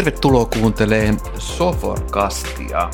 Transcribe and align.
Tervetuloa 0.00 0.44
kuuntelemaan 0.44 1.20
Soforkastia. 1.38 2.90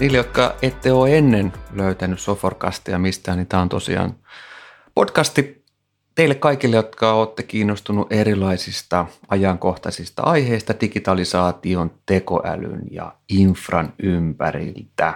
Niille, 0.00 0.16
jotka 0.16 0.54
ette 0.62 0.92
ole 0.92 1.18
ennen 1.18 1.52
löytänyt 1.72 2.20
Soforkastia 2.20 2.98
mistään, 2.98 3.38
niin 3.38 3.46
tämä 3.46 3.62
on 3.62 3.68
tosiaan 3.68 4.14
podcasti 4.94 5.64
teille 6.14 6.34
kaikille, 6.34 6.76
jotka 6.76 7.12
olette 7.12 7.42
kiinnostunut 7.42 8.12
erilaisista 8.12 9.06
ajankohtaisista 9.28 10.22
aiheista 10.22 10.74
digitalisaation, 10.80 11.90
tekoälyn 12.06 12.82
ja 12.90 13.14
infran 13.28 13.92
ympäriltä. 14.02 15.14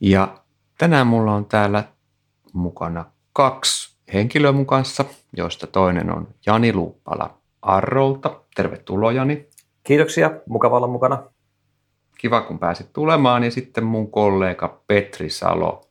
Ja 0.00 0.38
tänään 0.78 1.06
mulla 1.06 1.34
on 1.34 1.44
täällä 1.44 1.84
mukana 2.52 3.04
kaksi 3.32 3.96
henkilöä 4.12 4.52
mun 4.52 4.66
kanssa, 4.66 5.04
joista 5.36 5.66
toinen 5.66 6.12
on 6.16 6.28
Jani 6.46 6.72
Luuppala 6.72 7.45
Arrolta. 7.62 8.40
Tervetuloa 8.54 9.12
Jani. 9.12 9.48
Kiitoksia, 9.82 10.30
mukava 10.48 10.76
olla 10.76 10.86
mukana. 10.86 11.22
Kiva 12.18 12.40
kun 12.40 12.58
pääsit 12.58 12.92
tulemaan 12.92 13.44
ja 13.44 13.50
sitten 13.50 13.84
mun 13.84 14.10
kollega 14.10 14.82
Petri 14.86 15.30
Salo 15.30 15.88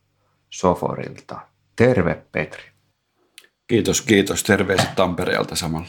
Soforilta. 0.49 1.39
Terve 1.75 2.23
Petri. 2.31 2.63
Kiitos, 3.67 4.01
kiitos. 4.01 4.43
Terveiset 4.43 4.95
Tampereelta 4.95 5.55
samalla. 5.55 5.87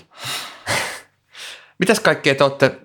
Mitäs 1.78 2.00
kaikkea 2.00 2.34
te 2.34 2.44
olette 2.44 2.80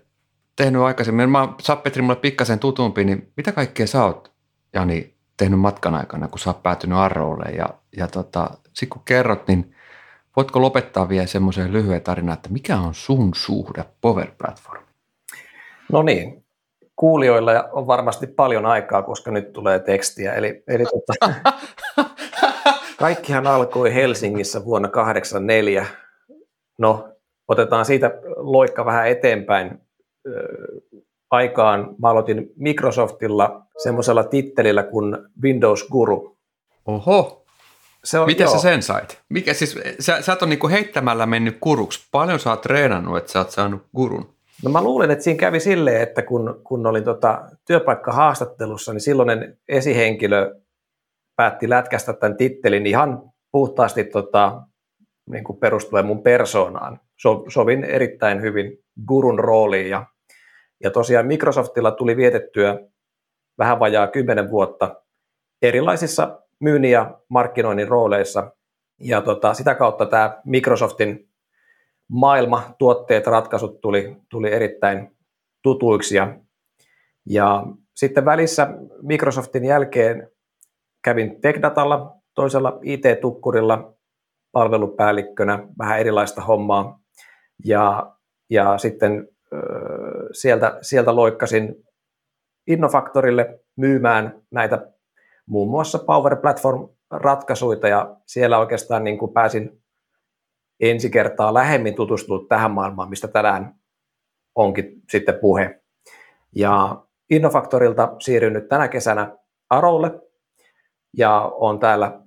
tehnyt 0.56 0.82
aikaisemmin? 0.82 1.30
Mä 1.30 1.54
sä 1.62 1.76
Petri 1.76 2.02
mulle 2.02 2.16
pikkasen 2.16 2.60
tutumpi, 2.60 3.04
niin 3.04 3.32
mitä 3.38 3.52
kaikkea 3.52 3.88
sä 3.88 4.04
oot, 4.04 4.32
Jani, 4.74 5.16
tehnyt 5.38 5.60
matkan 5.60 5.96
aikana, 5.96 6.28
kun 6.28 6.40
sä 6.40 6.50
oot 6.50 6.64
päätynyt 6.64 6.98
Arrolle? 6.98 7.52
Ja, 7.52 7.70
ja 7.98 8.08
tota, 8.08 8.50
sit 8.74 8.90
kun 8.90 9.02
kerrot, 9.06 9.48
niin 9.48 9.76
voitko 10.36 10.62
lopettaa 10.62 11.10
vielä 11.10 11.26
semmoisen 11.26 11.74
lyhyen 11.74 12.02
tarinan, 12.02 12.34
että 12.34 12.50
mikä 12.50 12.78
on 12.78 12.94
sun 12.94 13.32
suhde 13.36 13.86
Power 14.02 14.28
Platform? 14.38 14.84
No 15.92 16.02
niin, 16.02 16.46
kuulijoilla 16.96 17.70
on 17.72 17.88
varmasti 17.88 18.28
paljon 18.28 18.66
aikaa, 18.66 19.02
koska 19.02 19.32
nyt 19.32 19.54
tulee 19.54 19.80
tekstiä. 19.80 20.34
Eli, 20.34 20.64
eli 20.68 20.84
tota, 20.86 21.34
kaikkihan 23.00 23.48
alkoi 23.48 23.94
Helsingissä 23.94 24.66
vuonna 24.66 24.88
1984. 24.88 25.86
No, 26.78 27.10
otetaan 27.48 27.86
siitä 27.86 28.12
loikka 28.36 28.86
vähän 28.86 29.08
eteenpäin. 29.08 29.82
Aikaan 31.32 31.96
mä 31.98 32.10
aloitin 32.10 32.52
Microsoftilla 32.56 33.66
semmoisella 33.78 34.24
tittelillä 34.24 34.84
kuin 34.84 35.18
Windows 35.44 35.88
Guru. 35.88 36.38
Oho, 36.86 37.41
se 38.04 38.20
on, 38.20 38.26
Miten 38.26 38.46
joo. 38.46 38.54
sä 38.54 38.62
sen 38.62 38.82
sait? 38.82 39.22
Mikä, 39.30 39.54
siis, 39.54 39.80
sä, 40.00 40.22
sä 40.22 40.34
et 40.34 40.42
ole 40.42 40.50
niinku 40.50 40.70
heittämällä 40.70 41.26
mennyt 41.26 41.58
kuruksi. 41.60 42.08
Paljon 42.12 42.40
sä 42.40 42.50
oot 42.50 42.62
treenannut, 42.62 43.18
että 43.18 43.32
sä 43.32 43.40
oot 43.40 43.52
saanut 43.52 43.86
gurun? 43.96 44.36
No 44.64 44.72
mä 44.72 44.84
luulen, 44.84 45.12
että 45.12 45.24
siinä 45.24 45.40
kävi 45.40 45.60
silleen, 45.60 46.02
että 46.02 46.22
kun, 46.22 46.62
kun 46.64 46.88
olin 46.88 47.04
tota 47.04 47.50
työpaikkahaastattelussa, 47.68 48.94
niin 48.94 49.02
silloinen 49.02 49.58
esihenkilö 49.68 50.56
päätti 51.36 51.70
lätkästä 51.70 52.14
tämän 52.14 52.38
tittelin 52.38 52.86
ihan 52.86 53.32
puhtaasti 53.52 54.04
tota, 54.04 54.62
niin 55.32 55.44
kuin 55.44 55.60
perustuen 55.60 56.06
mun 56.06 56.24
persoonaan. 56.24 57.00
So, 57.18 57.46
sovin 57.48 57.84
erittäin 57.84 58.42
hyvin 58.42 58.78
gurun 59.08 59.40
rooliin 59.40 59.90
ja, 59.90 60.06
ja 60.84 60.92
tosiaan 60.92 61.28
Microsoftilla 61.28 61.92
tuli 61.92 62.18
vietettyä 62.18 62.80
vähän 63.58 63.80
vajaa 63.80 64.08
kymmenen 64.08 64.52
vuotta 64.52 64.96
erilaisissa 65.62 66.42
myynnin 66.62 66.92
ja 66.92 67.20
markkinoinnin 67.30 67.88
rooleissa. 67.88 68.52
Ja 69.00 69.22
tota, 69.22 69.54
sitä 69.54 69.76
kautta 69.76 70.06
tämä 70.06 70.42
Microsoftin 70.46 71.30
maailma, 72.10 72.76
tuotteet, 72.78 73.28
ratkaisut 73.28 73.82
tuli, 73.82 74.18
tuli 74.30 74.54
erittäin 74.54 75.18
tutuiksi. 75.64 76.16
Ja, 76.16 76.38
ja 77.30 77.66
sitten 77.96 78.26
välissä 78.26 78.68
Microsoftin 79.02 79.66
jälkeen 79.66 80.32
kävin 81.04 81.42
TechDatalla, 81.42 82.16
toisella 82.36 82.80
IT-tukkurilla 82.82 83.94
palvelupäällikkönä, 84.52 85.68
vähän 85.78 86.00
erilaista 86.00 86.42
hommaa. 86.42 87.00
Ja, 87.66 88.16
ja 88.50 88.78
sitten 88.78 89.28
sieltä, 90.32 90.78
sieltä 90.82 91.16
loikkasin 91.16 91.76
Innofaktorille 92.68 93.60
myymään 93.78 94.42
näitä 94.52 94.91
muun 95.52 95.70
muassa 95.70 96.00
Power 96.00 96.36
Platform-ratkaisuja 96.36 97.88
ja 97.88 98.16
siellä 98.26 98.60
oikeastaan 98.60 99.04
niin 99.04 99.18
kuin 99.18 99.34
pääsin 99.34 99.82
ensi 100.80 101.10
kertaa 101.10 101.54
lähemmin 101.54 101.96
tutustunut 101.96 102.48
tähän 102.48 102.72
maailmaan, 102.72 103.10
mistä 103.10 103.28
tänään 103.28 103.76
onkin 104.56 105.02
sitten 105.10 105.36
puhe. 105.42 105.82
Ja 106.56 107.04
Innofaktorilta 107.30 108.16
siirryn 108.20 108.54
nyt 108.54 108.68
tänä 108.68 108.88
kesänä 108.88 109.38
Arolle 109.70 110.12
ja 111.18 111.52
on 111.56 111.80
täällä 111.80 112.20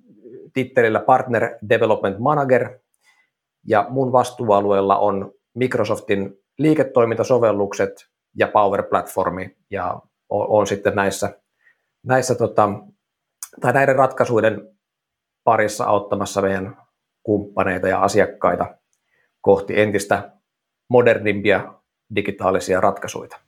tittelillä 0.52 1.00
Partner 1.00 1.58
Development 1.68 2.18
Manager 2.18 2.78
ja 3.66 3.86
mun 3.88 4.12
vastuualueella 4.12 4.98
on 4.98 5.32
Microsoftin 5.54 6.38
liiketoimintasovellukset 6.58 7.92
ja 8.36 8.48
Power 8.48 8.82
Platformi 8.82 9.56
ja 9.70 10.00
on 10.28 10.66
sitten 10.66 10.94
näissä, 10.94 11.40
näissä 12.06 12.34
tota, 12.34 12.68
tai 13.60 13.72
näiden 13.72 13.96
ratkaisuiden 13.96 14.76
parissa 15.44 15.84
auttamassa 15.84 16.42
meidän 16.42 16.76
kumppaneita 17.22 17.88
ja 17.88 18.00
asiakkaita 18.00 18.74
kohti 19.40 19.80
entistä 19.80 20.30
modernimpia 20.88 21.74
digitaalisia 22.16 22.80
ratkaisuja. 22.80 23.38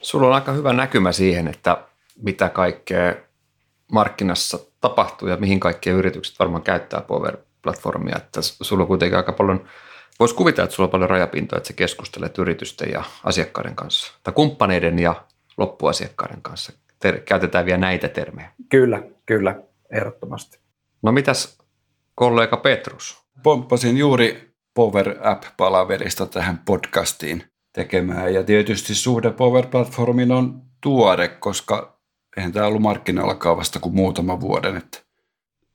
Sulla 0.00 0.26
on 0.26 0.32
aika 0.32 0.52
hyvä 0.52 0.72
näkymä 0.72 1.12
siihen, 1.12 1.48
että 1.48 1.84
mitä 2.22 2.48
kaikkea 2.48 3.14
markkinassa 3.92 4.58
tapahtuu 4.80 5.28
ja 5.28 5.36
mihin 5.36 5.60
kaikki 5.60 5.90
yritykset 5.90 6.38
varmaan 6.38 6.62
käyttää 6.62 7.00
Power-platformia. 7.00 8.16
Että 8.16 8.40
sulla 8.42 8.82
on 8.82 8.88
kuitenkin 8.88 9.16
aika 9.16 9.32
paljon, 9.32 9.64
voisi 10.20 10.34
kuvitella, 10.34 10.64
että 10.64 10.76
sulla 10.76 10.86
on 10.86 10.90
paljon 10.90 11.10
rajapintoja, 11.10 11.56
että 11.56 11.66
sä 11.66 11.72
keskustelet 11.72 12.38
yritysten 12.38 12.90
ja 12.90 13.04
asiakkaiden 13.24 13.76
kanssa, 13.76 14.12
tai 14.22 14.34
kumppaneiden 14.34 14.98
ja 14.98 15.14
loppuasiakkaiden 15.56 16.42
kanssa 16.42 16.72
ter- 17.00 17.20
käytetään 17.20 17.66
vielä 17.66 17.78
näitä 17.78 18.08
termejä. 18.08 18.50
Kyllä, 18.68 19.02
kyllä, 19.26 19.62
ehdottomasti. 19.90 20.58
No 21.02 21.12
mitäs 21.12 21.58
kollega 22.14 22.56
Petrus? 22.56 23.22
Pomppasin 23.42 23.98
juuri 23.98 24.54
Power 24.74 25.16
App-palaverista 25.22 26.26
tähän 26.26 26.60
podcastiin 26.64 27.44
tekemään. 27.72 28.34
Ja 28.34 28.42
tietysti 28.42 28.94
suhde 28.94 29.30
Power 29.30 29.66
Platformin 29.66 30.32
on 30.32 30.62
tuore, 30.80 31.28
koska 31.28 32.00
eihän 32.36 32.52
tämä 32.52 32.66
ollut 32.66 32.82
markkinoilla 32.82 33.56
vasta 33.56 33.80
kuin 33.80 33.94
muutama 33.94 34.40
vuoden. 34.40 34.76
Että. 34.76 34.98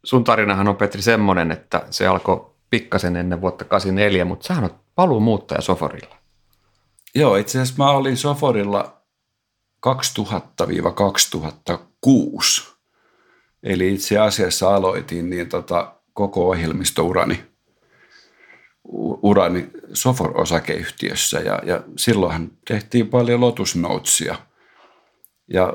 Sun 0.03 0.23
tarinahan 0.23 0.67
on 0.67 0.75
Petri 0.75 1.01
semmoinen, 1.01 1.51
että 1.51 1.87
se 1.89 2.07
alkoi 2.07 2.51
pikkasen 2.69 3.15
ennen 3.15 3.41
vuotta 3.41 3.65
84, 3.65 4.25
mutta 4.25 4.47
sähän 4.47 4.63
on 4.63 4.79
paluu 4.95 5.19
muuttaja 5.19 5.61
Soforilla. 5.61 6.15
Joo, 7.15 7.35
itse 7.35 7.61
asiassa 7.61 7.83
mä 7.83 7.91
olin 7.91 8.17
Soforilla 8.17 8.94
2000-2006. 9.85 12.75
Eli 13.63 13.93
itse 13.93 14.19
asiassa 14.19 14.75
aloitin 14.75 15.29
niin 15.29 15.49
tota, 15.49 15.95
koko 16.13 16.49
ohjelmistourani 16.49 17.55
urani 19.23 19.69
Sofor-osakeyhtiössä 19.93 21.39
ja, 21.39 21.61
ja 21.65 21.83
silloinhan 21.97 22.51
tehtiin 22.67 23.07
paljon 23.07 23.41
Lotus 23.41 23.75
Notesia 23.75 24.35
ja 25.53 25.73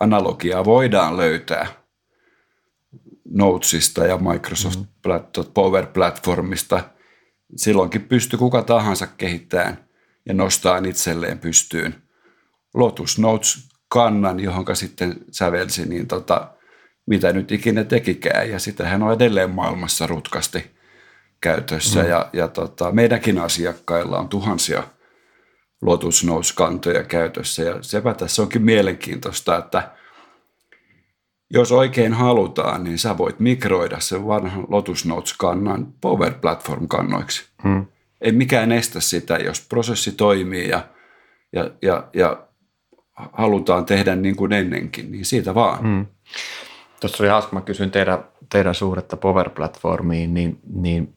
analogiaa 0.00 0.64
voidaan 0.64 1.16
löytää 1.16 1.66
Notesista 3.24 4.06
ja 4.06 4.18
Microsoft 4.18 4.80
mm-hmm. 4.80 5.52
Power 5.54 5.86
Platformista. 5.86 6.84
Silloinkin 7.56 8.02
pystyi 8.02 8.38
kuka 8.38 8.62
tahansa 8.62 9.06
kehittämään 9.06 9.88
ja 10.26 10.34
nostaa 10.34 10.78
itselleen 10.78 11.38
pystyyn 11.38 12.03
Lotus 12.74 13.18
Notes-kannan, 13.18 14.40
johon 14.40 14.64
sitten 14.72 15.16
sävelsi, 15.30 15.88
niin 15.88 16.06
tota, 16.06 16.48
mitä 17.06 17.32
nyt 17.32 17.52
ikinä 17.52 17.84
tekikään. 17.84 18.50
Ja 18.50 18.58
sitähän 18.58 19.02
on 19.02 19.12
edelleen 19.12 19.50
maailmassa 19.50 20.06
rutkasti 20.06 20.70
käytössä. 21.40 22.02
Mm. 22.02 22.08
Ja, 22.08 22.30
ja 22.32 22.48
tota, 22.48 22.92
meidänkin 22.92 23.38
asiakkailla 23.38 24.18
on 24.18 24.28
tuhansia 24.28 24.82
Lotus 25.82 26.24
Notes-kantoja 26.24 27.04
käytössä. 27.04 27.62
Ja 27.62 27.78
sepä 27.80 28.14
tässä 28.14 28.42
onkin 28.42 28.62
mielenkiintoista, 28.62 29.58
että 29.58 29.90
jos 31.50 31.72
oikein 31.72 32.12
halutaan, 32.12 32.84
niin 32.84 32.98
sä 32.98 33.18
voit 33.18 33.40
mikroida 33.40 34.00
sen 34.00 34.26
vanhan 34.26 34.64
Lotus 34.68 35.04
Notes-kannan 35.04 35.86
Power 36.00 36.32
Platform-kannoiksi. 36.32 37.44
Mm. 37.64 37.86
Ei 38.20 38.32
mikään 38.32 38.72
estä 38.72 39.00
sitä, 39.00 39.36
jos 39.36 39.60
prosessi 39.60 40.12
toimii 40.12 40.68
ja, 40.68 40.88
ja, 41.52 41.70
ja, 41.82 42.08
ja 42.14 42.43
halutaan 43.14 43.84
tehdä 43.84 44.16
niin 44.16 44.36
kuin 44.36 44.52
ennenkin, 44.52 45.12
niin 45.12 45.24
siitä 45.24 45.54
vaan. 45.54 45.86
Mm. 45.86 46.06
Tuossa 47.00 47.22
oli 47.22 47.30
hauska, 47.30 47.56
mä 47.56 47.60
kysyin 47.60 47.90
teidän, 47.90 48.24
teidän 48.52 48.74
suhdetta 48.74 49.16
Power 49.16 49.50
Platformiin, 49.50 50.34
niin, 50.34 50.60
niin 50.74 51.14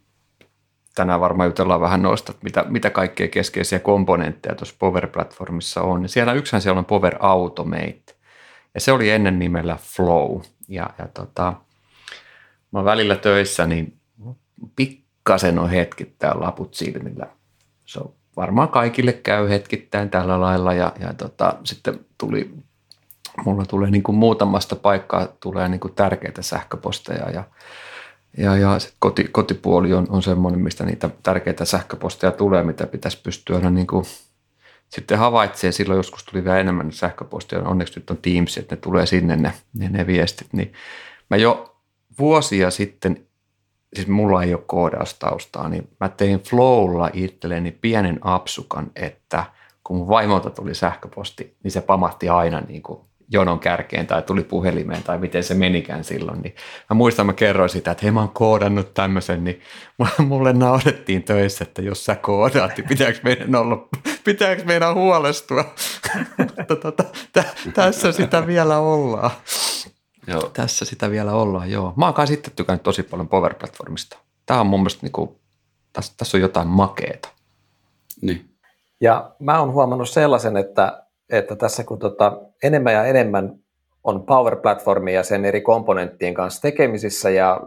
tänään 0.96 1.20
varmaan 1.20 1.48
jutellaan 1.48 1.82
vähän 1.82 2.02
noista, 2.02 2.32
että 2.32 2.44
mitä, 2.44 2.66
mitä 2.68 2.90
kaikkea 2.90 3.28
keskeisiä 3.28 3.80
komponentteja 3.80 4.56
tuossa 4.56 4.76
Power-platformissa 4.80 5.82
on. 5.82 6.02
Niin 6.02 6.10
siellä 6.10 6.34
yksähän 6.34 6.62
siellä 6.62 6.80
on 6.80 6.86
Power 6.86 7.16
Automate, 7.20 8.16
ja 8.74 8.82
se 8.82 8.92
oli 8.92 9.10
ennen 9.10 9.40
nimellä 9.40 9.78
Flow. 9.82 10.42
Ja, 10.68 10.90
ja 10.98 11.08
tota, 11.08 11.54
mä 12.72 12.84
välillä 12.84 13.16
töissä, 13.16 13.68
niin 13.68 13.98
pikkasen 14.76 15.60
on 15.60 15.70
hetkittäin 15.70 16.42
laput 16.42 16.74
silmillä. 16.74 17.28
Se 17.86 18.00
on 18.00 18.14
varmaan 18.38 18.70
kaikille 18.70 19.14
käy 19.14 19.50
hetkittäin 19.50 20.10
tällä 20.10 20.42
lailla 20.42 20.74
ja, 20.74 20.94
ja 21.00 21.14
tota, 21.14 21.54
sitten 21.64 22.00
tuli, 22.18 22.54
mulla 23.46 23.66
tulee 23.66 23.92
niin 23.92 24.04
kuin 24.04 24.16
muutamasta 24.16 24.76
paikkaa 24.76 25.28
tulee 25.40 25.70
niin 25.70 25.80
kuin 25.80 25.94
tärkeitä 25.94 26.42
sähköposteja 26.42 27.30
ja, 27.30 27.44
ja, 28.38 28.58
ja 28.58 28.80
sit 28.80 28.94
koti, 29.00 29.24
kotipuoli 29.24 29.94
on, 29.94 30.08
on 30.10 30.24
semmoinen, 30.24 30.62
mistä 30.62 30.86
niitä 30.86 31.10
tärkeitä 31.24 31.66
sähköposteja 31.66 32.32
tulee, 32.32 32.64
mitä 32.64 32.88
pitäisi 32.88 33.22
pystyä 33.24 33.56
aina 33.56 33.70
niin 33.70 33.88
kuin 33.88 34.06
sitten 34.90 35.18
havaitsee, 35.18 35.72
silloin 35.72 35.98
joskus 35.98 36.24
tuli 36.24 36.44
vielä 36.44 36.60
enemmän 36.60 36.92
sähköpostia, 36.92 37.60
onneksi 37.60 38.00
nyt 38.00 38.10
on 38.10 38.18
Teams, 38.18 38.58
että 38.58 38.76
ne 38.76 38.82
tulee 38.82 39.06
sinne 39.06 39.36
ne, 39.36 39.54
ne, 39.74 39.90
ne 39.90 40.08
viestit, 40.08 40.48
niin 40.52 40.74
mä 41.30 41.38
jo 41.38 41.76
vuosia 42.20 42.72
sitten 42.72 43.27
siis 43.98 44.08
mulla 44.08 44.44
ei 44.44 44.54
ole 44.54 44.64
koodaustaustaa, 44.68 45.70
niin 45.70 45.88
mä 46.00 46.10
tein 46.10 46.40
Flowlla 46.40 47.10
itselleni 47.14 47.72
pienen 47.72 48.20
apsukan, 48.22 48.92
että 48.96 49.46
kun 49.84 49.98
mun 49.98 50.08
vaimolta 50.08 50.50
tuli 50.50 50.76
sähköposti, 50.76 51.56
niin 51.64 51.72
se 51.72 51.82
pamahti 51.82 52.30
aina 52.30 52.62
niin 52.62 52.82
kuin 52.82 53.00
jonon 53.30 53.60
kärkeen 53.60 54.08
tai 54.08 54.22
tuli 54.22 54.44
puhelimeen 54.44 55.04
tai 55.04 55.18
miten 55.18 55.44
se 55.44 55.54
menikään 55.54 56.04
silloin. 56.04 56.42
Niin 56.42 56.56
mä 56.90 56.94
muistan, 56.94 57.26
mä 57.26 57.34
kerroin 57.34 57.70
sitä, 57.70 57.92
että 57.92 58.06
hei 58.06 58.12
mä 58.12 58.20
oon 58.20 58.30
koodannut 58.30 58.94
tämmöisen, 58.94 59.44
niin 59.44 59.62
mulle 60.28 60.54
naurettiin 60.54 61.24
töissä, 61.24 61.64
että 61.64 61.82
jos 61.82 62.06
sä 62.06 62.16
koodaat, 62.16 62.78
niin 62.78 62.88
pitääkö 62.88 63.20
meidän, 63.24 63.56
olla, 63.56 63.88
pitääkö 64.24 64.64
meidän 64.66 64.94
huolestua? 64.94 65.66
Mutta 66.38 66.76
tota, 66.76 67.04
tässä 67.74 68.12
sitä 68.12 68.48
vielä 68.48 68.78
ollaan. 68.78 69.32
Joo. 70.28 70.52
Tässä 70.54 70.86
sitä 70.86 71.12
vielä 71.12 71.34
ollaan, 71.34 71.72
joo. 71.72 71.94
Mä 71.96 72.14
oon 72.18 72.28
sitten 72.28 72.54
tykännyt 72.56 72.84
tosi 72.84 73.04
paljon 73.04 73.28
Power 73.28 73.54
Platformista. 73.54 74.18
Tämä 74.46 74.60
on 74.60 74.68
mun 74.68 74.80
mielestä, 74.80 75.00
niin 75.06 75.12
kuin, 75.12 75.30
tässä, 75.94 76.14
tässä 76.18 76.38
on 76.38 76.42
jotain 76.42 76.68
makeeta. 76.68 77.30
Niin. 78.22 78.50
Ja 79.02 79.36
mä 79.40 79.60
oon 79.60 79.74
huomannut 79.74 80.10
sellaisen, 80.10 80.58
että, 80.58 81.04
että 81.30 81.56
tässä 81.56 81.84
kun 81.84 82.00
tota, 82.00 82.42
enemmän 82.64 82.94
ja 82.94 83.06
enemmän 83.06 83.60
on 84.04 84.24
Power 84.24 84.56
Platformia 84.56 85.14
ja 85.14 85.24
sen 85.24 85.46
eri 85.46 85.62
komponenttien 85.62 86.34
kanssa 86.34 86.62
tekemisissä 86.62 87.30
ja 87.30 87.62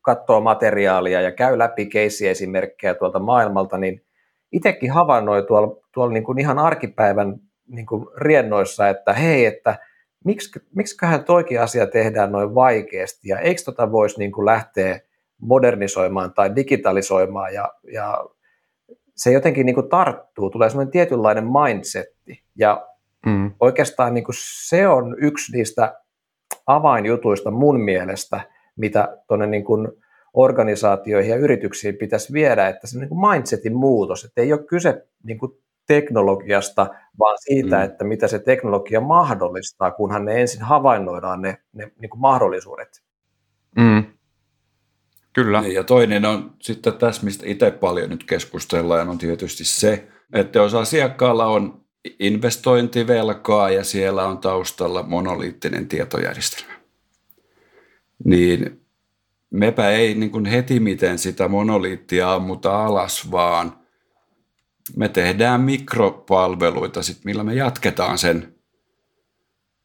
katsoo 0.00 0.40
materiaalia 0.40 1.20
ja 1.20 1.32
käy 1.32 1.58
läpi 1.58 1.86
keisiesimerkkejä 1.86 2.94
tuolta 2.94 3.18
maailmalta, 3.18 3.78
niin 3.78 4.04
itsekin 4.52 4.90
havainnoi 4.90 5.46
tuolla, 5.46 5.76
tuolla 5.94 6.12
niin 6.12 6.24
kuin 6.24 6.38
ihan 6.38 6.58
arkipäivän 6.58 7.40
niin 7.68 7.86
kuin 7.86 8.06
riennoissa, 8.16 8.88
että 8.88 9.12
hei, 9.12 9.46
että– 9.46 9.78
miksi, 10.24 10.60
miksiköhän 10.74 11.24
toikin 11.24 11.60
asia 11.60 11.86
tehdään 11.86 12.32
noin 12.32 12.54
vaikeasti 12.54 13.28
ja 13.28 13.38
eikö 13.38 13.62
tota 13.64 13.92
voisi 13.92 14.18
niin 14.18 14.32
kuin 14.32 14.46
lähteä 14.46 15.00
modernisoimaan 15.40 16.34
tai 16.34 16.56
digitalisoimaan 16.56 17.54
ja, 17.54 17.72
ja 17.92 18.24
se 19.16 19.32
jotenkin 19.32 19.66
niin 19.66 19.74
kuin 19.74 19.88
tarttuu, 19.88 20.50
tulee 20.50 20.70
semmoinen 20.70 20.92
tietynlainen 20.92 21.44
mindsetti 21.44 22.42
ja 22.56 22.86
mm. 23.26 23.52
oikeastaan 23.60 24.14
niin 24.14 24.24
kuin 24.24 24.36
se 24.68 24.88
on 24.88 25.16
yksi 25.18 25.56
niistä 25.56 26.00
avainjutuista 26.66 27.50
mun 27.50 27.80
mielestä, 27.80 28.40
mitä 28.76 29.18
tuonne 29.28 29.46
niin 29.46 29.64
kuin 29.64 29.88
organisaatioihin 30.34 31.30
ja 31.30 31.36
yrityksiin 31.36 31.96
pitäisi 31.96 32.32
viedä, 32.32 32.68
että 32.68 32.86
se 32.86 32.98
niin 32.98 33.08
kuin 33.08 33.30
mindsetin 33.30 33.76
muutos, 33.76 34.24
että 34.24 34.40
ei 34.40 34.52
ole 34.52 34.64
kyse 34.64 35.06
niin 35.24 35.38
kuin 35.38 35.52
teknologiasta, 35.86 36.86
vaan 37.18 37.38
siitä, 37.40 37.76
mm. 37.76 37.82
että 37.82 38.04
mitä 38.04 38.28
se 38.28 38.38
teknologia 38.38 39.00
mahdollistaa, 39.00 39.90
kunhan 39.90 40.24
ne 40.24 40.40
ensin 40.40 40.62
havainnoidaan 40.62 41.42
ne, 41.42 41.58
ne 41.72 41.92
niin 42.00 42.10
kuin 42.10 42.20
mahdollisuudet. 42.20 43.02
Mm. 43.76 44.04
Kyllä. 45.32 45.60
Niin, 45.60 45.74
ja 45.74 45.84
toinen 45.84 46.24
on 46.24 46.54
sitten 46.60 46.92
tässä, 46.92 47.24
mistä 47.24 47.44
itse 47.46 47.70
paljon 47.70 48.10
nyt 48.10 48.24
keskustellaan, 48.24 49.08
on 49.08 49.18
tietysti 49.18 49.64
se, 49.64 50.08
että 50.32 50.58
jos 50.58 50.74
asiakkaalla 50.74 51.46
on 51.46 51.82
investointivelkaa 52.18 53.70
ja 53.70 53.84
siellä 53.84 54.24
on 54.24 54.38
taustalla 54.38 55.02
monoliittinen 55.02 55.88
tietojärjestelmä, 55.88 56.72
niin 58.24 58.80
mepä 59.50 59.90
ei 59.90 60.14
niin 60.14 60.30
kuin 60.30 60.44
heti 60.46 60.80
miten 60.80 61.18
sitä 61.18 61.48
monoliittia 61.48 62.34
ammuta 62.34 62.84
alas, 62.84 63.30
vaan– 63.30 63.72
me 64.96 65.08
tehdään 65.08 65.60
mikropalveluita, 65.60 67.02
sit, 67.02 67.24
millä 67.24 67.44
me 67.44 67.54
jatketaan 67.54 68.18
sen 68.18 68.54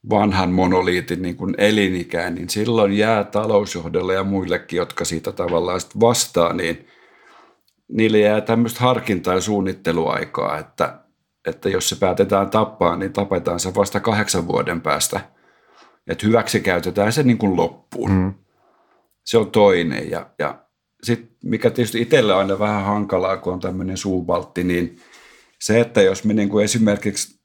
vanhan 0.10 0.52
monoliitin 0.52 1.22
niin 1.22 1.36
kuin 1.36 1.56
elinikään, 1.58 2.36
niin 2.36 2.50
silloin 2.50 2.98
jää 2.98 3.24
talousjohdolle 3.24 4.14
ja 4.14 4.24
muillekin, 4.24 4.78
jotka 4.78 5.06
siitä 5.06 5.32
tavallaan 5.32 5.82
sit 5.82 6.00
vastaa, 6.00 6.54
niin 6.54 6.88
niille 7.88 8.20
jää 8.20 8.42
tämmöistä 8.42 8.80
harkintaa 8.80 9.34
ja 9.34 9.42
suunnitteluaikaa, 9.42 10.58
että, 10.58 11.00
että 11.48 11.70
jos 11.70 11.90
se 11.90 11.96
päätetään 11.96 12.50
tappaa, 12.50 12.96
niin 12.96 13.14
tapetaan 13.14 13.60
se 13.60 13.76
vasta 13.76 14.00
kahdeksan 14.00 14.48
vuoden 14.48 14.82
päästä. 14.82 15.20
Että 16.08 16.28
hyväksi 16.28 16.60
käytetään 16.60 17.14
se 17.14 17.24
niin 17.24 17.38
kuin 17.38 17.56
loppuun. 17.56 18.12
Mm. 18.12 18.34
Se 19.24 19.38
on 19.38 19.52
toinen. 19.52 20.12
Ja, 20.12 20.30
ja 20.40 20.60
sitten 21.04 21.37
mikä 21.48 21.70
tietysti 21.70 22.02
itselle 22.02 22.34
on 22.34 22.40
aina 22.40 22.60
vähän 22.60 22.84
hankalaa, 22.84 23.38
kun 23.38 23.54
on 23.54 23.60
tämmöinen 23.60 23.98
suuvaltti, 23.98 24.64
niin 24.64 25.00
se, 25.60 25.80
että 25.80 26.02
jos 26.02 26.24
me 26.24 26.34
niin 26.34 26.50
kuin 26.50 26.66
esimerkiksi 26.66 27.40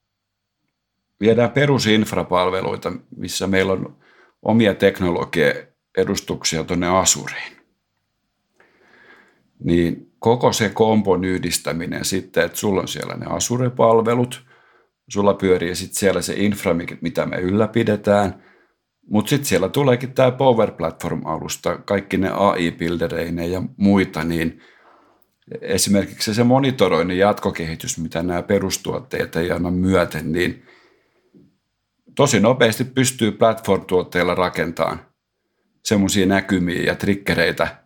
viedään 1.21 1.51
perusinfrapalveluita, 1.51 2.93
missä 3.17 3.47
meillä 3.47 3.73
on 3.73 3.97
omia 4.43 4.75
teknologia-edustuksia 4.75 6.65
tuonne 6.65 6.89
Asuriin, 6.89 7.57
niin 9.65 10.13
koko 10.19 10.53
se 10.53 10.69
kompon 10.69 11.25
yhdistäminen 11.25 12.05
sitten, 12.05 12.45
että 12.45 12.59
sulla 12.59 12.81
on 12.81 12.89
siellä 12.89 13.15
ne 13.15 13.27
Asure-palvelut, 13.27 14.43
sulla 15.09 15.35
pyörii 15.35 15.75
sitten 15.75 15.99
siellä 15.99 16.23
se 16.23 16.35
infra, 16.37 16.75
mitä 17.01 17.27
me 17.27 17.37
ylläpidetään– 17.37 18.35
mutta 19.11 19.31
sitten 19.31 19.47
siellä 19.47 19.69
tuleekin 19.69 20.13
tämä 20.13 20.31
Power 20.31 20.71
Platform-alusta, 20.71 21.79
kaikki 21.79 22.17
ne 22.17 22.31
AI-bildereineen 22.31 23.53
ja 23.53 23.63
muita, 23.77 24.25
niin 24.25 24.61
esimerkiksi 25.61 26.35
se 26.35 26.45
monitoroinnin 26.45 27.19
jatkokehitys, 27.19 27.99
mitä 27.99 28.23
nämä 28.23 28.43
perustuotteet 28.43 29.37
ei 29.37 29.51
anna 29.51 29.71
myöten, 29.71 30.33
niin 30.33 30.63
tosi 32.15 32.41
nopeasti 32.41 32.85
pystyy 32.85 33.33
platform-tuotteilla 33.33 34.35
rakentamaan 34.35 35.01
semmoisia 35.85 36.27
näkymiä 36.27 36.83
ja 36.83 36.95
trikkereitä 36.95 37.77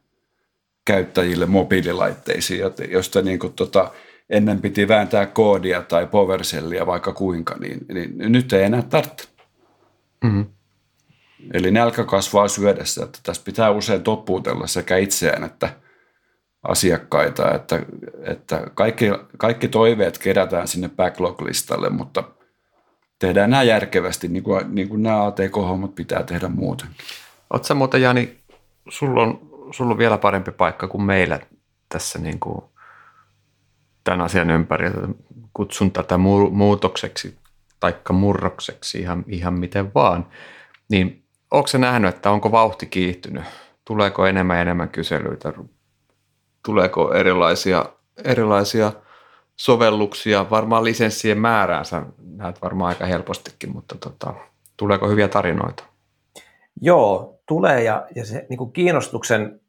käyttäjille 0.84 1.46
mobiililaitteisiin, 1.46 2.60
josta 2.90 3.22
niin 3.22 3.38
kuin 3.38 3.52
tota, 3.52 3.92
ennen 4.30 4.60
piti 4.60 4.88
vääntää 4.88 5.26
koodia 5.26 5.82
tai 5.82 6.06
PowerShellia 6.06 6.86
vaikka 6.86 7.12
kuinka, 7.12 7.54
niin, 7.54 7.78
niin 7.88 8.32
nyt 8.32 8.52
ei 8.52 8.64
enää 8.64 8.82
tarvitse. 8.82 9.28
Mm-hmm. 10.24 10.46
Eli 11.52 11.70
nälkä 11.70 12.04
kasvaa 12.04 12.48
syödessä, 12.48 13.04
että 13.04 13.18
tässä 13.22 13.42
pitää 13.44 13.70
usein 13.70 14.02
toppuutella 14.02 14.66
sekä 14.66 14.96
itseään 14.96 15.44
että 15.44 15.68
asiakkaita, 16.62 17.54
että, 17.54 17.82
että 18.22 18.62
kaikki, 18.74 19.06
kaikki 19.38 19.68
toiveet 19.68 20.18
kerätään 20.18 20.68
sinne 20.68 20.88
backlog-listalle, 20.88 21.90
mutta 21.90 22.24
tehdään 23.18 23.50
nämä 23.50 23.62
järkevästi, 23.62 24.28
niin 24.28 24.42
kuin, 24.42 24.74
niin 24.74 24.88
kuin 24.88 25.02
nämä 25.02 25.26
ATK-hommat 25.26 25.94
pitää 25.94 26.22
tehdä 26.22 26.48
muuten. 26.48 26.88
Oletko 27.50 27.74
muuten, 27.74 28.02
Jani, 28.02 28.36
sulla 28.88 29.22
on, 29.22 29.40
sulla 29.70 29.90
on 29.90 29.98
vielä 29.98 30.18
parempi 30.18 30.52
paikka 30.52 30.88
kuin 30.88 31.02
meillä 31.02 31.40
tässä 31.88 32.18
niin 32.18 32.40
kuin 32.40 32.64
tämän 34.04 34.20
asian 34.20 34.50
ympäri. 34.50 34.90
Kutsun 35.54 35.90
tätä 35.90 36.18
muutokseksi 36.50 37.38
taikka 37.80 38.12
murrokseksi 38.12 38.98
ihan, 38.98 39.24
ihan 39.28 39.54
miten 39.54 39.94
vaan. 39.94 40.26
Niin 40.88 41.25
onko 41.50 41.66
se 41.66 41.78
nähnyt, 41.78 42.14
että 42.14 42.30
onko 42.30 42.52
vauhti 42.52 42.86
kiihtynyt? 42.86 43.44
Tuleeko 43.84 44.26
enemmän 44.26 44.56
ja 44.56 44.62
enemmän 44.62 44.88
kyselyitä? 44.88 45.52
Tuleeko 46.64 47.14
erilaisia, 47.14 47.84
erilaisia 48.24 48.92
sovelluksia? 49.56 50.50
Varmaan 50.50 50.84
lisenssien 50.84 51.38
määräänsä 51.38 52.02
näet 52.36 52.62
varmaan 52.62 52.88
aika 52.88 53.06
helpostikin, 53.06 53.72
mutta 53.72 53.94
tota, 54.00 54.34
tuleeko 54.76 55.08
hyviä 55.08 55.28
tarinoita? 55.28 55.84
Joo, 56.80 57.40
tulee 57.48 57.82
ja, 57.82 58.06
ja 58.14 58.26
se 58.26 58.46
niin 58.48 58.58
kuin 58.58 58.72
kiinnostuksen 58.72 59.60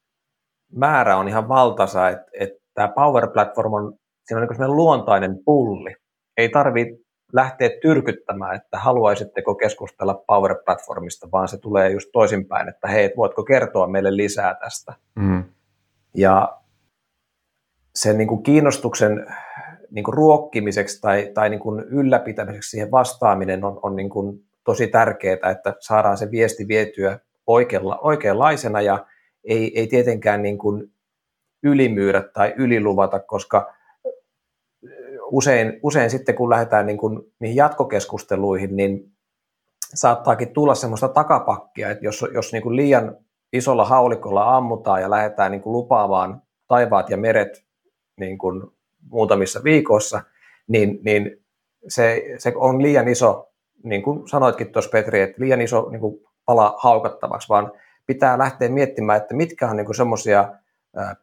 määrä 0.71 1.17
on 1.17 1.27
ihan 1.27 1.47
valtaisa, 1.47 2.09
että, 2.09 2.25
että 2.39 2.59
tämä 2.73 2.87
Power 2.87 3.27
Platform 3.27 3.73
on, 3.73 3.93
siinä 4.25 4.41
on 4.41 4.47
niin 4.59 4.75
luontainen 4.75 5.39
pulli. 5.45 5.95
Ei 6.37 6.49
tarvitse 6.49 7.06
lähteä 7.33 7.69
tyrkyttämään, 7.81 8.55
että 8.55 8.79
haluaisitteko 8.79 9.55
keskustella 9.55 10.23
Power 10.27 10.55
Platformista, 10.65 11.27
vaan 11.31 11.47
se 11.47 11.57
tulee 11.57 11.89
just 11.89 12.09
toisinpäin, 12.13 12.69
että 12.69 12.87
hei, 12.87 13.13
voitko 13.17 13.43
kertoa 13.43 13.87
meille 13.87 14.15
lisää 14.15 14.55
tästä. 14.55 14.93
Mm. 15.15 15.43
Ja 16.13 16.57
sen 17.95 18.17
niin 18.17 18.27
kuin 18.27 18.43
kiinnostuksen 18.43 19.27
niin 19.91 20.03
kuin 20.03 20.13
ruokkimiseksi 20.13 21.01
tai, 21.01 21.31
tai 21.33 21.49
niin 21.49 21.59
kuin 21.59 21.83
ylläpitämiseksi 21.83 22.69
siihen 22.69 22.91
vastaaminen 22.91 23.63
on, 23.63 23.79
on 23.83 23.95
niin 23.95 24.09
kuin 24.09 24.45
tosi 24.63 24.87
tärkeää, 24.87 25.51
että 25.51 25.75
saadaan 25.79 26.17
se 26.17 26.31
viesti 26.31 26.67
vietyä 26.67 27.19
oikealla, 27.47 27.97
oikeanlaisena 27.97 28.81
ja 28.81 29.05
ei, 29.43 29.79
ei 29.79 29.87
tietenkään 29.87 30.41
niin 30.41 30.57
kuin 30.57 30.91
ylimyydä 31.63 32.21
tai 32.21 32.53
yliluvata, 32.57 33.19
koska 33.19 33.73
usein, 35.31 35.79
usein 35.83 36.09
sitten 36.09 36.35
kun 36.35 36.49
lähdetään 36.49 36.85
niin 36.85 36.97
kuin 36.97 37.19
niihin 37.39 37.55
jatkokeskusteluihin, 37.55 38.75
niin 38.75 39.11
saattaakin 39.93 40.53
tulla 40.53 40.75
semmoista 40.75 41.07
takapakkia, 41.07 41.89
että 41.91 42.05
jos, 42.05 42.25
jos 42.33 42.53
niin 42.53 42.63
kuin 42.63 42.75
liian 42.75 43.17
isolla 43.53 43.85
haulikolla 43.85 44.57
ammutaan 44.57 45.01
ja 45.01 45.09
lähdetään 45.09 45.51
niin 45.51 45.61
kuin 45.61 45.73
lupaamaan 45.73 46.41
taivaat 46.67 47.09
ja 47.09 47.17
meret 47.17 47.65
niin 48.19 48.37
kuin 48.37 48.63
muutamissa 49.11 49.63
viikoissa, 49.63 50.21
niin, 50.67 50.99
niin 51.03 51.43
se, 51.87 52.23
se 52.37 52.53
on 52.55 52.81
liian 52.81 53.07
iso, 53.07 53.49
niin 53.83 54.03
kuin 54.03 54.27
sanoitkin 54.27 54.71
tuossa 54.71 54.91
Petri, 54.91 55.21
että 55.21 55.41
liian 55.41 55.61
iso 55.61 55.89
niin 55.89 56.01
kuin 56.01 56.19
pala 56.45 56.75
haukattavaksi, 56.77 57.49
vaan 57.49 57.71
pitää 58.05 58.37
lähteä 58.37 58.69
miettimään, 58.69 59.21
että 59.21 59.35
mitkä 59.35 59.69
on 59.69 59.77
niin 59.77 59.95
semmoisia 59.95 60.53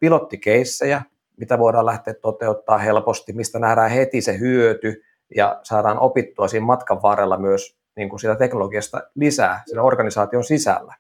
pilottikeissejä, 0.01 1.03
mitä 1.37 1.59
voidaan 1.59 1.87
lähteä 1.87 2.15
toteuttaa 2.15 2.79
helposti, 2.79 3.33
mistä 3.33 3.59
nähdään 3.59 3.91
heti 3.91 4.21
se 4.21 4.39
hyöty 4.39 5.03
ja 5.37 5.61
saadaan 5.63 5.99
opittua 5.99 6.49
siinä 6.49 6.67
matkan 6.67 7.03
varrella 7.03 7.39
myös 7.39 7.77
niin 7.97 8.09
kuin 8.09 8.21
sitä 8.21 8.35
teknologiasta 8.35 9.01
lisää 9.15 9.63
siinä 9.67 9.83
organisaation 9.83 10.45
sisällä. 10.45 10.95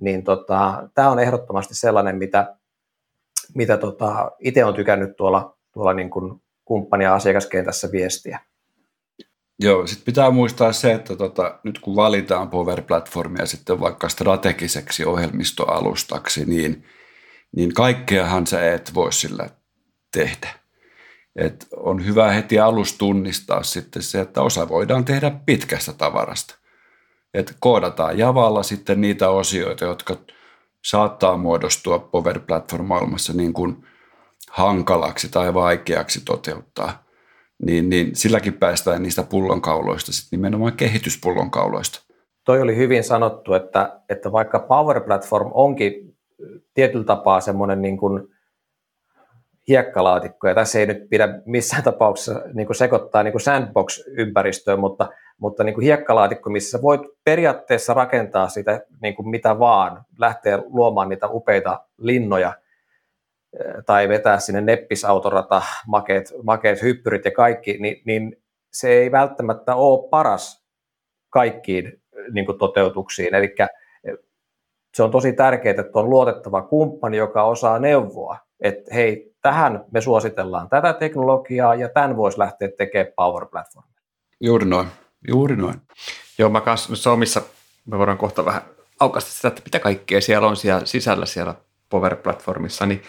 Niin 0.00 0.24
tota, 0.24 0.88
tämä 0.94 1.10
on 1.10 1.18
ehdottomasti 1.18 1.74
sellainen, 1.74 2.16
mitä, 2.16 2.56
mitä 3.54 3.76
tota, 3.76 4.32
itse 4.38 4.64
olen 4.64 4.74
tykännyt 4.74 5.16
tuolla, 5.16 5.56
tuolla 5.72 5.94
niin 5.94 6.10
kuin 6.10 6.42
kumppani- 6.64 7.04
ja 7.04 7.14
asiakaskentässä 7.14 7.92
viestiä. 7.92 8.40
Joo, 9.58 9.86
sitten 9.86 10.04
pitää 10.04 10.30
muistaa 10.30 10.72
se, 10.72 10.92
että 10.92 11.16
tota, 11.16 11.58
nyt 11.64 11.78
kun 11.78 11.96
valitaan 11.96 12.50
Power-platformia 12.50 13.46
sitten 13.46 13.80
vaikka 13.80 14.08
strategiseksi 14.08 15.04
ohjelmistoalustaksi, 15.04 16.44
niin, 16.44 16.84
niin 17.56 17.74
kaikkeahan 17.74 18.46
sä 18.46 18.72
et 18.72 18.94
voi 18.94 19.12
sillä 19.12 19.48
tehdä. 20.14 20.48
Et 21.36 21.66
on 21.76 22.06
hyvä 22.06 22.32
heti 22.32 22.58
alusta 22.58 22.98
tunnistaa 22.98 23.62
sitten 23.62 24.02
se, 24.02 24.20
että 24.20 24.42
osa 24.42 24.68
voidaan 24.68 25.04
tehdä 25.04 25.30
pitkästä 25.46 25.92
tavarasta. 25.92 26.54
Et 27.34 27.54
koodataan 27.60 28.18
Javalla 28.18 28.62
sitten 28.62 29.00
niitä 29.00 29.28
osioita, 29.28 29.84
jotka 29.84 30.16
saattaa 30.84 31.36
muodostua 31.36 31.98
Power 31.98 32.40
Platform-maailmassa 32.40 33.32
niin 33.32 33.52
kuin 33.52 33.86
hankalaksi 34.50 35.28
tai 35.28 35.54
vaikeaksi 35.54 36.20
toteuttaa. 36.24 37.04
Niin, 37.62 37.88
niin 37.88 38.16
silläkin 38.16 38.54
päästään 38.54 39.02
niistä 39.02 39.22
pullonkauloista, 39.22 40.12
sitten 40.12 40.36
nimenomaan 40.38 40.72
kehityspullonkauloista. 40.72 42.00
Toi 42.44 42.60
oli 42.60 42.76
hyvin 42.76 43.04
sanottu, 43.04 43.54
että, 43.54 44.00
että 44.08 44.32
vaikka 44.32 44.58
Power 44.58 45.00
Platform 45.00 45.50
onkin 45.54 46.16
tietyllä 46.74 47.04
tapaa 47.04 47.40
semmoinen 47.40 47.82
niin 47.82 47.96
kuin 47.96 48.33
hiekkalaatikko, 49.68 50.48
ja 50.48 50.54
tässä 50.54 50.78
ei 50.78 50.86
nyt 50.86 51.08
pidä 51.10 51.40
missään 51.46 51.82
tapauksessa 51.92 52.42
niin 52.52 52.66
kuin 52.66 52.76
sekoittaa 52.76 53.22
niin 53.22 53.32
kuin 53.32 53.42
sandbox-ympäristöön, 53.42 54.80
mutta, 54.80 55.08
mutta 55.38 55.64
niin 55.64 55.74
kuin 55.74 55.84
hiekkalaatikko, 55.84 56.50
missä 56.50 56.82
voit 56.82 57.00
periaatteessa 57.24 57.94
rakentaa 57.94 58.48
sitä 58.48 58.80
niin 59.02 59.14
kuin 59.14 59.28
mitä 59.28 59.58
vaan, 59.58 60.04
lähteä 60.18 60.58
luomaan 60.66 61.08
niitä 61.08 61.28
upeita 61.28 61.80
linnoja, 61.98 62.54
eh, 63.60 63.84
tai 63.86 64.08
vetää 64.08 64.38
sinne 64.38 64.60
neppisautorata, 64.60 65.62
makeet, 65.86 66.32
makeet 66.42 66.82
hyppyrit 66.82 67.24
ja 67.24 67.30
kaikki, 67.30 67.78
niin, 67.80 68.02
niin 68.06 68.36
se 68.72 68.88
ei 68.88 69.12
välttämättä 69.12 69.74
ole 69.74 70.08
paras 70.08 70.64
kaikkiin 71.30 72.02
niin 72.32 72.46
kuin 72.46 72.58
toteutuksiin. 72.58 73.34
Eli 73.34 73.54
eh, 73.58 73.68
se 74.94 75.02
on 75.02 75.10
tosi 75.10 75.32
tärkeää, 75.32 75.80
että 75.80 75.98
on 75.98 76.10
luotettava 76.10 76.62
kumppani, 76.62 77.16
joka 77.16 77.44
osaa 77.44 77.78
neuvoa, 77.78 78.36
että 78.60 78.94
hei, 78.94 79.33
tähän 79.44 79.84
me 79.90 80.00
suositellaan 80.00 80.68
tätä 80.68 80.92
teknologiaa 80.92 81.74
ja 81.74 81.88
tämän 81.88 82.16
voisi 82.16 82.38
lähteä 82.38 82.68
tekemään 82.78 83.12
Power 83.16 83.46
Platform. 83.46 83.86
Juuri 84.40 84.66
noin, 84.66 84.88
juuri 85.28 85.56
noin. 85.56 85.74
Joo, 86.38 86.50
mä 86.50 86.60
kanssa 86.60 87.10
omissa, 87.10 87.42
me 87.86 87.98
voidaan 87.98 88.18
kohta 88.18 88.44
vähän 88.44 88.62
aukasta 89.00 89.30
sitä, 89.30 89.48
että 89.48 89.62
mitä 89.64 89.78
kaikkea 89.78 90.20
siellä 90.20 90.48
on 90.48 90.56
siellä 90.56 90.86
sisällä 90.86 91.26
siellä 91.26 91.54
Power 91.88 92.16
Platformissa, 92.16 92.86
niin 92.86 93.02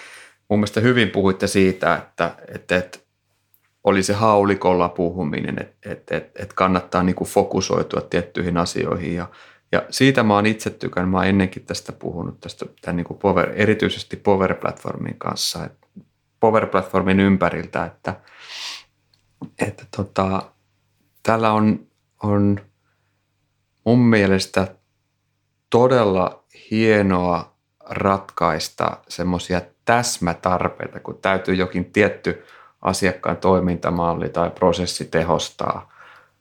mun 0.50 0.60
mielestä 0.60 0.80
hyvin 0.80 1.10
puhuitte 1.10 1.48
siitä, 1.48 1.96
että, 1.96 2.36
että, 2.56 2.78
että 2.78 3.00
oli 3.84 4.04
se 4.04 4.14
haulikolla 4.14 4.90
puhuminen, 4.90 5.62
että, 5.62 5.92
että, 5.92 6.18
että, 6.18 6.44
että 6.44 6.56
kannattaa 6.56 7.04
niin 7.04 7.16
kuin 7.16 7.28
fokusoitua 7.28 8.02
tiettyihin 8.02 8.58
asioihin 8.58 9.16
ja, 9.16 9.28
ja 9.72 9.84
siitä 9.90 10.24
mä 10.24 10.36
oon 10.36 10.46
itse 10.46 10.70
tykännyt, 10.70 11.12
mä 11.12 11.18
oon 11.18 11.28
ennenkin 11.28 11.66
tästä 11.66 11.92
puhunut, 11.92 12.40
tästä 12.40 12.66
tämän 12.82 12.96
niin 12.96 13.06
kuin 13.06 13.20
power, 13.20 13.52
erityisesti 13.56 14.18
Power 14.18 14.56
Platformin 14.56 15.16
kanssa, 15.18 15.66
että 15.66 15.85
Power 16.40 16.66
Platformin 16.66 17.20
ympäriltä, 17.20 17.86
että, 17.86 18.16
että 19.60 19.86
tota, 19.98 20.52
täällä 21.24 21.52
on, 21.52 21.88
on 22.24 22.60
mun 23.86 24.00
mielestä 24.00 24.76
todella 25.70 26.44
hienoa 26.72 27.56
ratkaista 27.90 28.98
semmoisia 29.08 29.62
täsmätarpeita, 29.86 31.00
kun 31.00 31.18
täytyy 31.22 31.56
jokin 31.56 31.86
tietty 31.86 32.44
asiakkaan 32.82 33.38
toimintamalli 33.38 34.30
tai 34.30 34.50
prosessi 34.50 35.06
tehostaa, 35.06 35.94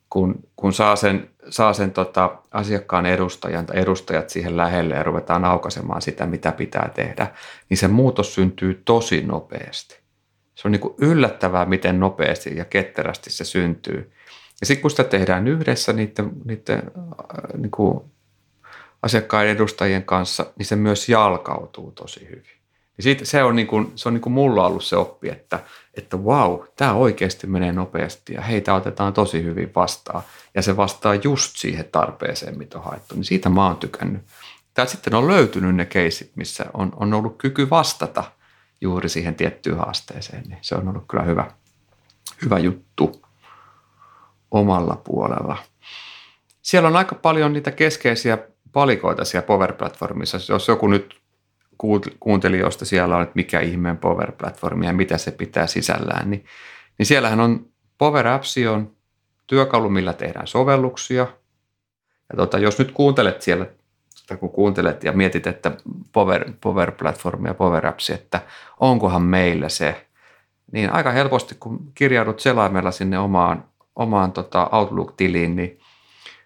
kun, 0.09 0.35
kun 0.55 0.73
saa 0.73 0.95
sen, 0.95 1.29
saa 1.49 1.73
sen 1.73 1.91
tota 1.91 2.37
asiakkaan 2.51 3.05
edustajan 3.05 3.65
tai 3.65 3.79
edustajat 3.79 4.29
siihen 4.29 4.57
lähelle 4.57 4.95
ja 4.95 5.03
ruvetaan 5.03 5.45
aukaisemaan 5.45 6.01
sitä, 6.01 6.25
mitä 6.25 6.51
pitää 6.51 6.91
tehdä, 6.95 7.27
niin 7.69 7.77
se 7.77 7.87
muutos 7.87 8.35
syntyy 8.35 8.81
tosi 8.85 9.21
nopeasti. 9.21 9.99
Se 10.55 10.67
on 10.67 10.71
niin 10.71 10.79
kuin 10.79 10.93
yllättävää, 10.97 11.65
miten 11.65 11.99
nopeasti 11.99 12.57
ja 12.57 12.65
ketterästi 12.65 13.29
se 13.29 13.45
syntyy. 13.45 14.11
Ja 14.61 14.67
sitten 14.67 14.81
kun 14.81 14.91
sitä 14.91 15.03
tehdään 15.03 15.47
yhdessä 15.47 15.93
niiden, 15.93 16.31
niiden 16.45 16.77
äh, 16.77 17.57
niin 17.57 17.71
kuin 17.71 18.01
asiakkaiden 19.03 19.55
edustajien 19.55 20.03
kanssa, 20.03 20.45
niin 20.57 20.65
se 20.65 20.75
myös 20.75 21.09
jalkautuu 21.09 21.91
tosi 21.91 22.27
hyvin. 22.29 22.54
Ja 22.97 23.03
siitä, 23.03 23.25
se 23.25 23.43
on, 23.43 23.55
niin 23.55 23.67
kuin, 23.67 23.91
se 23.95 24.09
on 24.09 24.13
niin 24.13 24.21
kuin 24.21 24.33
mulla 24.33 24.65
ollut 24.65 24.83
se 24.83 24.97
oppi, 24.97 25.29
että, 25.29 25.59
että 25.93 26.17
wow, 26.17 26.59
tämä 26.75 26.93
oikeasti 26.93 27.47
menee 27.47 27.71
nopeasti 27.71 28.33
ja 28.33 28.41
heitä 28.41 28.73
otetaan 28.73 29.13
tosi 29.13 29.43
hyvin 29.43 29.71
vastaan. 29.75 30.23
Ja 30.55 30.61
se 30.61 30.77
vastaa 30.77 31.15
just 31.15 31.55
siihen 31.55 31.85
tarpeeseen, 31.91 32.57
mitä 32.57 32.77
on 32.77 32.83
haettu. 32.83 33.15
Niin 33.15 33.25
siitä 33.25 33.49
mä 33.49 33.67
oon 33.67 33.77
tykännyt. 33.77 34.21
Tää 34.73 34.85
sitten 34.85 35.15
on 35.15 35.27
löytynyt 35.27 35.75
ne 35.75 35.85
keisit, 35.85 36.31
missä 36.35 36.65
on, 36.73 36.93
on 36.95 37.13
ollut 37.13 37.37
kyky 37.37 37.69
vastata 37.69 38.23
juuri 38.81 39.09
siihen 39.09 39.35
tiettyyn 39.35 39.77
haasteeseen. 39.77 40.43
Niin 40.43 40.59
se 40.61 40.75
on 40.75 40.87
ollut 40.87 41.03
kyllä 41.07 41.23
hyvä, 41.23 41.51
hyvä 42.41 42.59
juttu 42.59 43.21
omalla 44.51 45.01
puolella. 45.03 45.57
Siellä 46.61 46.89
on 46.89 46.95
aika 46.95 47.15
paljon 47.15 47.53
niitä 47.53 47.71
keskeisiä 47.71 48.37
palikoita 48.71 49.25
siellä 49.25 49.47
Power 49.47 49.73
Platformissa. 49.73 50.39
Jos 50.49 50.67
joku 50.67 50.87
nyt 50.87 51.24
kuuntelijoista 52.19 52.85
siellä 52.85 53.15
on, 53.15 53.23
että 53.23 53.35
mikä 53.35 53.59
ihmeen 53.59 53.97
Power 53.97 54.31
Platformi 54.31 54.85
ja 54.85 54.93
mitä 54.93 55.17
se 55.17 55.31
pitää 55.31 55.67
sisällään, 55.67 56.31
niin, 56.31 56.45
niin 56.97 57.05
siellähän 57.05 57.39
on 57.39 57.65
Power 57.97 58.27
Apps 58.27 58.55
on 58.71 58.91
työkalu, 59.47 59.89
millä 59.89 60.13
tehdään 60.13 60.47
sovelluksia. 60.47 61.27
Ja 62.29 62.35
tota, 62.37 62.57
jos 62.57 62.79
nyt 62.79 62.91
kuuntelet 62.91 63.41
siellä, 63.41 63.65
kun 64.39 64.49
kuuntelet 64.49 65.03
ja 65.03 65.11
mietit, 65.11 65.47
että 65.47 65.77
Power, 66.11 66.51
Power 66.61 66.91
Platform 66.91 67.45
ja 67.45 67.53
Power 67.53 67.87
Apps, 67.87 68.09
että 68.09 68.41
onkohan 68.79 69.21
meillä 69.21 69.69
se, 69.69 70.07
niin 70.71 70.93
aika 70.93 71.11
helposti 71.11 71.55
kun 71.59 71.91
kirjaudut 71.95 72.39
selaimella 72.39 72.91
sinne 72.91 73.19
omaan, 73.19 73.65
omaan 73.95 74.31
tota 74.31 74.69
Outlook-tiliin, 74.71 75.55
niin 75.55 75.79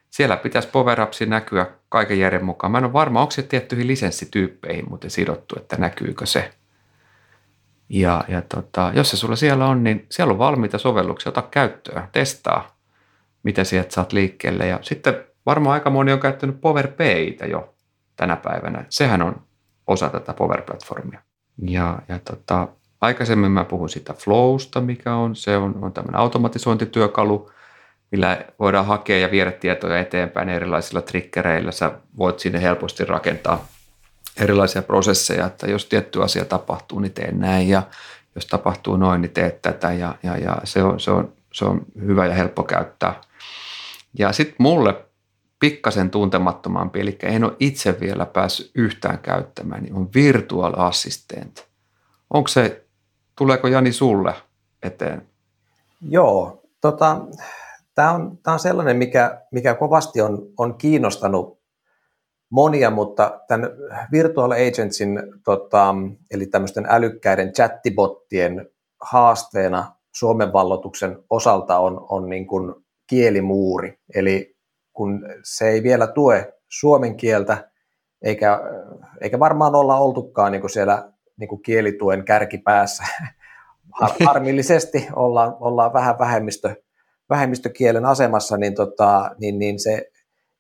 siellä 0.10 0.38
pitäisi 0.38 0.68
Power 0.68 1.00
näkyä 1.28 1.68
kaiken 1.90 2.20
järjen 2.20 2.46
mukaan. 2.46 2.72
Mä 2.72 2.78
en 2.78 2.84
ole 2.84 2.94
varma, 2.94 3.22
onko 3.22 3.32
se 3.32 3.44
tiettyihin 3.44 3.88
lisenssityyppeihin 3.88 4.90
muuten 4.90 5.10
sidottu, 5.10 5.56
että 5.58 5.76
näkyykö 5.78 6.26
se. 6.26 6.52
Ja, 7.90 8.24
ja 8.28 8.42
tota, 8.42 8.92
jos 8.96 9.10
se 9.10 9.18
sulla 9.18 9.36
siellä 9.36 9.66
on, 9.68 9.84
niin 9.84 10.06
siellä 10.10 10.32
on 10.32 10.38
valmiita 10.38 10.78
sovelluksia, 10.78 11.30
ota 11.30 11.42
käyttöön, 11.42 12.04
testaa, 12.12 12.78
mitä 13.44 13.64
sieltä 13.64 13.94
saat 13.94 14.14
liikkeelle. 14.14 14.68
Ja 14.68 14.80
sitten 14.82 15.24
varmaan 15.46 15.74
aika 15.74 15.90
moni 15.90 16.14
on 16.14 16.20
käyttänyt 16.20 16.62
Power 16.62 16.88
Paytä 16.88 17.46
jo 17.46 17.74
tänä 18.16 18.36
päivänä. 18.36 18.86
Sehän 18.90 19.22
on 19.22 19.42
osa 19.88 20.10
tätä 20.10 20.34
Power 20.34 20.62
Platformia. 20.62 21.22
Ja, 21.62 22.00
ja 22.08 22.20
tota, 22.20 22.68
aikaisemmin 23.02 23.52
mä 23.52 23.64
puhun 23.64 23.90
siitä 23.90 24.14
Flowsta, 24.14 24.82
mikä 24.82 25.16
on, 25.16 25.36
se 25.36 25.58
on, 25.58 25.76
on 25.82 25.94
tämmöinen 25.94 26.20
automatisointityökalu, 26.20 27.52
millä 28.12 28.46
voidaan 28.60 28.86
hakea 28.86 29.20
ja 29.20 29.32
viedä 29.32 29.52
tietoja 29.52 30.00
eteenpäin 30.00 30.50
erilaisilla 30.50 31.02
triggereillä. 31.02 31.72
Sä 31.72 31.92
voit 32.18 32.40
sinne 32.40 32.62
helposti 32.62 33.06
rakentaa 33.06 33.68
erilaisia 34.38 34.82
prosesseja, 34.82 35.46
että 35.46 35.68
jos 35.68 35.86
tietty 35.86 36.24
asia 36.24 36.46
tapahtuu, 36.46 37.00
niin 37.00 37.14
teen 37.14 37.40
näin 37.40 37.70
ja 37.70 37.84
jos 38.36 38.46
tapahtuu 38.46 38.98
noin, 38.98 39.22
niin 39.22 39.32
teet 39.32 39.62
tätä 39.62 39.94
ja, 39.94 40.16
ja, 40.24 40.38
ja 40.38 40.58
se, 40.64 40.84
on, 40.84 41.00
se, 41.00 41.12
on, 41.12 41.34
se 41.54 41.66
on 41.66 41.86
hyvä 42.02 42.26
ja 42.26 42.34
helppo 42.34 42.64
käyttää. 42.64 43.22
Ja 44.20 44.34
sitten 44.34 44.56
mulle 44.60 45.06
pikkasen 45.60 46.10
tuntemattomampi, 46.10 47.00
eli 47.00 47.18
en 47.24 47.44
ole 47.44 47.56
itse 47.60 48.00
vielä 48.00 48.26
päässyt 48.26 48.72
yhtään 48.76 49.20
käyttämään, 49.20 49.84
niin 49.84 49.94
on 49.94 50.10
Virtual 50.14 50.74
Assistant. 50.78 51.68
Onko 52.30 52.48
se, 52.48 52.86
tuleeko 53.36 53.68
Jani 53.68 53.92
sulle 53.92 54.34
eteen? 54.84 55.28
Joo, 56.10 56.62
tota, 56.82 57.22
tämä 58.00 58.12
on, 58.12 58.38
tää 58.44 58.54
on 58.54 58.60
sellainen, 58.60 58.98
mikä, 58.98 59.42
mikä 59.52 59.74
kovasti 59.74 60.22
on, 60.22 60.48
on 60.58 60.78
kiinnostanut 60.78 61.60
monia, 62.50 62.90
mutta 62.90 63.42
tämän 63.48 63.70
Virtual 64.12 64.52
Agentsin, 64.52 65.24
tota, 65.44 65.96
eli 66.32 66.46
tämmöisten 66.46 66.86
älykkäiden 66.90 67.54
chattibottien 67.54 68.70
haasteena 69.02 69.96
Suomen 70.12 70.54
vallotuksen 70.54 71.24
osalta 71.30 71.78
on, 71.78 72.06
on 72.10 72.30
niin 72.30 72.48
kuin 72.48 72.76
kielimuuri. 73.08 74.00
Eli 74.16 74.58
kun 74.94 75.26
se 75.44 75.70
ei 75.70 75.84
vielä 75.84 76.08
tue 76.08 76.54
suomen 76.68 77.18
kieltä, 77.18 77.70
eikä, 78.22 78.60
eikä 79.22 79.40
varmaan 79.40 79.76
olla 79.76 79.98
oltukaan 79.98 80.52
niin 80.52 80.62
kuin 80.62 80.72
siellä 80.72 81.12
niin 81.38 81.48
kuin 81.48 81.62
kielituen 81.62 82.26
kärkipäässä. 82.26 83.04
Harmillisesti 84.26 85.08
ollaan, 85.16 85.56
ollaan 85.60 85.94
vähän 85.94 86.20
vähemmistö, 86.20 86.76
vähemmistökielen 87.30 88.06
asemassa, 88.06 88.58
niin, 88.58 88.76
tota, 88.76 89.32
niin, 89.40 89.60
niin 89.60 89.80
se, 89.80 90.12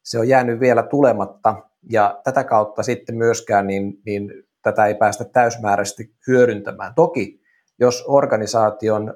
se 0.03 0.19
on 0.19 0.27
jäänyt 0.27 0.59
vielä 0.59 0.83
tulematta. 0.83 1.55
Ja 1.89 2.21
tätä 2.23 2.43
kautta 2.43 2.83
sitten 2.83 3.17
myöskään 3.17 3.67
niin, 3.67 3.93
niin 4.05 4.31
tätä 4.61 4.85
ei 4.85 4.95
päästä 4.95 5.25
täysmääräisesti 5.25 6.15
hyödyntämään. 6.27 6.95
Toki 6.95 7.39
jos 7.79 8.03
organisaation 8.07 9.13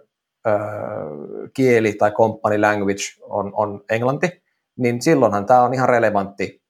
ö, 0.48 0.52
kieli 1.54 1.94
tai 1.94 2.12
company 2.12 2.58
language 2.58 3.04
on, 3.22 3.52
on 3.56 3.84
englanti, 3.90 4.44
niin 4.78 5.02
silloinhan 5.02 5.46
tämä 5.46 5.64
on 5.64 5.74
ihan 5.74 5.90
relevantti 5.90 6.64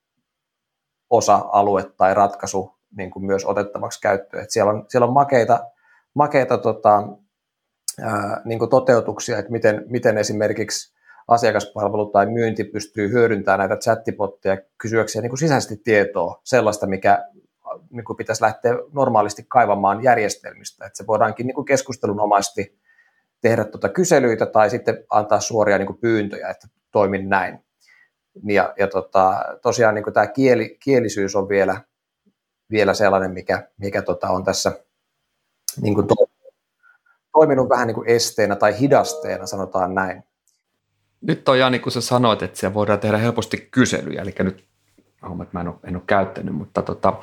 osa-alue 1.10 1.84
tai 1.98 2.14
ratkaisu 2.14 2.76
niin 2.98 3.12
kuin 3.12 3.26
myös 3.26 3.46
otettavaksi 3.46 4.02
käyttöön. 4.02 4.44
Et 4.44 4.52
siellä, 4.52 4.72
on, 4.72 4.86
siellä 4.88 5.08
on 5.08 5.14
makeita, 5.14 5.60
makeita 6.14 6.58
tota, 6.58 7.04
ää, 8.02 8.42
niin 8.46 8.70
toteutuksia, 8.70 9.38
että 9.38 9.52
miten, 9.52 9.86
miten 9.90 10.18
esimerkiksi 10.18 10.94
asiakaspalvelu 11.28 12.06
tai 12.06 12.26
myynti 12.26 12.64
pystyy 12.64 13.12
hyödyntämään 13.12 13.60
näitä 13.60 13.76
chattibotteja 13.76 14.58
kysyäkseen 14.78 15.24
niin 15.24 15.30
kuin 15.30 15.40
sisäisesti 15.40 15.78
tietoa, 15.78 16.42
sellaista, 16.44 16.88
mikä 16.88 17.28
niin 17.90 18.06
kuin 18.06 18.18
pitäisi 18.18 18.42
lähteä 18.42 18.74
normaalisti 18.94 19.46
kaivamaan 19.48 20.04
järjestelmistä. 20.04 20.86
Että 20.86 20.98
se 20.98 21.08
voidaankin 21.08 21.48
niin 21.48 21.56
kuin 21.56 21.66
keskustelunomaisesti 21.66 22.80
tehdä 23.42 23.64
tuota 23.64 23.90
kyselyitä 23.90 24.46
tai 24.46 24.70
sitten 24.70 25.06
antaa 25.10 25.40
suoria 25.40 25.78
niin 25.78 25.88
kuin 25.88 26.00
pyyntöjä, 26.00 26.50
että 26.50 26.68
toimin 26.92 27.30
näin. 27.30 27.60
Ja, 28.44 28.74
ja 28.80 28.88
tota, 28.88 29.46
tosiaan 29.62 29.96
niin 29.96 30.04
kuin 30.04 30.14
tämä 30.14 30.28
kieli, 30.28 30.78
kielisyys 30.84 31.36
on 31.36 31.50
vielä, 31.50 31.82
vielä 32.72 32.94
sellainen, 32.94 33.32
mikä, 33.32 33.68
mikä 33.78 34.02
tota 34.02 34.30
on 34.30 34.44
tässä 34.44 34.72
niin 35.82 35.96
kuin 35.96 36.08
to, 36.08 36.16
toiminut 37.34 37.70
vähän 37.70 37.88
niin 37.88 37.96
kuin 37.96 38.10
esteenä 38.10 38.56
tai 38.56 38.80
hidasteena, 38.80 39.46
sanotaan 39.46 39.96
näin. 39.96 40.24
Nyt 41.22 41.50
on 41.50 41.60
Jani, 41.60 41.80
kun 41.80 41.92
sä 41.92 42.02
sanoit, 42.02 42.44
että 42.44 42.60
siellä 42.60 42.74
voidaan 42.74 43.00
tehdä 43.00 43.18
helposti 43.18 43.68
kyselyjä, 43.72 44.22
eli 44.22 44.36
nyt 44.40 44.66
homma, 45.30 45.44
että 45.44 45.58
mä 45.58 45.62
en 45.62 45.68
ole, 45.68 45.76
en 45.84 45.96
ole 45.96 46.04
käyttänyt, 46.08 46.56
mutta 46.56 46.82
tota, 46.82 47.14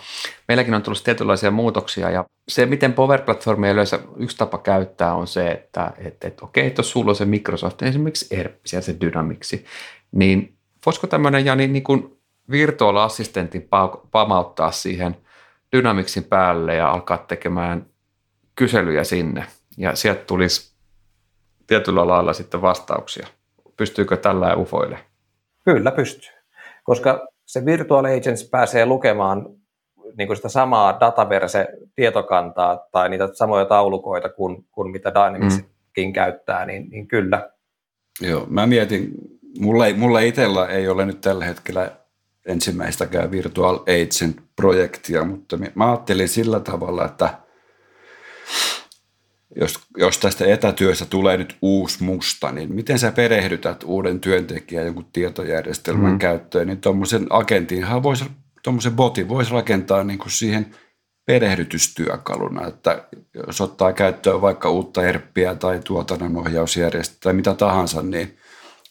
meilläkin 0.49 0.75
on 0.75 0.83
tullut 0.83 1.05
tietynlaisia 1.05 1.51
muutoksia 1.51 2.11
ja 2.11 2.25
se, 2.49 2.66
miten 2.66 2.92
Power 2.92 3.23
Platformia 3.23 3.73
yleensä 3.73 3.99
yksi 4.16 4.37
tapa 4.37 4.59
käyttää 4.59 5.14
on 5.14 5.27
se, 5.27 5.51
että 5.51 5.92
et, 5.99 6.25
et, 6.25 6.42
okei, 6.42 6.66
että 6.66 6.81
jos 6.81 6.90
sulla 6.90 7.11
on 7.11 7.16
se 7.16 7.25
Microsoft, 7.25 7.83
esimerkiksi 7.83 8.37
ERP, 8.37 8.66
siellä 8.66 8.83
se 8.83 8.96
Dynamicsi, 9.01 9.64
niin 10.12 10.57
voisiko 10.87 11.07
tämmöinen 11.07 11.44
Jani 11.44 11.68
niin 11.68 11.85
kuin 11.85 12.18
virtual 12.51 12.96
assistentin 12.96 13.68
pamauttaa 14.11 14.70
siihen 14.70 15.16
Dynamicsin 15.77 16.25
päälle 16.25 16.75
ja 16.75 16.90
alkaa 16.90 17.18
tekemään 17.18 17.87
kyselyjä 18.55 19.05
sinne 19.05 19.44
ja 19.81 19.95
sieltä 19.95 20.25
tulisi 20.25 20.75
tietyllä 21.66 22.07
lailla 22.07 22.33
sitten 22.33 22.62
vastauksia. 22.62 23.27
Pystyykö 23.77 24.16
tällä 24.16 24.57
ufoille? 24.57 24.99
Kyllä 25.64 25.90
pystyy, 25.90 26.31
koska 26.85 27.29
se 27.47 27.64
Virtual 27.64 28.05
Agents 28.05 28.49
pääsee 28.51 28.87
lukemaan 28.87 29.47
niin 30.19 30.27
kuin 30.27 30.37
sitä 30.37 30.49
samaa 30.49 31.01
dataverse-tietokantaa 31.01 32.88
tai 32.93 33.09
niitä 33.09 33.29
samoja 33.33 33.64
taulukoita 33.64 34.29
kuin, 34.29 34.64
kuin 34.71 34.90
mitä 34.90 35.12
Dynamicskin 35.14 36.09
mm. 36.09 36.12
käyttää, 36.12 36.66
niin, 36.66 36.90
niin 36.90 37.09
kyllä. 37.09 37.51
Joo, 38.21 38.47
mä 38.49 38.66
mietin, 38.66 39.11
mulla, 39.59 39.87
ei, 39.87 39.95
mulla 39.95 40.21
itsellä 40.21 40.66
ei 40.66 40.88
ole 40.88 41.07
nyt 41.07 41.21
tällä 41.21 41.45
hetkellä 41.45 41.90
ensimmäistäkään 42.47 43.31
Virtual 43.31 43.77
Agent-projektia, 43.77 45.25
mutta 45.25 45.59
mä 45.75 45.90
ajattelin 45.90 46.29
sillä 46.29 46.61
tavalla, 46.61 47.05
että 47.05 47.31
jos, 49.56 49.80
jos 49.96 50.18
tästä 50.18 50.46
etätyöstä 50.46 51.04
tulee 51.04 51.36
nyt 51.36 51.56
uusi 51.62 52.02
musta, 52.04 52.52
niin 52.52 52.74
miten 52.74 52.98
sä 52.98 53.12
perehdytät 53.12 53.82
uuden 53.84 54.20
työntekijän 54.20 54.86
jonkun 54.86 55.06
tietojärjestelmän 55.12 56.12
mm. 56.12 56.18
käyttöön, 56.18 56.66
niin 56.66 56.80
tuommoisen 56.80 57.26
agentinhan 57.30 58.02
voisi, 58.02 58.24
tuommoisen 58.62 58.92
botin 58.92 59.28
voisi 59.28 59.52
rakentaa 59.52 60.04
niin 60.04 60.18
kuin 60.18 60.30
siihen 60.30 60.74
perehdytystyökaluna, 61.26 62.66
että 62.66 63.08
jos 63.46 63.60
ottaa 63.60 63.92
käyttöön 63.92 64.40
vaikka 64.40 64.70
uutta 64.70 65.04
erppiä 65.04 65.54
tai 65.54 65.80
tuotannonohjausjärjestelmää 65.84 67.20
tai 67.22 67.32
mitä 67.32 67.54
tahansa, 67.54 68.02
niin 68.02 68.38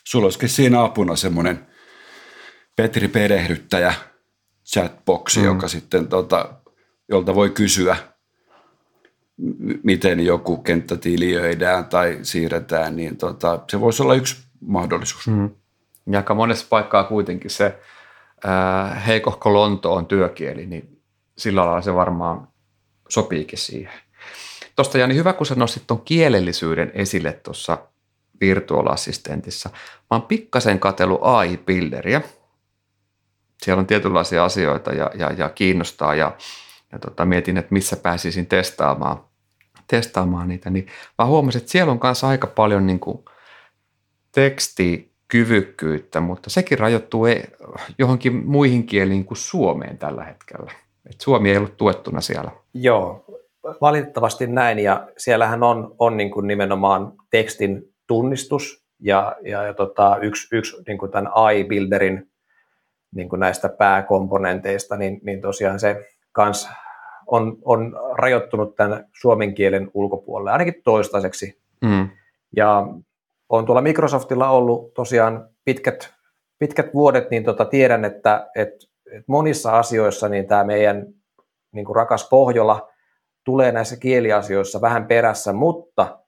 sulla 0.04 0.26
olisikin 0.26 0.50
siinä 0.50 0.84
apuna 0.84 1.16
semmoinen 1.16 1.68
Petri 2.76 3.08
perehdyttäjä 3.08 3.94
chatboxi, 4.74 5.40
mm. 5.40 5.46
joka 5.46 5.68
sitten 5.68 6.08
tota, 6.08 6.54
jolta 7.10 7.36
voi 7.36 7.50
kysyä– 7.50 7.98
miten 9.84 10.26
joku 10.26 10.58
kenttä 10.58 10.98
tiliöidään 10.98 11.86
tai 11.86 12.20
siirretään, 12.22 12.96
niin 12.96 13.18
tota, 13.18 13.60
se 13.72 13.80
voisi 13.80 14.04
olla 14.04 14.16
yksi 14.16 14.44
mahdollisuus. 14.62 15.28
Mm. 15.28 15.50
Ja 16.12 16.20
aika 16.20 16.34
monessa 16.34 16.66
paikkaa 16.70 17.04
kuitenkin 17.04 17.52
se 17.52 17.80
ää, 18.44 18.96
heikohko 18.96 19.54
Lontoon 19.54 20.06
työkieli, 20.06 20.66
niin 20.66 21.02
sillä 21.38 21.66
lailla 21.66 21.82
se 21.82 21.94
varmaan 21.94 22.48
sopiikin 23.10 23.60
siihen. 23.60 24.00
Tuosta 24.76 24.98
Jani, 24.98 25.16
hyvä 25.16 25.34
kun 25.34 25.46
sä 25.46 25.56
nostit 25.56 25.84
tuon 25.88 26.02
kielellisyyden 26.02 26.92
esille 26.94 27.34
tuossa 27.34 27.78
Virtual 28.42 28.88
Assistentissa. 28.88 29.70
Mä 29.74 30.08
oon 30.12 30.22
pikkasen 30.22 30.80
katsellut 30.80 31.20
AI-builderia. 31.22 32.22
Siellä 33.62 33.80
on 33.80 33.88
tietynlaisia 33.88 34.46
asioita 34.46 34.92
ja, 34.92 35.12
ja, 35.16 35.32
ja 35.32 35.50
kiinnostaa 35.50 36.16
ja, 36.16 36.38
ja 36.92 37.00
tota, 37.00 37.26
mietin, 37.26 37.58
että 37.58 37.74
missä 37.74 37.96
pääsisin 37.96 38.46
testaamaan 38.46 39.29
testaamaan 39.90 40.48
niitä, 40.48 40.70
niin 40.70 40.88
mä 41.18 41.26
huomasin, 41.26 41.60
että 41.60 41.72
siellä 41.72 41.92
on 41.92 42.00
kanssa 42.00 42.28
aika 42.28 42.48
paljon 42.48 42.88
niin 42.88 43.00
kuin 43.00 43.26
tekstikyvykkyyttä, 44.32 46.20
mutta 46.20 46.50
sekin 46.50 46.80
rajoittuu 46.80 47.26
e- 47.26 47.44
johonkin 47.98 48.48
muihin 48.48 48.86
kieliin 48.86 49.26
kuin 49.26 49.38
suomeen 49.38 49.98
tällä 49.98 50.24
hetkellä. 50.24 50.72
Et 51.10 51.22
Suomi 51.22 51.52
ei 51.52 51.58
ollut 51.58 51.78
tuettuna 51.78 52.22
siellä. 52.22 52.52
Joo, 52.74 53.26
valitettavasti 53.82 54.48
näin, 54.48 54.80
ja 54.80 55.08
siellähän 55.18 55.64
on, 55.64 55.96
on 56.00 56.18
niin 56.18 56.32
kuin 56.32 56.48
nimenomaan 56.48 57.14
tekstin 57.30 57.94
tunnistus, 58.08 58.90
ja, 59.00 59.36
ja, 59.44 59.64
ja 59.64 59.74
tota, 59.74 60.18
yksi, 60.22 60.56
yksi 60.56 60.78
niin 60.88 60.98
kuin 60.98 61.12
tämän 61.12 61.32
AI-builderin 61.36 62.32
niin 63.16 63.30
kuin 63.30 63.40
näistä 63.40 63.70
pääkomponenteista, 63.70 64.98
niin, 64.98 65.20
niin 65.24 65.42
tosiaan 65.42 65.80
se 65.80 66.06
kans 66.32 66.70
on, 67.32 67.58
on 67.66 67.94
rajoittunut 68.18 68.76
tämän 68.76 69.06
suomen 69.14 69.54
kielen 69.54 69.92
ulkopuolelle, 69.94 70.52
ainakin 70.52 70.82
toistaiseksi. 70.84 71.62
Mm. 71.82 72.10
Ja 72.56 72.88
on 73.50 73.66
tuolla 73.66 73.82
Microsoftilla 73.82 74.50
ollut 74.50 74.94
tosiaan 74.94 75.50
pitkät, 75.66 76.14
pitkät 76.60 76.94
vuodet, 76.94 77.30
niin 77.30 77.44
tota, 77.44 77.66
tiedän, 77.66 78.06
että 78.06 78.50
et, 78.56 78.70
et 79.16 79.24
monissa 79.28 79.80
asioissa 79.80 80.30
niin 80.30 80.48
tämä 80.48 80.64
meidän 80.64 81.06
niin 81.72 81.86
kuin 81.86 81.96
rakas 81.96 82.30
Pohjola 82.30 82.90
tulee 83.44 83.72
näissä 83.72 83.98
kieliasioissa 83.98 84.82
vähän 84.82 85.06
perässä, 85.06 85.54
mutta 85.54 86.20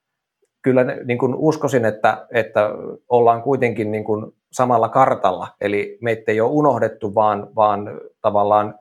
kyllä 0.61 0.83
niin 0.83 1.17
kuin 1.17 1.35
uskoisin, 1.35 1.85
että, 1.85 2.27
että 2.33 2.69
ollaan 3.09 3.41
kuitenkin 3.41 3.91
niin 3.91 4.03
kuin 4.03 4.31
samalla 4.51 4.89
kartalla, 4.89 5.47
eli 5.61 5.97
meitä 6.01 6.31
ei 6.31 6.41
ole 6.41 6.51
unohdettu, 6.51 7.15
vaan, 7.15 7.55
vaan 7.55 8.01
tavallaan 8.21 8.79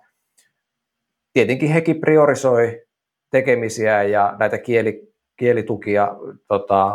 tietenkin 1.33 1.73
hekin 1.73 2.01
priorisoi 2.01 2.83
tekemisiä 3.31 4.03
ja 4.03 4.37
näitä 4.39 4.59
kieli, 4.59 5.13
kielitukia 5.37 6.09
tota, 6.49 6.93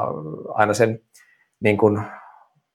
aina 0.54 0.74
sen 0.74 1.00
niin 1.60 1.78
kuin 1.78 2.02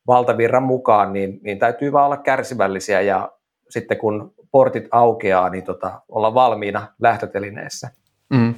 valtavirran 0.07 0.63
mukaan, 0.63 1.13
niin, 1.13 1.41
niin 1.43 1.59
täytyy 1.59 1.93
vaan 1.93 2.07
olla 2.07 2.17
kärsivällisiä 2.17 3.01
ja 3.01 3.33
sitten 3.69 3.99
kun 3.99 4.35
portit 4.51 4.89
aukeaa, 4.91 5.49
niin 5.49 5.65
tota, 5.65 6.01
olla 6.09 6.35
valmiina 6.35 6.87
lähtötelineessä. 7.03 7.91
Mm. 8.31 8.55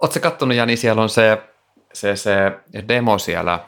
Oletko 0.00 0.20
katsonut, 0.22 0.56
Jani, 0.56 0.76
siellä 0.76 1.02
on 1.02 1.08
se 1.08 1.38
se, 1.94 2.16
se 2.16 2.52
demo 2.88 3.18
siellä, 3.18 3.58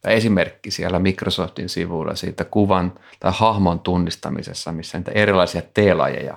tai 0.00 0.14
esimerkki 0.14 0.70
siellä 0.70 0.98
Microsoftin 0.98 1.68
sivuilla 1.68 2.14
siitä 2.14 2.44
kuvan 2.44 2.92
tai 3.20 3.32
hahmon 3.34 3.80
tunnistamisessa, 3.80 4.72
missä 4.72 4.98
niitä 4.98 5.10
erilaisia 5.14 5.62
T-lajeja 5.74 6.36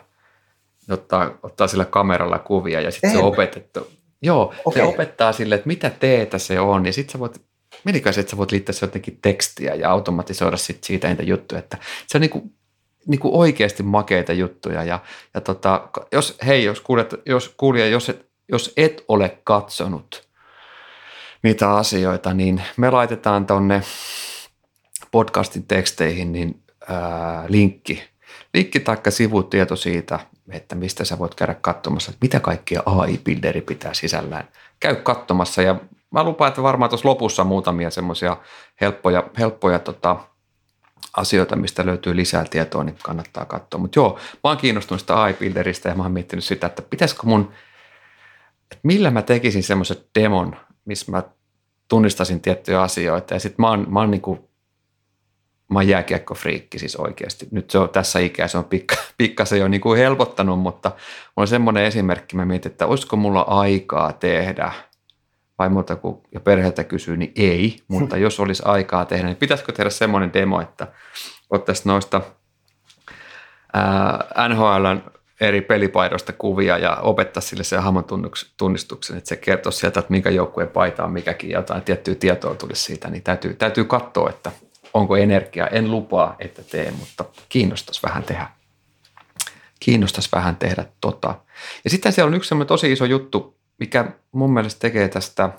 ottaa, 0.89 1.39
ottaa 1.43 1.67
sillä 1.67 1.85
kameralla 1.85 2.39
kuvia 2.39 2.81
ja 2.81 2.91
sitten 2.91 3.11
se 3.11 3.17
on 3.17 3.23
opetettu. 3.23 3.87
Joo, 4.21 4.53
okay. 4.65 4.81
se 4.81 4.87
opettaa 4.87 5.31
sille, 5.31 5.55
että 5.55 5.67
mitä 5.67 5.89
teetä 5.89 6.37
se 6.37 6.59
on 6.59 6.85
ja 6.85 6.93
sitten 6.93 7.11
sä 7.11 7.19
voit 7.19 7.41
menikö 7.83 8.13
se, 8.13 8.19
että 8.19 8.31
sä 8.31 8.37
voit 8.37 8.51
liittää 8.51 8.73
se 8.73 8.85
jotenkin 8.85 9.19
tekstiä 9.21 9.75
ja 9.75 9.91
automatisoida 9.91 10.57
sit 10.57 10.83
siitä 10.83 11.07
niitä 11.07 11.23
juttuja, 11.23 11.59
että 11.59 11.77
se 12.07 12.17
on 12.17 12.21
niinku, 12.21 12.51
niinku 13.07 13.39
oikeasti 13.39 13.83
makeita 13.83 14.33
juttuja 14.33 14.83
ja, 14.83 14.99
ja 15.33 15.41
tota, 15.41 15.89
jos, 16.11 16.37
hei, 16.45 16.63
jos 16.63 16.81
kuulijat, 16.81 17.13
jos, 17.25 17.53
kuulija, 17.57 17.87
jos 17.87 18.09
et, 18.09 18.29
jos 18.51 18.73
et 18.77 19.05
ole 19.07 19.37
katsonut 19.43 20.27
niitä 21.43 21.71
asioita, 21.71 22.33
niin 22.33 22.61
me 22.77 22.89
laitetaan 22.89 23.45
tonne 23.45 23.81
podcastin 25.11 25.63
teksteihin 25.67 26.31
niin 26.31 26.63
ää, 26.87 27.45
linkki, 27.47 28.03
linkki 28.53 28.79
taikka 28.79 29.11
sivutieto 29.11 29.75
siitä, 29.75 30.19
että 30.49 30.75
mistä 30.75 31.05
sä 31.05 31.19
voit 31.19 31.35
käydä 31.35 31.53
katsomassa, 31.53 32.11
että 32.11 32.25
mitä 32.25 32.39
kaikkia 32.39 32.83
AI-builderi 32.85 33.61
pitää 33.61 33.93
sisällään. 33.93 34.47
Käy 34.79 34.95
katsomassa 34.95 35.61
ja 35.61 35.75
mä 36.11 36.23
lupaan, 36.23 36.49
että 36.49 36.63
varmaan 36.63 36.89
tuossa 36.89 37.09
lopussa 37.09 37.43
muutamia 37.43 37.89
semmoisia 37.89 38.37
helppoja, 38.81 39.23
helppoja 39.37 39.79
tota, 39.79 40.19
asioita, 41.17 41.55
mistä 41.55 41.85
löytyy 41.85 42.15
lisää 42.15 42.45
tietoa, 42.49 42.83
niin 42.83 42.97
kannattaa 43.03 43.45
katsoa. 43.45 43.79
Mutta 43.79 43.99
joo, 43.99 44.19
mä 44.43 44.49
oon 44.49 44.57
kiinnostunut 44.57 45.01
sitä 45.01 45.27
iBuilderista 45.27 45.87
ja 45.87 45.95
mä 45.95 46.03
oon 46.03 46.11
miettinyt 46.11 46.45
sitä, 46.45 46.67
että 46.67 46.81
pitäisikö 46.81 47.21
mun, 47.25 47.51
että 48.71 48.81
millä 48.83 49.11
mä 49.11 49.21
tekisin 49.21 49.63
semmoisen 49.63 49.97
demon, 50.19 50.55
missä 50.85 51.11
mä 51.11 51.23
tunnistasin 51.87 52.41
tiettyjä 52.41 52.81
asioita 52.81 53.33
ja 53.33 53.39
sitten 53.39 53.63
mä 53.63 53.69
oon, 53.69 53.85
mä 53.89 53.99
oon 53.99 54.11
niinku, 54.11 54.50
mä 55.71 55.79
oon 55.79 55.87
jääkiekkofriikki 55.87 56.79
siis 56.79 56.95
oikeasti. 56.95 57.47
Nyt 57.51 57.69
se 57.69 57.77
on 57.77 57.89
tässä 57.89 58.19
ikässä, 58.19 58.51
se 58.51 58.57
on 58.57 58.65
pikka, 58.65 58.95
pikkasen 59.17 59.59
jo 59.59 59.67
niinku 59.67 59.93
helpottanut, 59.93 60.59
mutta 60.59 60.89
mulla 60.89 61.01
on 61.37 61.47
semmoinen 61.47 61.83
esimerkki, 61.83 62.35
mä 62.35 62.45
mietin, 62.45 62.71
että 62.71 62.87
olisiko 62.87 63.15
mulla 63.15 63.41
aikaa 63.41 64.13
tehdä– 64.13 64.71
vaimolta 65.61 65.95
kun, 65.95 66.21
ja 66.33 66.39
perheeltä 66.39 66.83
kysyy, 66.83 67.17
niin 67.17 67.31
ei, 67.35 67.75
mutta 67.87 68.17
jos 68.25 68.39
olisi 68.39 68.63
aikaa 68.65 69.05
tehdä, 69.05 69.27
niin 69.27 69.37
pitäisikö 69.37 69.71
tehdä 69.71 69.89
semmoinen 69.89 70.33
demo, 70.33 70.61
että 70.61 70.87
ottaisiin 71.49 71.89
noista 71.89 72.21
ää, 73.73 74.47
NHLn 74.49 75.01
eri 75.41 75.61
pelipaidoista 75.61 76.33
kuvia 76.33 76.77
ja 76.77 76.95
opettaa 76.95 77.41
sille 77.41 77.63
se 77.63 77.77
hahmon 77.77 78.05
tunnistuksen, 78.57 79.17
että 79.17 79.27
se 79.27 79.35
kertoo 79.35 79.71
sieltä, 79.71 79.99
että 79.99 80.11
minkä 80.11 80.29
joukkueen 80.29 80.69
paita 80.69 81.03
on 81.03 81.11
mikäkin, 81.11 81.49
jotain 81.49 81.81
tiettyä 81.81 82.15
tietoa 82.15 82.55
tulisi 82.55 82.83
siitä, 82.83 83.09
niin 83.09 83.23
täytyy, 83.23 83.53
täytyy 83.53 83.85
katsoa, 83.85 84.29
että 84.29 84.51
onko 84.93 85.15
energiaa. 85.15 85.67
En 85.67 85.91
lupaa, 85.91 86.35
että 86.39 86.63
teen, 86.63 86.95
mutta 86.95 87.25
kiinnostaisi 87.49 88.03
vähän 88.03 88.23
tehdä. 88.23 88.47
Kiinnostaisi 89.79 90.29
vähän 90.31 90.55
tehdä 90.55 90.85
tota. 91.01 91.35
Ja 91.83 91.89
sitten 91.89 92.13
siellä 92.13 92.29
on 92.29 92.33
yksi 92.33 92.47
semmoinen 92.47 92.67
tosi 92.67 92.91
iso 92.91 93.05
juttu, 93.05 93.57
mikä 93.79 94.11
mun 94.31 94.53
mielestä 94.53 94.79
tekee 94.79 95.07
tästä 95.07 95.49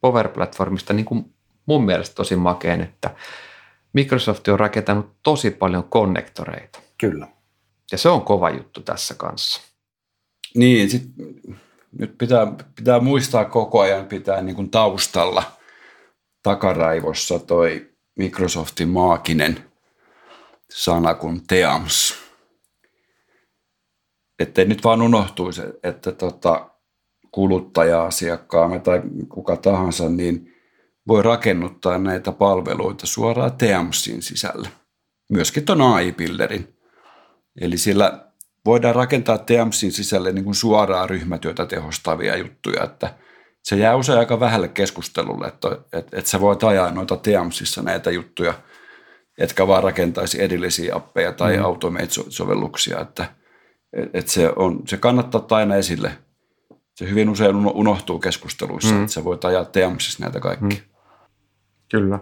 Power-platformista 0.00 0.92
niin 0.92 1.04
kuin 1.04 1.34
mun 1.66 1.84
mielestä 1.84 2.14
tosi 2.14 2.36
makeen, 2.36 2.80
että 2.80 3.10
Microsoft 3.92 4.48
on 4.48 4.60
rakentanut 4.60 5.12
tosi 5.22 5.50
paljon 5.50 5.84
konnektoreita. 5.84 6.78
Kyllä. 6.98 7.28
Ja 7.92 7.98
se 7.98 8.08
on 8.08 8.22
kova 8.22 8.50
juttu 8.50 8.80
tässä 8.80 9.14
kanssa. 9.14 9.60
Niin, 10.54 10.90
sit 10.90 11.02
nyt 11.98 12.18
pitää, 12.18 12.46
pitää 12.76 13.00
muistaa 13.00 13.44
koko 13.44 13.80
ajan 13.80 14.06
pitää 14.06 14.42
niin 14.42 14.56
kuin 14.56 14.70
taustalla 14.70 15.42
takaraivossa 16.42 17.38
toi 17.38 17.87
Microsoftin 18.18 18.88
maakinen 18.88 19.64
sana 20.70 21.14
kuin 21.14 21.46
Teams. 21.46 22.14
Että 24.38 24.64
nyt 24.64 24.84
vaan 24.84 25.02
unohtuisi, 25.02 25.62
että 25.82 26.12
tota, 26.12 26.70
kuluttaja-asiakkaamme 27.32 28.78
tai 28.78 29.02
kuka 29.28 29.56
tahansa, 29.56 30.08
niin 30.08 30.54
voi 31.08 31.22
rakennuttaa 31.22 31.98
näitä 31.98 32.32
palveluita 32.32 33.06
suoraan 33.06 33.52
Teamsin 33.52 34.22
sisällä. 34.22 34.68
Myöskin 35.30 35.64
tuon 35.64 35.82
AI-builderin. 35.82 36.76
Eli 37.60 37.78
sillä 37.78 38.28
voidaan 38.64 38.94
rakentaa 38.94 39.38
Teamsin 39.38 39.92
sisälle 39.92 40.32
niin 40.32 40.44
kuin 40.44 40.54
suoraan 40.54 41.10
ryhmätyötä 41.10 41.66
tehostavia 41.66 42.36
juttuja, 42.36 42.84
että 42.84 43.14
se 43.62 43.76
jää 43.76 43.96
usein 43.96 44.18
aika 44.18 44.40
vähälle 44.40 44.68
keskustelulle, 44.68 45.46
että, 45.46 45.68
että, 45.92 46.18
että 46.18 46.30
sä 46.30 46.40
voit 46.40 46.64
ajaa 46.64 46.90
noita 46.90 47.16
Teamsissa 47.16 47.82
näitä 47.82 48.10
juttuja, 48.10 48.54
etkä 49.38 49.66
vaan 49.66 49.82
rakentaisi 49.82 50.42
edellisiä 50.42 50.94
appeja 50.96 51.32
tai 51.32 51.56
mm. 51.56 51.64
automate-sovelluksia, 51.64 53.00
että, 53.00 53.26
että 54.12 54.32
se, 54.32 54.52
on, 54.56 54.82
se 54.86 54.96
kannattaa 54.96 55.46
aina 55.50 55.76
esille– 55.76 56.12
se 56.98 57.10
hyvin 57.10 57.28
usein 57.28 57.56
unohtuu 57.56 58.18
keskusteluissa, 58.18 58.94
mm. 58.94 59.00
että 59.00 59.12
sä 59.12 59.24
voit 59.24 59.44
ajaa 59.44 59.64
Teamsissa 59.64 60.24
näitä 60.24 60.40
kaikkia. 60.40 60.68
Mm. 60.68 60.94
Kyllä. 61.90 62.18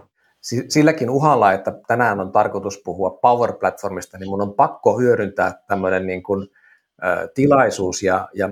Silläkin 0.69 1.09
uhalla, 1.09 1.53
että 1.53 1.73
tänään 1.87 2.19
on 2.19 2.31
tarkoitus 2.31 2.81
puhua 2.85 3.09
Power 3.09 3.53
Platformista, 3.53 4.17
niin 4.17 4.29
mun 4.29 4.41
on 4.41 4.53
pakko 4.53 4.99
hyödyntää 4.99 5.53
tämmöinen 5.67 6.07
niin 6.07 6.23
kuin, 6.23 6.47
ä, 7.03 7.27
tilaisuus 7.35 8.03
ja, 8.03 8.29
ja 8.33 8.49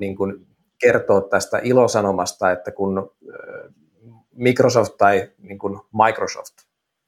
niin 0.00 0.16
kuin 0.16 0.46
kertoa 0.80 1.20
tästä 1.20 1.60
ilosanomasta, 1.62 2.50
että 2.50 2.70
kun 2.70 3.16
Microsoft 4.34 4.96
tai 4.98 5.30
niin 5.38 5.58
kuin 5.58 5.80
Microsoft, 6.06 6.54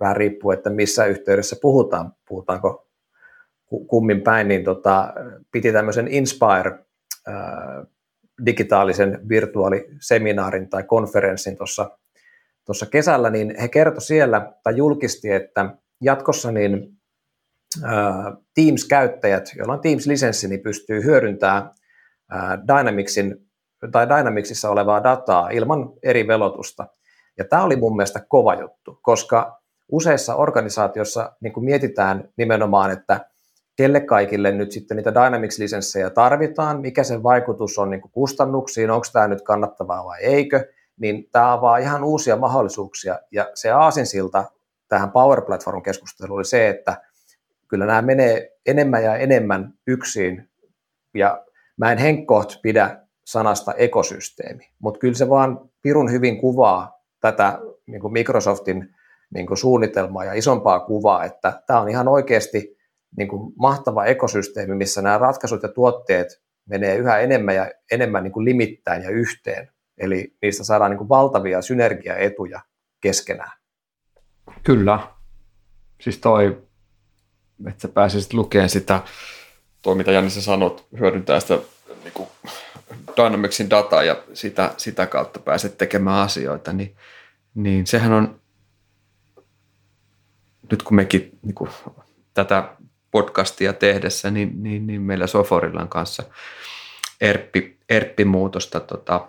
vähän 0.01 0.17
riippuu, 0.17 0.51
että 0.51 0.71
missä 0.71 1.05
yhteydessä 1.05 1.57
puhutaan, 1.63 2.13
puhutaanko 2.29 2.87
kummin 3.87 4.21
päin, 4.23 4.49
niin 4.49 4.65
tota, 4.65 5.13
piti 5.53 5.73
tämmöisen 5.73 6.09
Inspire 6.09 6.79
digitaalisen 8.47 9.29
virtuaaliseminaarin 9.29 10.69
tai 10.69 10.83
konferenssin 10.83 11.57
tuossa 11.57 11.99
tuossa 12.65 12.87
kesällä, 12.87 13.31
niin 13.31 13.55
he 13.61 13.69
kertoi 13.69 14.01
siellä 14.01 14.53
tai 14.63 14.77
julkisti, 14.77 15.31
että 15.31 15.75
jatkossa 16.01 16.53
niin 16.53 16.99
Teams-käyttäjät, 18.55 19.53
joilla 19.57 19.73
on 19.73 19.81
Teams-lisenssi, 19.81 20.49
niin 20.49 20.61
pystyy 20.61 21.05
hyödyntämään 21.05 21.71
Dynamicsin 22.69 23.48
tai 23.93 24.09
Dynamicsissa 24.09 24.71
olevaa 24.71 25.05
dataa 25.05 25.51
ilman 25.51 25.93
eri 26.03 26.27
velotusta. 26.27 26.87
Ja 27.39 27.45
tämä 27.45 27.65
oli 27.65 27.77
mun 27.77 27.97
mielestä 27.97 28.21
kova 28.29 28.55
juttu, 28.55 28.99
koska 29.03 29.61
useissa 29.93 30.35
organisaatioissa 30.35 31.33
niin 31.41 31.65
mietitään 31.65 32.29
nimenomaan, 32.37 32.91
että 32.91 33.21
kelle 33.77 34.01
kaikille 34.01 34.53
nyt 34.53 34.73
sitten 34.73 34.97
niitä 34.97 35.11
Dynamics-lisenssejä 35.11 36.11
tarvitaan, 36.11 36.81
mikä 36.81 37.05
sen 37.05 37.23
vaikutus 37.23 37.79
on 37.79 37.91
niin 37.91 38.01
kustannuksiin, 38.01 38.91
onko 38.91 39.07
tämä 39.13 39.29
nyt 39.29 39.43
kannattavaa 39.43 40.05
vai 40.05 40.19
eikö, 40.23 40.73
niin 41.01 41.29
tämä 41.33 41.53
avaa 41.53 41.79
ihan 41.79 42.05
uusia 42.05 42.37
mahdollisuuksia. 42.37 43.19
Ja 43.33 43.51
se 43.55 43.71
aasinsilta 43.71 44.45
tähän 44.89 45.11
Power 45.11 45.43
Platform-keskusteluun 45.43 46.39
oli 46.39 46.45
se, 46.45 46.69
että 46.69 47.03
kyllä 47.69 47.87
nämä 47.87 48.03
menee 48.03 48.51
enemmän 48.67 49.05
ja 49.05 49.17
enemmän 49.17 49.75
yksin, 49.87 50.49
ja 51.15 51.45
mä 51.77 51.93
en 51.93 51.99
henkkoht 51.99 52.63
pidä 52.63 53.08
sanasta 53.29 53.73
ekosysteemi, 53.73 54.69
mutta 54.79 55.01
kyllä 55.01 55.15
se 55.15 55.29
vaan 55.29 55.71
pirun 55.83 56.13
hyvin 56.13 56.41
kuvaa 56.41 57.03
tätä 57.21 57.59
niin 57.87 58.01
kuin 58.01 58.13
Microsoftin 58.13 58.95
niin 59.35 59.47
kuin 59.47 59.59
suunnitelmaa 59.59 60.25
ja 60.25 60.33
isompaa 60.33 60.81
kuvaa, 60.81 61.25
että 61.25 61.63
tämä 61.67 61.81
on 61.81 61.89
ihan 61.89 62.09
oikeasti 62.09 62.77
niin 63.17 63.29
kuin 63.29 63.53
mahtava 63.59 64.05
ekosysteemi, 64.05 64.75
missä 64.75 65.03
nämä 65.03 65.19
ratkaisut 65.19 65.63
ja 65.63 65.69
tuotteet 65.69 66.43
menee 66.69 66.97
yhä 66.97 67.19
enemmän 67.19 67.55
ja 67.55 67.71
enemmän 67.93 68.25
niin 68.25 68.33
kuin 68.33 68.45
limittäin 68.45 69.03
ja 69.03 69.11
yhteen. 69.11 69.71
Eli 69.99 70.37
niistä 70.43 70.65
saadaan 70.65 70.91
niin 70.91 70.99
kuin 70.99 71.09
valtavia 71.09 71.63
synergiaetuja 71.63 72.61
keskenään. 73.01 73.53
Kyllä. 74.63 74.99
Siis 76.01 76.19
toi, 76.19 76.63
että 77.69 77.83
sä 77.83 77.89
pääsisit 77.89 78.33
lukemaan 78.33 78.69
sitä, 78.69 79.03
tuo 79.83 79.95
mitä 79.95 80.13
Janne 80.13 80.31
sä 80.31 80.43
sanot, 80.43 80.87
hyödyntää 80.99 81.41
sitä 81.41 81.59
niin 82.05 82.13
kuin 82.15 82.29
Dynamicsin 83.17 83.71
dataa 83.71 84.03
ja 84.03 84.23
sitä, 84.35 84.75
sitä 84.77 85.07
kautta 85.07 85.41
pääset 85.41 85.79
tekemään 85.79 86.23
asioita, 86.23 86.73
niin, 86.73 86.97
niin 87.55 87.87
sehän 87.87 88.13
on, 88.13 88.41
nyt 90.71 90.83
kun 90.83 90.97
mekin 90.97 91.39
niin 91.43 91.55
kuin, 91.55 91.71
tätä 92.35 92.69
podcastia 93.11 93.73
tehdessä, 93.73 94.31
niin, 94.31 94.63
niin, 94.63 94.87
niin 94.87 95.03
meillä 95.03 95.27
Soforillan 95.27 95.89
kanssa 95.89 96.23
ERPPI, 97.21 97.79
ERPPI-muutosta 97.89 98.81
tota, 98.81 99.29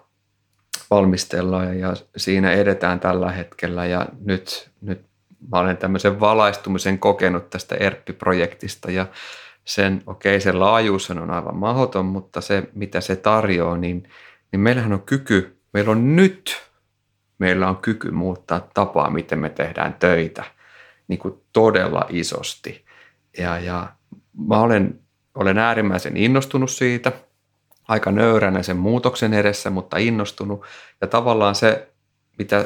valmistellaan 0.89 1.79
ja 1.79 1.93
siinä 2.17 2.51
edetään 2.51 2.99
tällä 2.99 3.31
hetkellä 3.31 3.85
ja 3.85 4.05
nyt, 4.25 4.69
nyt 4.81 5.01
mä 5.51 5.59
olen 5.59 5.77
tämmöisen 5.77 6.19
valaistumisen 6.19 6.99
kokenut 6.99 7.49
tästä 7.49 7.75
ERPPI-projektista 7.75 8.91
ja 8.91 9.05
sen, 9.65 10.03
okei 10.05 10.35
okay, 10.35 10.41
se 10.41 10.51
laajuus 10.51 11.09
on 11.09 11.31
aivan 11.31 11.55
mahdoton, 11.55 12.05
mutta 12.05 12.41
se 12.41 12.69
mitä 12.73 13.01
se 13.01 13.15
tarjoaa, 13.15 13.77
niin, 13.77 14.09
niin 14.51 14.59
meillähän 14.59 14.93
on 14.93 15.01
kyky, 15.01 15.59
meillä 15.73 15.91
on 15.91 16.15
nyt 16.15 16.69
meillä 17.39 17.69
on 17.69 17.77
kyky 17.77 18.11
muuttaa 18.11 18.67
tapaa, 18.73 19.09
miten 19.09 19.39
me 19.39 19.49
tehdään 19.49 19.93
töitä 19.93 20.43
niin 21.07 21.19
kuin 21.19 21.41
todella 21.53 22.05
isosti. 22.09 22.85
Ja, 23.37 23.59
ja 23.59 23.89
mä 24.47 24.59
olen, 24.59 24.99
olen 25.35 25.57
äärimmäisen 25.57 26.17
innostunut 26.17 26.71
siitä, 26.71 27.11
aika 27.87 28.11
nöyränä 28.11 28.63
sen 28.63 28.77
muutoksen 28.77 29.33
edessä, 29.33 29.69
mutta 29.69 29.97
innostunut. 29.97 30.65
Ja 31.01 31.07
tavallaan 31.07 31.55
se, 31.55 31.87
mitä 32.37 32.65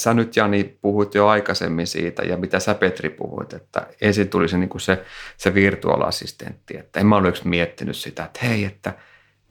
sä 0.00 0.14
nyt 0.14 0.36
Jani 0.36 0.78
puhuit 0.82 1.14
jo 1.14 1.26
aikaisemmin 1.26 1.86
siitä 1.86 2.22
ja 2.22 2.36
mitä 2.36 2.60
sä 2.60 2.74
Petri 2.74 3.10
puhuit, 3.10 3.52
että 3.52 3.86
ensin 4.00 4.28
tuli 4.28 4.48
se, 4.48 4.58
niin 4.58 4.70
se, 4.80 5.04
se 5.36 5.54
virtuaaliassistentti, 5.54 6.76
että 6.78 7.00
en 7.00 7.06
mä 7.06 7.16
ole 7.16 7.32
miettinyt 7.44 7.96
sitä, 7.96 8.24
että 8.24 8.40
hei, 8.46 8.64
että 8.64 8.92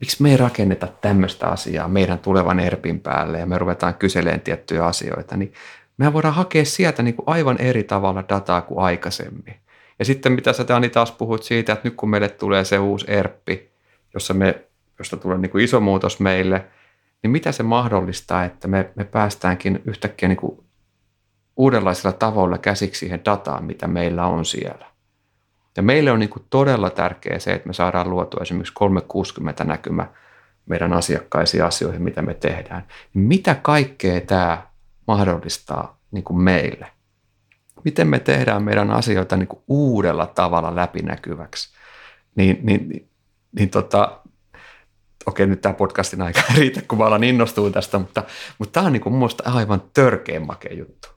miksi 0.00 0.22
me 0.22 0.30
ei 0.30 0.36
rakenneta 0.36 0.88
tämmöistä 1.00 1.46
asiaa 1.46 1.88
meidän 1.88 2.18
tulevan 2.18 2.60
ERPin 2.60 3.00
päälle 3.00 3.38
ja 3.38 3.46
me 3.46 3.58
ruvetaan 3.58 3.94
kyseleen 3.94 4.40
tiettyjä 4.40 4.84
asioita, 4.84 5.36
niin 5.36 5.52
mehän 5.96 6.12
voidaan 6.12 6.34
hakea 6.34 6.64
sieltä 6.64 7.02
niin 7.02 7.14
kuin 7.14 7.28
aivan 7.28 7.60
eri 7.60 7.82
tavalla 7.82 8.24
dataa 8.28 8.60
kuin 8.60 8.80
aikaisemmin. 8.80 9.54
Ja 9.98 10.04
sitten 10.04 10.32
mitä 10.32 10.52
sä 10.52 10.68
Dani 10.68 10.88
taas 10.88 11.12
puhut 11.12 11.42
siitä, 11.42 11.72
että 11.72 11.88
nyt 11.88 11.94
kun 11.96 12.10
meille 12.10 12.28
tulee 12.28 12.64
se 12.64 12.78
uusi 12.78 13.06
ERPpi, 13.08 13.70
jossa 14.14 14.34
me, 14.34 14.64
josta 14.98 15.16
tulee 15.16 15.38
niin 15.38 15.50
kuin 15.50 15.64
iso 15.64 15.80
muutos 15.80 16.20
meille– 16.20 16.64
niin 17.22 17.30
mitä 17.30 17.52
se 17.52 17.62
mahdollistaa, 17.62 18.44
että 18.44 18.68
me, 18.68 18.90
me 18.94 19.04
päästäänkin 19.04 19.82
yhtäkkiä 19.84 20.28
niin 20.28 20.36
kuin 20.36 20.64
uudenlaisilla 21.56 22.12
tavoilla 22.12 22.58
käsiksi 22.58 22.98
siihen 22.98 23.24
dataan, 23.24 23.64
mitä 23.64 23.86
meillä 23.86 24.26
on 24.26 24.44
siellä. 24.44 24.86
Ja 25.76 25.82
meille 25.82 26.12
on 26.12 26.18
niin 26.18 26.30
kuin 26.30 26.46
todella 26.50 26.90
tärkeää 26.90 27.38
se, 27.38 27.52
että 27.52 27.66
me 27.66 27.72
saadaan 27.72 28.10
luotua 28.10 28.42
esimerkiksi 28.42 28.74
360 28.74 29.64
näkymä 29.64 30.06
meidän 30.66 30.92
asiakkaisiin 30.92 31.64
asioihin, 31.64 32.02
mitä 32.02 32.22
me 32.22 32.34
tehdään. 32.34 32.86
Mitä 33.14 33.54
kaikkea 33.54 34.20
tämä 34.20 34.66
mahdollistaa 35.06 35.98
niin 36.10 36.24
kuin 36.24 36.40
meille? 36.40 36.86
Miten 37.84 38.08
me 38.08 38.18
tehdään 38.18 38.62
meidän 38.62 38.90
asioita 38.90 39.36
niin 39.36 39.48
kuin 39.48 39.62
uudella 39.68 40.26
tavalla 40.26 40.76
läpinäkyväksi? 40.76 41.76
Niin, 42.34 42.60
niin, 42.62 42.88
niin, 42.88 43.08
niin 43.52 43.70
tota, 43.70 44.20
okei 45.26 45.46
nyt 45.46 45.60
tämä 45.60 45.72
podcastin 45.72 46.22
aika 46.22 46.40
ei 46.50 46.56
riitä, 46.56 46.82
kun 46.88 46.98
mä 46.98 47.04
alan 47.04 47.24
innostua 47.24 47.70
tästä, 47.70 47.98
mutta, 47.98 48.22
mutta 48.58 48.72
tämä 48.72 48.86
on 48.86 48.92
niin 48.92 49.00
kuin 49.00 49.14
mun 49.14 49.30
aivan 49.44 49.82
törkeän 49.94 50.46
makea 50.46 50.74
juttu. 50.74 51.08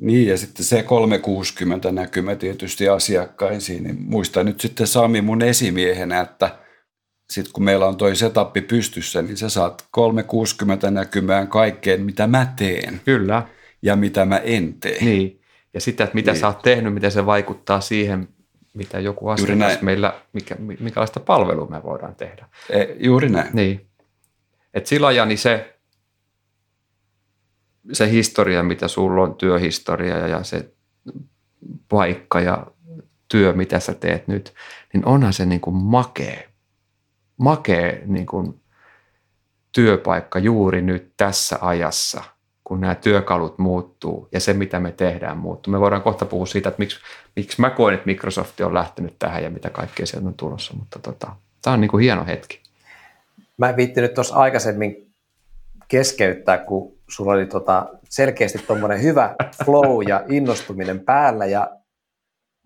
Niin 0.00 0.28
ja 0.28 0.38
sitten 0.38 0.64
se 0.64 0.82
360 0.82 1.92
näkymä 1.92 2.34
tietysti 2.34 2.88
asiakkaisiin, 2.88 3.84
niin 3.84 3.96
muista 4.02 4.44
nyt 4.44 4.60
sitten 4.60 4.86
Sami 4.86 5.20
mun 5.20 5.42
esimiehenä, 5.42 6.20
että 6.20 6.58
sitten 7.30 7.52
kun 7.52 7.64
meillä 7.64 7.86
on 7.86 7.96
toi 7.96 8.16
setappi 8.16 8.60
pystyssä, 8.60 9.22
niin 9.22 9.36
sä 9.36 9.48
saat 9.48 9.88
360 9.90 10.90
näkymään 10.90 11.48
kaikkeen, 11.48 12.02
mitä 12.02 12.26
mä 12.26 12.52
teen. 12.56 13.00
Kyllä. 13.04 13.46
Ja 13.82 13.96
mitä 13.96 14.24
mä 14.24 14.38
en 14.38 14.74
tee. 14.74 15.04
Niin. 15.04 15.40
Ja 15.74 15.80
sitä, 15.80 16.04
että 16.04 16.14
mitä 16.14 16.32
niin. 16.32 16.40
sä 16.40 16.46
oot 16.46 16.62
tehnyt, 16.62 16.94
miten 16.94 17.12
se 17.12 17.26
vaikuttaa 17.26 17.80
siihen, 17.80 18.28
mitä 18.74 19.00
joku 19.00 19.28
asiakas 19.28 19.82
meillä, 19.82 20.20
mikä, 20.32 20.56
minkälaista 20.58 21.20
palvelua 21.20 21.66
me 21.66 21.82
voidaan 21.82 22.14
tehdä. 22.14 22.48
E, 22.70 22.84
juuri 22.98 23.28
näin. 23.28 23.50
Niin. 23.52 23.86
Et 24.74 24.86
sillä 24.86 25.26
niin 25.26 25.38
se, 25.38 25.78
se 27.92 28.10
historia, 28.10 28.62
mitä 28.62 28.88
sulla 28.88 29.22
on, 29.22 29.34
työhistoria 29.34 30.28
ja 30.28 30.44
se 30.44 30.72
paikka 31.88 32.40
ja 32.40 32.66
työ, 33.28 33.52
mitä 33.52 33.80
sä 33.80 33.94
teet 33.94 34.28
nyt, 34.28 34.54
niin 34.92 35.06
onhan 35.06 35.32
se 35.32 35.46
niin 35.46 35.60
kuin 35.60 35.76
makee, 35.76 36.48
makee 37.36 38.02
niin 38.06 38.26
kuin 38.26 38.60
työpaikka 39.72 40.38
juuri 40.38 40.82
nyt 40.82 41.12
tässä 41.16 41.58
ajassa– 41.60 42.24
kun 42.70 42.80
nämä 42.80 42.94
työkalut 42.94 43.58
muuttuu 43.58 44.28
ja 44.32 44.40
se, 44.40 44.52
mitä 44.52 44.80
me 44.80 44.92
tehdään, 44.92 45.38
muuttuu. 45.38 45.72
Me 45.72 45.80
voidaan 45.80 46.02
kohta 46.02 46.24
puhua 46.24 46.46
siitä, 46.46 46.68
että 46.68 46.78
miksi, 46.78 47.00
miksi 47.36 47.60
mä 47.60 47.70
koen, 47.70 47.94
että 47.94 48.06
Microsoft 48.06 48.60
on 48.60 48.74
lähtenyt 48.74 49.14
tähän 49.18 49.42
ja 49.42 49.50
mitä 49.50 49.70
kaikkea 49.70 50.06
sieltä 50.06 50.28
on 50.28 50.34
tulossa, 50.34 50.74
mutta 50.74 50.98
tota, 50.98 51.36
tämä 51.62 51.74
on 51.74 51.80
niin 51.80 51.90
kuin 51.90 52.02
hieno 52.02 52.26
hetki. 52.26 52.62
Mä 53.56 53.68
en 53.68 53.76
viittinyt 53.76 54.14
tuossa 54.14 54.34
aikaisemmin 54.34 55.12
keskeyttää, 55.88 56.58
kun 56.58 56.98
sulla 57.08 57.32
oli 57.32 57.46
tota 57.46 57.88
selkeästi 58.08 58.58
tuommoinen 58.58 59.02
hyvä 59.02 59.34
flow 59.64 60.08
ja 60.08 60.24
innostuminen 60.28 61.00
päällä 61.00 61.46
ja 61.46 61.76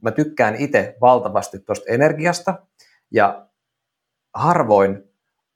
mä 0.02 0.10
tykkään 0.10 0.54
itse 0.54 0.96
valtavasti 1.00 1.58
tuosta 1.58 1.84
energiasta 1.88 2.54
ja 3.10 3.46
harvoin 4.34 5.02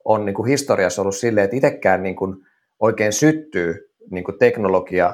on 0.05 0.25
niin 0.25 0.35
kuin 0.35 0.47
historiassa 0.47 1.01
ollut 1.01 1.15
silleen, 1.15 1.45
että 1.45 1.55
itsekään 1.55 2.03
niin 2.03 2.15
kuin 2.15 2.35
oikein 2.79 3.13
syttyy 3.13 3.88
niin 4.11 4.23
kuin 4.23 4.37
teknologia 4.39 5.13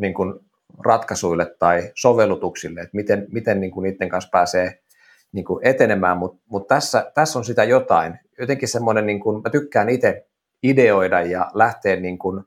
niin 0.00 0.14
kuin 0.14 0.34
ratkaisuille 0.84 1.54
tai 1.58 1.90
sovellutuksille, 1.94 2.80
että 2.80 2.96
miten, 2.96 3.26
miten 3.32 3.60
niin 3.60 3.70
kuin 3.70 3.82
niiden 3.82 4.08
kanssa 4.08 4.30
pääsee 4.32 4.78
niin 5.32 5.44
kuin 5.44 5.66
etenemään, 5.66 6.18
mutta 6.18 6.42
mut 6.50 6.66
tässä, 6.66 7.10
tässä 7.14 7.38
on 7.38 7.44
sitä 7.44 7.64
jotain. 7.64 8.18
Jotenkin 8.38 8.68
semmoinen, 8.68 9.06
niin 9.06 9.20
kuin, 9.20 9.42
mä 9.42 9.50
tykkään 9.50 9.88
itse 9.88 10.26
ideoida 10.62 11.20
ja 11.20 11.50
lähteä 11.54 11.96
niin 11.96 12.18
kuin 12.18 12.44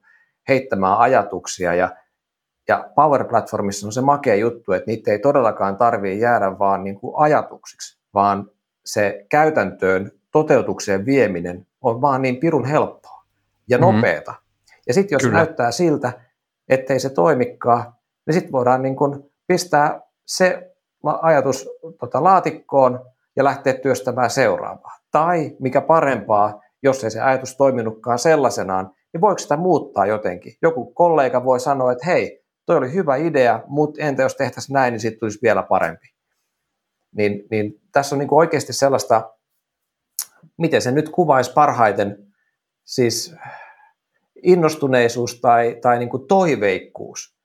heittämään 0.49 0.97
ajatuksia 0.97 1.73
ja, 1.73 1.95
ja 2.67 2.89
Power 2.95 3.23
Platformissa 3.23 3.88
on 3.88 3.93
se 3.93 4.01
makea 4.01 4.35
juttu, 4.35 4.71
että 4.71 4.91
niitä 4.91 5.11
ei 5.11 5.19
todellakaan 5.19 5.77
tarvitse 5.77 6.19
jäädä 6.19 6.59
vaan 6.59 6.83
niin 6.83 6.99
kuin 6.99 7.13
ajatuksiksi, 7.17 7.99
vaan 8.13 8.49
se 8.85 9.25
käytäntöön 9.29 10.11
toteutukseen 10.31 11.05
vieminen 11.05 11.67
on 11.81 12.01
vaan 12.01 12.21
niin 12.21 12.38
pirun 12.38 12.65
helppoa 12.65 13.23
ja 13.69 13.77
mm-hmm. 13.77 13.88
Ja 14.88 14.93
sitten 14.93 15.15
jos 15.15 15.24
Kyllä. 15.24 15.38
näyttää 15.38 15.71
siltä, 15.71 16.13
ettei 16.69 17.00
se 17.00 17.10
toimikaan, 17.10 17.93
niin 18.26 18.34
sitten 18.34 18.52
voidaan 18.52 18.82
niin 18.82 18.95
kun 18.95 19.32
pistää 19.48 20.02
se 20.28 20.76
ajatus 21.21 21.69
tota, 22.00 22.24
laatikkoon 22.24 23.00
ja 23.36 23.43
lähteä 23.43 23.74
työstämään 23.74 24.30
seuraavaa. 24.30 24.98
Tai 25.12 25.56
mikä 25.60 25.82
parempaa, 25.82 26.62
jos 26.84 27.04
ei 27.04 27.12
se 27.12 27.21
ajatus 27.21 27.58
toiminutkaan 27.58 28.19
sellaisenaan, 28.19 28.91
niin 29.13 29.21
voiko 29.21 29.38
sitä 29.38 29.58
muuttaa 29.58 30.06
jotenkin? 30.06 30.54
Joku 30.62 30.93
kollega 30.93 31.45
voi 31.45 31.60
sanoa, 31.60 31.91
että 31.91 32.06
hei, 32.06 32.45
toi 32.65 32.78
oli 32.78 32.93
hyvä 32.93 33.15
idea, 33.15 33.63
mutta 33.67 34.02
entä 34.02 34.24
jos 34.24 34.36
tehtäisiin 34.36 34.74
näin, 34.74 34.91
niin 34.91 35.00
siitä 35.00 35.17
tulisi 35.19 35.39
vielä 35.41 35.63
parempi. 35.63 36.08
Niin, 37.17 37.48
niin 37.52 37.74
tässä 37.91 38.15
on 38.15 38.19
niin 38.19 38.34
oikeasti 38.34 38.74
sellaista, 38.74 39.32
miten 40.58 40.82
se 40.82 40.91
nyt 40.91 41.10
kuvaisi 41.10 41.54
parhaiten, 41.54 42.17
siis 42.84 43.36
innostuneisuus 44.43 45.41
tai, 45.41 45.78
tai 45.82 46.00
niin 46.00 46.10
kuin 46.10 46.28
toiveikkuus. 46.28 47.36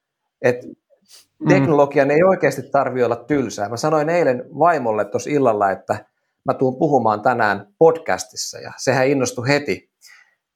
Et 0.42 0.56
mm. 0.64 1.48
teknologian 1.48 2.08
mm. 2.08 2.10
ei 2.10 2.22
oikeasti 2.22 2.62
tarvitse 2.62 3.04
olla 3.04 3.16
tylsää. 3.16 3.68
Mä 3.68 3.76
sanoin 3.76 4.08
eilen 4.08 4.44
vaimolle 4.58 5.04
tuossa 5.04 5.30
illalla, 5.30 5.70
että 5.70 6.04
mä 6.44 6.54
tuun 6.54 6.76
puhumaan 6.76 7.22
tänään 7.22 7.66
podcastissa 7.78 8.58
ja 8.58 8.72
sehän 8.76 9.08
innostui 9.08 9.48
heti. 9.48 9.90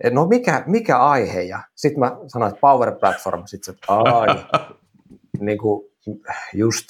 Et 0.04 0.14
no 0.14 0.26
mikä, 0.26 0.64
mikä 0.66 0.98
aihe? 0.98 1.42
Ja 1.42 1.60
sitten 1.74 2.00
mä 2.00 2.16
sanoin, 2.26 2.50
että 2.50 2.60
Power 2.60 2.92
Platform. 2.92 3.42
Sitten 3.46 3.74
että 3.74 3.92
ai, 3.92 4.28
niin 5.46 5.58
kuin 5.58 5.90
just. 6.54 6.88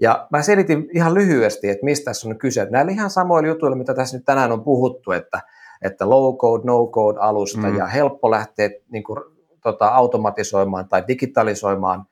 Ja 0.00 0.26
mä 0.30 0.42
selitin 0.42 0.88
ihan 0.94 1.14
lyhyesti, 1.14 1.68
että 1.68 1.84
mistä 1.84 2.04
tässä 2.04 2.28
on 2.28 2.38
kyse. 2.38 2.66
Näillä 2.70 2.92
ihan 2.92 3.10
samoilla 3.10 3.48
jutuilla, 3.48 3.76
mitä 3.76 3.94
tässä 3.94 4.16
nyt 4.16 4.24
tänään 4.24 4.52
on 4.52 4.64
puhuttu, 4.64 5.12
että– 5.12 5.40
että 5.82 6.10
low 6.10 6.36
code, 6.36 6.62
no 6.64 6.86
code 6.86 7.18
alusta 7.20 7.66
mm. 7.66 7.76
ja 7.76 7.86
helppo 7.86 8.30
lähteä 8.30 8.70
niin 8.90 9.04
kuin, 9.04 9.18
tota, 9.62 9.88
automatisoimaan 9.88 10.88
tai 10.88 11.04
digitalisoimaan 11.08 12.04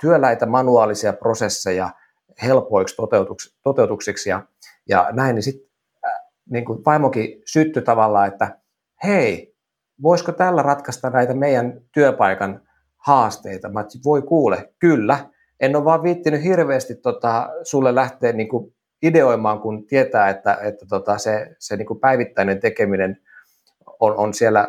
työläitä 0.00 0.46
manuaalisia 0.46 1.12
prosesseja 1.12 1.90
helpoiksi 2.42 2.96
toteutuks, 2.96 3.56
toteutuksiksi 3.62 4.30
ja, 4.30 4.42
ja 4.88 5.08
näin, 5.12 5.34
niin 5.34 5.42
sitten 5.42 5.68
äh, 6.06 6.12
niin 6.50 6.64
kuin 6.64 6.84
vaimokin 6.86 7.42
syttyi 7.46 7.82
tavallaan, 7.82 8.28
että 8.28 8.58
hei, 9.04 9.56
voisiko 10.02 10.32
tällä 10.32 10.62
ratkaista 10.62 11.10
näitä 11.10 11.34
meidän 11.34 11.80
työpaikan 11.92 12.60
haasteita? 12.96 13.68
Mä 13.68 13.84
voi 14.04 14.22
kuule, 14.22 14.72
kyllä. 14.78 15.30
En 15.60 15.76
ole 15.76 15.84
vaan 15.84 16.02
viittinyt 16.02 16.42
hirveästi 16.42 16.94
tota, 16.94 17.50
sulle 17.62 17.94
lähteä 17.94 18.32
niin 18.32 18.48
kuin 18.48 18.75
ideoimaan, 19.02 19.60
kun 19.60 19.86
tietää, 19.86 20.28
että, 20.28 20.58
että 20.62 20.86
tota 20.88 21.18
se, 21.18 21.56
se 21.58 21.76
niin 21.76 21.86
kuin 21.86 22.00
päivittäinen 22.00 22.60
tekeminen 22.60 23.20
on, 24.00 24.16
on 24.16 24.34
siellä, 24.34 24.68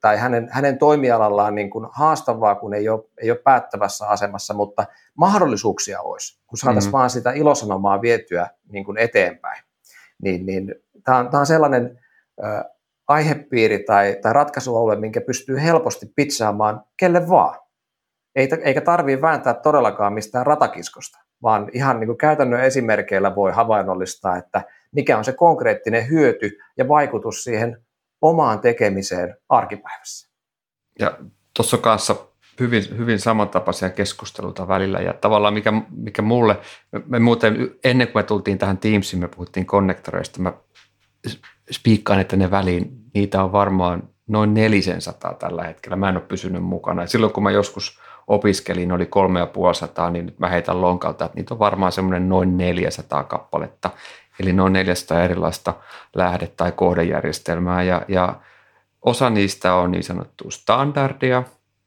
tai 0.00 0.16
hänen, 0.16 0.48
hänen 0.52 0.78
toimialallaan 0.78 1.54
niin 1.54 1.70
kuin 1.70 1.86
haastavaa, 1.92 2.54
kun 2.54 2.74
ei 2.74 2.88
ole, 2.88 3.04
ei 3.22 3.30
ole 3.30 3.38
päättävässä 3.38 4.06
asemassa, 4.06 4.54
mutta 4.54 4.84
mahdollisuuksia 5.14 6.00
olisi, 6.00 6.42
kun 6.46 6.58
saataisiin 6.58 6.88
mm-hmm. 6.88 6.98
vaan 6.98 7.10
sitä 7.10 7.32
ilosanomaa 7.32 8.02
vietyä 8.02 8.46
niin 8.68 8.84
kuin 8.84 8.98
eteenpäin. 8.98 9.62
Niin, 10.22 10.46
niin 10.46 10.74
tämä 11.04 11.18
on, 11.18 11.30
tämä 11.30 11.40
on 11.40 11.46
sellainen 11.46 12.00
ö, 12.38 12.64
aihepiiri 13.08 13.78
tai, 13.78 14.16
tai 14.22 14.32
ratkaisualue, 14.32 14.96
minkä 14.96 15.20
pystyy 15.20 15.62
helposti 15.62 16.06
pitsaamaan 16.16 16.84
kelle 16.96 17.28
vaan. 17.28 17.58
Eikä 18.64 18.80
tarvitse 18.80 19.22
vääntää 19.22 19.54
todellakaan 19.54 20.12
mistään 20.12 20.46
ratakiskosta 20.46 21.18
vaan 21.42 21.70
ihan 21.72 22.00
niin 22.00 22.08
kuin 22.08 22.18
käytännön 22.18 22.64
esimerkkeillä 22.64 23.34
voi 23.34 23.52
havainnollistaa, 23.52 24.36
että 24.36 24.62
mikä 24.92 25.18
on 25.18 25.24
se 25.24 25.32
konkreettinen 25.32 26.08
hyöty 26.08 26.58
ja 26.76 26.88
vaikutus 26.88 27.44
siihen 27.44 27.82
omaan 28.20 28.60
tekemiseen 28.60 29.36
arkipäivässä. 29.48 30.32
Ja 30.98 31.18
tuossa 31.56 31.78
kanssa 31.78 32.16
hyvin, 32.60 32.98
hyvin 32.98 33.18
samantapaisia 33.18 33.90
keskusteluita 33.90 34.68
välillä 34.68 34.98
ja 34.98 35.12
tavallaan 35.12 35.54
mikä, 35.54 35.72
mikä 35.90 36.22
mulle, 36.22 36.58
me 37.06 37.18
muuten 37.18 37.70
ennen 37.84 38.06
kuin 38.06 38.22
me 38.22 38.26
tultiin 38.26 38.58
tähän 38.58 38.78
Teamsiin, 38.78 39.20
me 39.20 39.28
puhuttiin 39.28 39.66
konnektoreista, 39.66 40.42
mä 40.42 40.52
spiikkaan, 41.70 42.20
että 42.20 42.36
ne 42.36 42.50
väliin, 42.50 42.90
niitä 43.14 43.44
on 43.44 43.52
varmaan 43.52 44.08
noin 44.26 44.54
400 44.54 45.34
tällä 45.34 45.62
hetkellä. 45.64 45.96
Mä 45.96 46.08
en 46.08 46.16
ole 46.16 46.24
pysynyt 46.28 46.62
mukana. 46.62 47.02
Ja 47.02 47.08
silloin 47.08 47.32
kun 47.32 47.42
mä 47.42 47.50
joskus 47.50 48.00
opiskelin, 48.26 48.92
oli 48.92 49.06
kolme 49.06 49.38
ja 49.38 49.46
puoli 49.46 49.74
sataa, 49.74 50.10
niin 50.10 50.26
nyt 50.26 50.38
mä 50.38 50.48
heitän 50.48 50.80
lonkalta, 50.80 51.24
että 51.24 51.36
niitä 51.36 51.54
on 51.54 51.58
varmaan 51.58 51.92
semmoinen 51.92 52.28
noin 52.28 52.56
400 52.56 53.24
kappaletta. 53.24 53.90
Eli 54.40 54.52
noin 54.52 54.72
400 54.72 55.22
erilaista 55.22 55.74
lähde- 56.16 56.52
tai 56.56 56.72
kohdejärjestelmää. 56.72 57.82
Ja, 57.82 58.02
ja 58.08 58.40
osa 59.02 59.30
niistä 59.30 59.74
on 59.74 59.90
niin 59.90 60.04
sanottu 60.04 60.50
standardia 60.50 61.42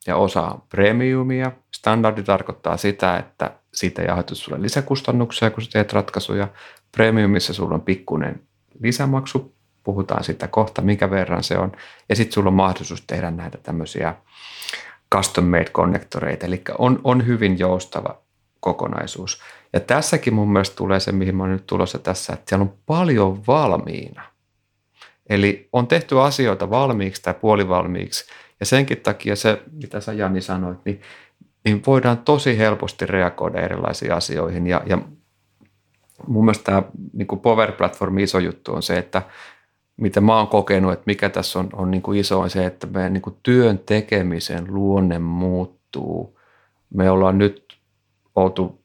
ja 0.08 0.15
osa 0.15 0.41
on 0.41 0.62
premiumia. 0.69 1.52
Standardi 1.76 2.24
tarkoittaa 2.24 2.78
sitä, 2.78 3.17
että 3.17 3.52
siitä 3.74 4.02
ei 4.02 4.08
aiheutu 4.08 4.36
sulle 4.36 4.62
lisäkustannuksia, 4.62 5.52
kun 5.52 5.63
sä 5.63 5.69
teet 5.71 5.93
ratkaisuja. 5.93 6.48
Premiumissa 6.91 7.54
sulla 7.54 7.76
on 7.76 7.82
pikkuinen 7.82 8.41
lisämaksu, 8.80 9.56
puhutaan 9.84 10.24
sitä 10.24 10.48
kohta, 10.48 10.82
mikä 10.82 11.10
verran 11.10 11.43
se 11.43 11.58
on. 11.58 11.71
Ja 12.10 12.15
sitten 12.15 12.34
sulla 12.34 12.48
on 12.48 12.54
mahdollisuus 12.54 13.02
tehdä 13.02 13.32
näitä 13.32 13.58
tämmöisiä 13.58 14.15
custom 15.15 15.45
made 15.45 15.69
konnektoreita, 15.71 16.45
eli 16.45 16.62
on, 16.78 16.99
on 17.04 17.25
hyvin 17.25 17.60
joustava 17.60 18.17
kokonaisuus. 18.60 19.41
Ja 19.73 19.80
tässäkin 19.80 20.34
mun 20.34 20.51
mielestä 20.51 20.75
tulee 20.75 20.99
se, 20.99 21.12
mihin 21.12 21.36
mä 21.36 21.43
olen 21.43 21.54
nyt 21.54 21.67
tulossa 21.67 21.99
tässä, 21.99 22.34
että 22.34 22.45
siellä 22.49 22.63
on 22.63 22.73
paljon 22.86 23.47
valmiina. 23.47 24.23
Eli 25.30 25.69
on 25.73 25.88
tehty 25.88 26.21
asioita 26.21 26.69
valmiiksi 26.69 27.21
tai 27.21 27.34
puolivalmiiksi, 27.34 28.25
ja 28.60 28.65
senkin 28.65 28.97
takia 28.97 29.36
se, 29.36 29.62
mitä 29.71 30.01
sä 30.01 30.13
Jani 30.13 30.41
sanoit, 30.41 30.80
niin, 30.86 31.01
niin 31.65 31.82
voidaan 31.88 32.17
tosi 32.17 32.58
helposti 32.58 33.06
reagoida 33.06 33.62
erilaisiin 33.62 34.13
asioihin. 34.13 34.67
Ja, 34.67 34.82
ja 34.86 34.97
mun 36.28 36.45
mielestä 36.45 36.63
tämä 36.63 36.84
niin 37.13 37.39
Power 37.41 37.71
Platform 37.71 38.17
iso 38.17 38.39
juttu 38.39 38.73
on 38.73 38.84
se, 38.84 38.97
että 38.97 39.21
mitä 39.97 40.21
mä 40.21 40.38
oon 40.38 40.47
kokenut, 40.47 40.93
että 40.93 41.03
mikä 41.05 41.29
tässä 41.29 41.60
on, 41.60 41.69
on 41.73 41.91
niin 41.91 42.01
kuin 42.01 42.19
iso, 42.19 42.39
on 42.39 42.49
se, 42.49 42.65
että 42.65 42.88
meidän 42.88 43.13
niin 43.13 43.21
kuin 43.21 43.38
työn 43.43 43.79
tekemisen 43.79 44.65
luonne 44.67 45.19
muuttuu. 45.19 46.39
Me 46.93 47.10
ollaan 47.10 47.38
nyt 47.38 47.77
oltu, 48.36 48.81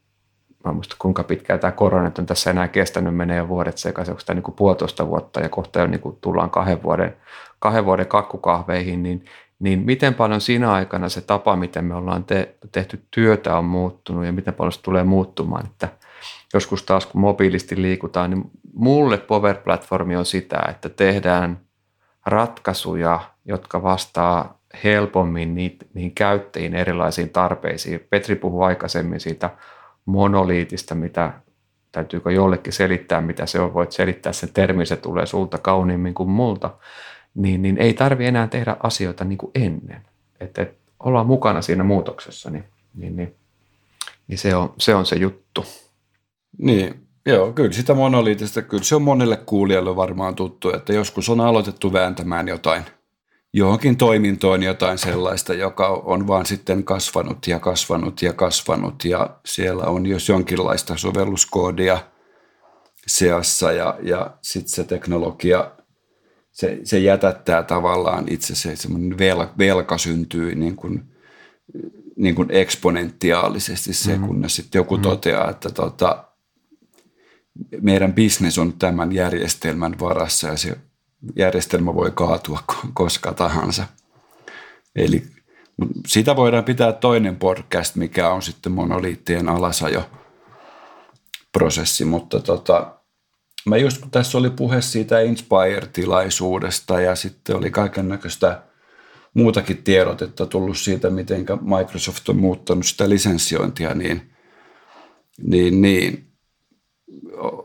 mä 0.64 0.72
muista 0.72 0.96
kuinka 0.98 1.24
pitkään 1.24 1.60
tämä 1.60 1.72
korona 1.72 2.10
on 2.18 2.26
tässä 2.26 2.50
enää 2.50 2.68
kestänyt, 2.68 3.16
menee 3.16 3.36
jo 3.36 3.48
vuodet 3.48 3.78
sekaisin, 3.78 4.12
onko 4.12 4.22
tämä 4.26 4.34
niin 4.34 4.42
kuin 4.42 4.54
puolitoista 4.54 5.06
vuotta 5.06 5.40
ja 5.40 5.48
kohta 5.48 5.80
jo 5.80 5.86
niin 5.86 6.00
kuin 6.00 6.18
tullaan 6.20 6.50
kahden 6.50 6.82
vuoden, 6.82 7.16
kahden 7.58 7.84
vuoden 7.84 8.06
kakkukahveihin, 8.06 9.02
niin, 9.02 9.24
niin 9.58 9.78
miten 9.78 10.14
paljon 10.14 10.40
siinä 10.40 10.72
aikana 10.72 11.08
se 11.08 11.20
tapa, 11.20 11.56
miten 11.56 11.84
me 11.84 11.94
ollaan 11.94 12.24
te, 12.24 12.54
tehty 12.72 13.02
työtä 13.10 13.58
on 13.58 13.64
muuttunut 13.64 14.26
ja 14.26 14.32
miten 14.32 14.54
paljon 14.54 14.72
se 14.72 14.82
tulee 14.82 15.04
muuttumaan, 15.04 15.66
että– 15.66 15.88
joskus 16.54 16.82
taas 16.82 17.06
kun 17.06 17.20
mobiilisti 17.20 17.82
liikutaan, 17.82 18.30
niin 18.30 18.50
mulle 18.74 19.18
Power 19.18 19.56
Platformi 19.56 20.16
on 20.16 20.26
sitä, 20.26 20.58
että 20.70 20.88
tehdään 20.88 21.60
ratkaisuja, 22.26 23.20
jotka 23.44 23.82
vastaa 23.82 24.60
helpommin 24.84 25.54
niihin 25.54 26.14
käyttäjiin 26.14 26.74
erilaisiin 26.74 27.30
tarpeisiin. 27.30 28.06
Petri 28.10 28.34
puhui 28.34 28.66
aikaisemmin 28.66 29.20
siitä 29.20 29.50
monoliitista, 30.04 30.94
mitä 30.94 31.32
täytyykö 31.92 32.32
jollekin 32.32 32.72
selittää, 32.72 33.20
mitä 33.20 33.46
se 33.46 33.60
on. 33.60 33.74
Voit 33.74 33.92
selittää 33.92 34.32
sen 34.32 34.52
termi, 34.52 34.86
se 34.86 34.96
tulee 34.96 35.26
sulta 35.26 35.58
kauniimmin 35.58 36.14
kuin 36.14 36.28
multa. 36.28 36.70
Niin, 37.34 37.62
niin 37.62 37.78
ei 37.78 37.94
tarvi 37.94 38.26
enää 38.26 38.48
tehdä 38.48 38.76
asioita 38.82 39.24
niin 39.24 39.38
kuin 39.38 39.50
ennen. 39.54 40.02
Että 40.40 40.62
et, 40.62 40.78
ollaan 41.00 41.26
mukana 41.26 41.62
siinä 41.62 41.84
muutoksessa, 41.84 42.50
niin, 42.50 42.64
niin, 42.94 43.16
niin, 43.16 43.34
niin 44.28 44.38
se, 44.38 44.56
on, 44.56 44.74
se 44.78 44.94
on 44.94 45.06
se 45.06 45.16
juttu. 45.16 45.64
Niin, 46.58 47.06
joo, 47.26 47.52
kyllä 47.52 47.72
sitä 47.72 47.94
monoliitista, 47.94 48.62
kyllä 48.62 48.82
se 48.82 48.94
on 48.94 49.02
monelle 49.02 49.36
kuulijalle 49.36 49.96
varmaan 49.96 50.34
tuttu, 50.34 50.74
että 50.74 50.92
joskus 50.92 51.28
on 51.28 51.40
aloitettu 51.40 51.92
vääntämään 51.92 52.48
jotain, 52.48 52.84
johonkin 53.52 53.96
toimintoon 53.96 54.62
jotain 54.62 54.98
sellaista, 54.98 55.54
joka 55.54 55.88
on 55.88 56.26
vaan 56.26 56.46
sitten 56.46 56.84
kasvanut 56.84 57.46
ja 57.46 57.58
kasvanut 57.58 58.22
ja 58.22 58.32
kasvanut 58.32 59.04
ja 59.04 59.36
siellä 59.46 59.84
on 59.84 60.06
jos 60.06 60.28
jonkinlaista 60.28 60.96
sovelluskoodia 60.96 61.98
seassa 63.06 63.72
ja, 63.72 63.98
ja 64.02 64.30
sitten 64.42 64.72
se 64.72 64.84
teknologia, 64.84 65.70
se, 66.52 66.80
se 66.84 66.98
jätättää 66.98 67.62
tavallaan 67.62 68.24
itse 68.28 68.54
se 68.54 68.76
semmoinen 68.76 69.18
velka, 69.18 69.54
velka 69.58 69.98
syntyy 69.98 70.54
niin 70.54 70.76
kuin, 70.76 71.02
niin 72.16 72.34
kuin 72.34 72.50
eksponentiaalisesti 72.50 73.94
se, 73.94 74.10
mm-hmm. 74.10 74.26
kunnes 74.26 74.56
sitten 74.56 74.78
joku 74.78 74.96
mm-hmm. 74.96 75.10
toteaa, 75.10 75.50
että 75.50 75.70
tota, 75.70 76.29
meidän 77.80 78.12
bisnes 78.12 78.58
on 78.58 78.72
tämän 78.72 79.12
järjestelmän 79.12 79.98
varassa 80.00 80.48
ja 80.48 80.56
se 80.56 80.78
järjestelmä 81.36 81.94
voi 81.94 82.10
kaatua 82.14 82.62
koska 82.94 83.32
tahansa. 83.32 83.86
Eli 84.96 85.22
sitä 86.06 86.36
voidaan 86.36 86.64
pitää 86.64 86.92
toinen 86.92 87.36
podcast, 87.36 87.96
mikä 87.96 88.30
on 88.30 88.42
sitten 88.42 88.72
monoliittien 88.72 89.48
alasajo 89.48 90.10
prosessi, 91.52 92.04
mutta 92.04 92.40
tota, 92.40 92.94
mä 93.66 93.76
just 93.76 93.98
kun 93.98 94.10
tässä 94.10 94.38
oli 94.38 94.50
puhe 94.50 94.80
siitä 94.80 95.20
Inspire-tilaisuudesta 95.20 97.00
ja 97.00 97.14
sitten 97.14 97.56
oli 97.56 97.70
kaiken 97.70 98.08
näköistä 98.08 98.62
muutakin 99.34 99.82
tiedotetta 99.82 100.46
tullut 100.46 100.78
siitä, 100.78 101.10
miten 101.10 101.46
Microsoft 101.78 102.28
on 102.28 102.36
muuttanut 102.36 102.86
sitä 102.86 103.08
lisenssiointia, 103.08 103.94
niin, 103.94 104.32
niin, 105.42 105.82
niin 105.82 106.29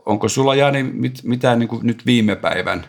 onko 0.06 0.28
sulla 0.28 0.54
Jani 0.54 0.82
mit, 0.82 1.12
mitään 1.24 1.58
niin 1.58 1.68
nyt 1.82 2.06
viime 2.06 2.36
päivän 2.36 2.86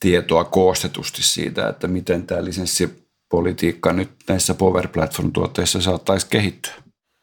tietoa 0.00 0.44
koostetusti 0.44 1.22
siitä, 1.22 1.68
että 1.68 1.88
miten 1.88 2.26
tämä 2.26 2.44
lisenssipolitiikka 2.44 3.92
nyt 3.92 4.10
näissä 4.28 4.54
Power 4.54 4.88
Platform-tuotteissa 4.88 5.80
saattaisi 5.80 6.26
kehittyä? 6.30 6.72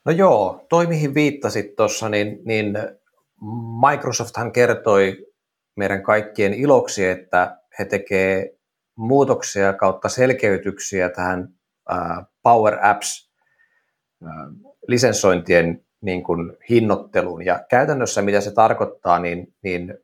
No 0.06 0.12
joo, 0.12 0.66
toi 0.70 0.88
mihin 0.88 1.14
viittasit 1.14 1.76
tuossa, 1.76 2.10
niin, 2.10 2.40
niin 2.46 2.74
Microsofthan 3.92 4.52
kertoi 4.52 5.26
meidän 5.76 6.04
kaikkien 6.04 6.54
iloksi, 6.54 7.06
että 7.06 7.58
he 7.80 7.86
tekevät 7.86 8.48
muutoksia 8.98 9.74
kautta 9.74 10.10
selkeytyksiä 10.10 11.10
tähän 11.10 11.50
Power 12.44 12.86
Apps 12.86 13.32
lisensointien 14.88 15.85
niin 16.06 16.24
kuin 16.24 16.58
hinnoitteluun. 16.70 17.46
Ja 17.46 17.60
käytännössä 17.70 18.22
mitä 18.22 18.42
se 18.42 18.52
tarkoittaa, 18.52 19.20
niin, 19.20 19.54
niin 19.64 19.98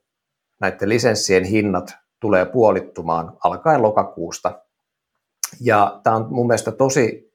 näiden 0.62 0.90
lisenssien 0.90 1.44
hinnat 1.44 1.96
tulee 2.20 2.46
puolittumaan 2.46 3.38
alkaen 3.44 3.82
lokakuusta. 3.82 4.62
Ja 5.62 6.00
tämä 6.04 6.16
on 6.16 6.28
mun 6.30 6.48
mielestä 6.48 6.72
tosi 6.72 7.34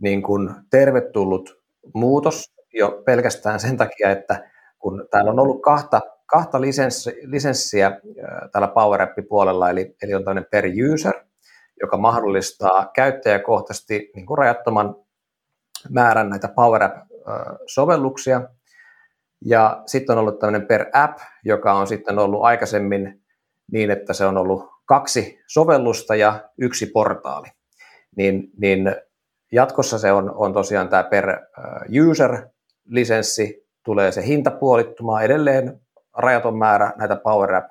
niin 0.00 0.22
kuin 0.22 0.50
tervetullut 0.70 1.62
muutos 1.94 2.44
jo 2.72 3.02
pelkästään 3.06 3.60
sen 3.60 3.76
takia, 3.76 4.10
että 4.10 4.50
kun 4.78 5.08
täällä 5.10 5.30
on 5.30 5.38
ollut 5.38 5.62
kahta, 5.62 6.00
kahta 6.26 6.60
lisenssi, 6.60 7.16
lisenssiä 7.22 8.00
täällä 8.52 8.68
Power 8.68 9.06
puolella 9.28 9.70
eli, 9.70 9.96
eli 10.02 10.14
on 10.14 10.24
tämmöinen 10.24 10.50
per 10.50 10.64
user, 10.94 11.14
joka 11.80 11.96
mahdollistaa 11.96 12.90
käyttäjäkohtaisesti 12.94 14.10
niin 14.14 14.26
kuin 14.26 14.38
rajattoman 14.38 14.96
määrän 15.90 16.30
näitä 16.30 16.48
Power 16.48 16.82
App 16.82 17.09
sovelluksia. 17.66 18.42
Ja 19.44 19.82
sitten 19.86 20.12
on 20.12 20.20
ollut 20.20 20.38
tämmöinen 20.38 20.66
per 20.68 20.86
app, 20.92 21.18
joka 21.44 21.72
on 21.72 21.86
sitten 21.86 22.18
ollut 22.18 22.42
aikaisemmin 22.42 23.22
niin, 23.72 23.90
että 23.90 24.12
se 24.12 24.26
on 24.26 24.36
ollut 24.36 24.70
kaksi 24.84 25.40
sovellusta 25.46 26.14
ja 26.14 26.50
yksi 26.58 26.86
portaali. 26.86 27.48
Niin, 28.16 28.50
niin 28.60 28.96
jatkossa 29.52 29.98
se 29.98 30.12
on, 30.12 30.34
on 30.34 30.52
tosiaan 30.52 30.88
tämä 30.88 31.02
per 31.02 31.38
user-lisenssi, 32.08 33.66
tulee 33.84 34.12
se 34.12 34.26
hinta 34.26 34.50
puolittumaan 34.50 35.24
edelleen 35.24 35.80
rajaton 36.16 36.58
määrä 36.58 36.92
näitä 36.96 37.16
Power 37.16 37.54
App 37.54 37.68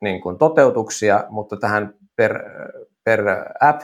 niin 0.00 0.20
kuin 0.20 0.38
toteutuksia, 0.38 1.24
mutta 1.28 1.56
tähän 1.56 1.94
per, 2.16 2.38
per 3.04 3.20
app 3.60 3.80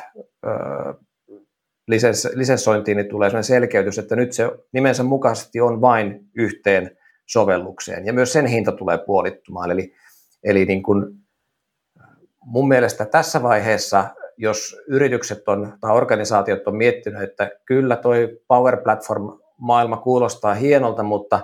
lisens, 1.89 2.29
lisenssointiin 2.35 2.97
niin 2.97 3.09
tulee 3.09 3.29
sellainen 3.29 3.45
selkeytys, 3.45 3.99
että 3.99 4.17
nyt 4.17 4.33
se 4.33 4.51
nimensä 4.73 5.03
mukaisesti 5.03 5.61
on 5.61 5.81
vain 5.81 6.21
yhteen 6.35 6.97
sovellukseen. 7.27 8.07
Ja 8.07 8.13
myös 8.13 8.33
sen 8.33 8.47
hinta 8.47 8.73
tulee 8.73 8.99
puolittumaan. 8.99 9.71
Eli, 9.71 9.95
eli 10.45 10.65
niin 10.65 10.83
kuin 10.83 11.05
mun 12.45 12.69
mielestä 12.69 13.05
tässä 13.05 13.43
vaiheessa, 13.43 14.05
jos 14.37 14.77
yritykset 14.89 15.49
on, 15.49 15.73
tai 15.81 15.97
organisaatiot 15.97 16.69
on 16.69 16.77
miettinyt, 16.77 17.23
että 17.23 17.51
kyllä 17.65 17.97
toi 17.97 18.41
Power 18.49 18.77
Platform-maailma 18.83 19.97
kuulostaa 19.97 20.55
hienolta, 20.55 21.03
mutta 21.03 21.41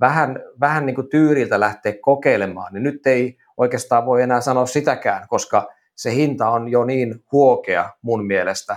vähän, 0.00 0.40
vähän 0.60 0.86
niin 0.86 0.94
kuin 0.94 1.08
tyyriltä 1.08 1.60
lähteä 1.60 1.92
kokeilemaan, 2.00 2.72
niin 2.72 2.82
nyt 2.82 3.06
ei 3.06 3.38
oikeastaan 3.56 4.06
voi 4.06 4.22
enää 4.22 4.40
sanoa 4.40 4.66
sitäkään, 4.66 5.28
koska 5.28 5.68
se 5.94 6.14
hinta 6.14 6.48
on 6.48 6.68
jo 6.68 6.84
niin 6.84 7.24
huokea 7.32 7.90
mun 8.02 8.26
mielestä, 8.26 8.76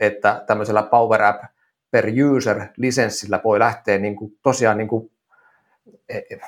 että 0.00 0.44
tämmöisellä 0.46 0.82
Power 0.82 1.22
App 1.22 1.44
per 1.90 2.06
user 2.36 2.66
lisenssillä 2.76 3.40
voi 3.44 3.58
lähteä 3.58 3.98
niin 3.98 4.16
kuin, 4.16 4.32
tosiaan 4.42 4.78
niin 4.78 4.88
kuin, 4.88 5.10
e, 6.08 6.18
e, 6.18 6.38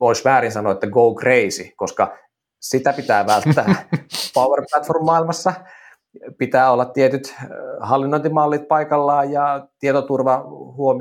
voisi 0.00 0.24
väärin 0.24 0.52
sanoa, 0.52 0.72
että 0.72 0.86
go 0.86 1.14
crazy, 1.14 1.70
koska 1.76 2.18
sitä 2.60 2.92
pitää 2.92 3.26
välttää 3.32 3.84
Power 4.34 4.62
Platform 4.70 5.04
maailmassa. 5.04 5.52
Pitää 6.38 6.70
olla 6.70 6.84
tietyt 6.84 7.34
hallinnointimallit 7.80 8.68
paikallaan 8.68 9.32
ja 9.32 9.66
tietoturva 9.78 10.44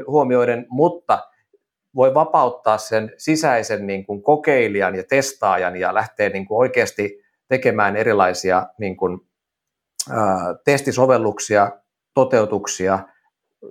huomioiden, 0.07 0.65
mutta 0.69 1.19
voi 1.95 2.13
vapauttaa 2.13 2.77
sen 2.77 3.11
sisäisen 3.17 3.87
niin 3.87 4.05
kuin 4.05 4.23
kokeilijan 4.23 4.95
ja 4.95 5.03
testaajan 5.09 5.75
ja 5.75 5.93
lähteä 5.93 6.29
niin 6.29 6.45
kuin 6.45 6.57
oikeasti 6.59 7.21
tekemään 7.47 7.95
erilaisia 7.95 8.67
niin 8.77 8.97
kuin, 8.97 9.19
ää, 10.09 10.55
testisovelluksia, 10.65 11.71
toteutuksia, 12.13 12.99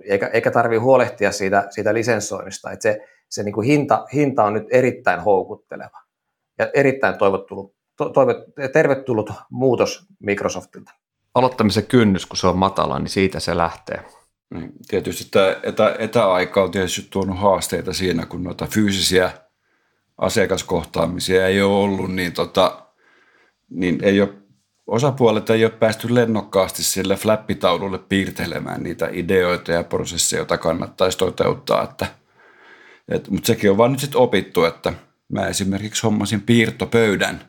eikä, 0.03 0.27
eikä 0.27 0.51
tarvitse 0.51 0.81
huolehtia 0.81 1.31
siitä, 1.31 1.67
siitä 1.69 1.93
lisensoinnista. 1.93 2.71
Että 2.71 2.83
se 2.83 3.07
se 3.31 3.43
niin 3.43 3.53
kuin 3.53 3.67
hinta, 3.67 4.05
hinta 4.13 4.43
on 4.43 4.53
nyt 4.53 4.67
erittäin 4.71 5.19
houkutteleva 5.19 6.01
ja 6.59 6.69
erittäin 6.73 7.17
toivottu, 7.17 7.75
to, 7.97 8.09
toivot, 8.09 8.37
tervetullut 8.73 9.31
muutos 9.49 10.05
Microsoftilta. 10.19 10.91
Aloittamisen 11.35 11.85
kynnys, 11.85 12.25
kun 12.25 12.37
se 12.37 12.47
on 12.47 12.57
matala, 12.57 12.99
niin 12.99 13.09
siitä 13.09 13.39
se 13.39 13.57
lähtee. 13.57 14.05
Niin, 14.53 14.71
tietysti 14.87 15.27
tämä 15.31 15.55
etä, 15.63 15.95
etäaika 15.99 16.63
on 16.63 16.71
tietysti 16.71 17.07
tuonut 17.09 17.39
haasteita 17.39 17.93
siinä, 17.93 18.25
kun 18.25 18.43
noita 18.43 18.67
fyysisiä 18.73 19.31
asiakaskohtaamisia 20.17 21.47
ei 21.47 21.61
ole 21.61 21.83
ollut, 21.83 22.13
niin, 22.13 22.33
tota, 22.33 22.85
niin 23.69 24.03
ei 24.03 24.21
ole, 24.21 24.29
osapuolet 24.91 25.49
ei 25.49 25.65
ole 25.65 25.71
päästy 25.71 26.15
lennokkaasti 26.15 26.83
sille 26.83 27.15
flappitaululle 27.15 27.99
piirtelemään 27.99 28.83
niitä 28.83 29.09
ideoita 29.11 29.71
ja 29.71 29.83
prosesseja, 29.83 30.39
joita 30.39 30.57
kannattaisi 30.57 31.17
toteuttaa. 31.17 31.83
Että, 31.83 32.05
et, 33.07 33.29
mutta 33.29 33.47
sekin 33.47 33.71
on 33.71 33.77
vaan 33.77 33.91
nyt 33.91 33.99
sitten 33.99 34.21
opittu, 34.21 34.63
että 34.65 34.93
mä 35.31 35.47
esimerkiksi 35.47 36.03
hommasin 36.03 36.41
piirtopöydän 36.41 37.41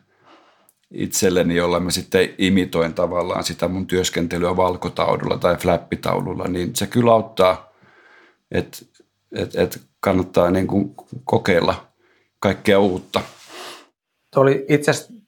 itselleni, 0.91 1.57
jolla 1.57 1.81
mä 1.81 1.91
sitten 1.91 2.35
imitoin 2.39 2.95
tavallaan 2.95 3.45
sitä 3.45 3.69
mun 3.69 3.87
työskentelyä 3.87 4.57
valkotaululla 4.57 5.39
tai 5.39 5.57
flappitaululla, 5.57 6.49
niin 6.49 6.77
se 6.77 6.87
kyllä 6.87 7.13
auttaa, 7.13 7.73
että 8.51 8.79
et, 9.33 9.57
et 9.57 9.81
kannattaa 10.01 10.51
niin 10.51 10.67
kuin 10.67 10.95
kokeilla 11.25 11.87
kaikkea 12.39 12.79
uutta. 12.79 13.21
Tuo 14.35 14.43
oli 14.43 14.65
itse 14.69 14.91
asiassa 14.91 15.22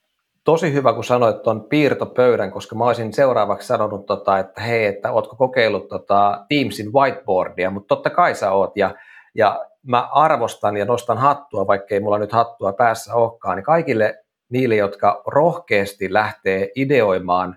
tosi 0.45 0.72
hyvä, 0.72 0.92
kun 0.92 1.05
sanoit 1.05 1.42
tuon 1.42 1.64
piirtopöydän, 1.64 2.51
koska 2.51 2.74
mä 2.76 2.84
olisin 2.84 3.12
seuraavaksi 3.12 3.66
sanonut, 3.66 4.07
tota, 4.07 4.38
että 4.38 4.61
hei, 4.61 4.86
että 4.86 5.12
ootko 5.12 5.36
kokeillut 5.36 5.88
tota 5.88 6.45
Teamsin 6.49 6.92
whiteboardia, 6.92 7.70
mutta 7.70 7.88
totta 7.88 8.11
kai 8.11 8.34
sä 8.34 8.53
oot, 8.53 8.76
ja, 8.76 8.95
ja 9.34 9.66
mä 9.82 10.09
arvostan 10.12 10.76
ja 10.76 10.84
nostan 10.84 11.18
hattua, 11.18 11.66
vaikkei 11.66 12.01
mulla 12.01 12.18
nyt 12.18 12.32
hattua 12.32 12.72
päässä 12.72 13.14
olekaan, 13.14 13.57
niin 13.57 13.64
kaikille 13.64 14.24
niille, 14.49 14.76
jotka 14.76 15.22
rohkeasti 15.26 16.12
lähtee 16.12 16.68
ideoimaan, 16.76 17.57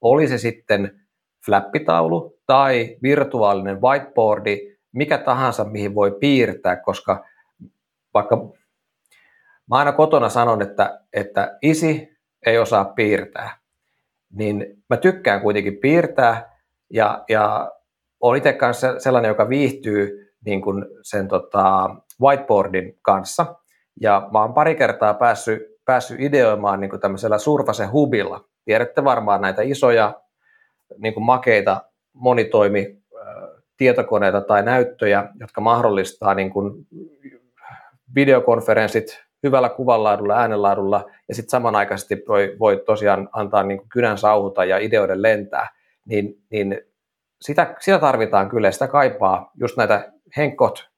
oli 0.00 0.28
se 0.28 0.38
sitten 0.38 1.00
flappitaulu 1.46 2.38
tai 2.46 2.96
virtuaalinen 3.02 3.82
whiteboardi, 3.82 4.76
mikä 4.92 5.18
tahansa, 5.18 5.64
mihin 5.64 5.94
voi 5.94 6.16
piirtää, 6.20 6.76
koska 6.76 7.24
vaikka 8.14 8.36
mä 9.70 9.76
aina 9.76 9.92
kotona 9.92 10.28
sanon, 10.28 10.62
että, 10.62 11.00
että 11.12 11.58
isi 11.62 12.17
ei 12.46 12.58
osaa 12.58 12.84
piirtää, 12.84 13.58
niin 14.32 14.66
mä 14.90 14.96
tykkään 14.96 15.40
kuitenkin 15.40 15.76
piirtää 15.76 16.58
ja, 16.90 17.24
ja 17.28 17.72
olen 18.20 18.38
itse 18.38 18.52
kanssa 18.52 19.00
sellainen, 19.00 19.28
joka 19.28 19.48
viihtyy 19.48 20.32
niin 20.44 20.62
kuin 20.62 20.84
sen 21.02 21.28
tota, 21.28 21.90
whiteboardin 22.20 22.98
kanssa. 23.02 23.54
Ja 24.00 24.28
mä 24.32 24.40
oon 24.40 24.54
pari 24.54 24.74
kertaa 24.74 25.14
päässyt, 25.14 25.62
päässyt 25.84 26.20
ideoimaan 26.20 26.80
niin 26.80 26.90
kuin 26.90 27.00
tämmöisellä 27.00 27.38
Surface 27.38 27.84
Hubilla. 27.84 28.44
Tiedätte 28.64 29.04
varmaan 29.04 29.40
näitä 29.40 29.62
isoja 29.62 30.20
niin 30.98 31.14
kuin 31.14 31.24
makeita 31.24 31.80
monitoimi 32.12 32.98
tietokoneita 33.76 34.40
tai 34.40 34.62
näyttöjä, 34.62 35.28
jotka 35.40 35.60
mahdollistaa 35.60 36.34
niin 36.34 36.50
kuin 36.50 36.86
videokonferenssit 38.14 39.27
hyvällä 39.42 39.68
kuvanlaadulla, 39.68 40.36
äänenlaadulla, 40.36 41.04
ja 41.28 41.34
sitten 41.34 41.50
samanaikaisesti 41.50 42.22
voi, 42.28 42.56
voi 42.58 42.82
tosiaan 42.86 43.28
antaa 43.32 43.62
niin 43.62 43.78
kuin 43.78 43.88
kynän 43.88 44.18
sauhuta 44.18 44.64
ja 44.64 44.78
ideoiden 44.78 45.22
lentää, 45.22 45.68
niin, 46.04 46.42
niin 46.50 46.80
sitä, 47.40 47.74
sitä 47.80 47.98
tarvitaan 47.98 48.48
kyllä, 48.48 48.70
sitä 48.70 48.88
kaipaa 48.88 49.50
just 49.60 49.76
näitä 49.76 50.12
henkot 50.36 50.88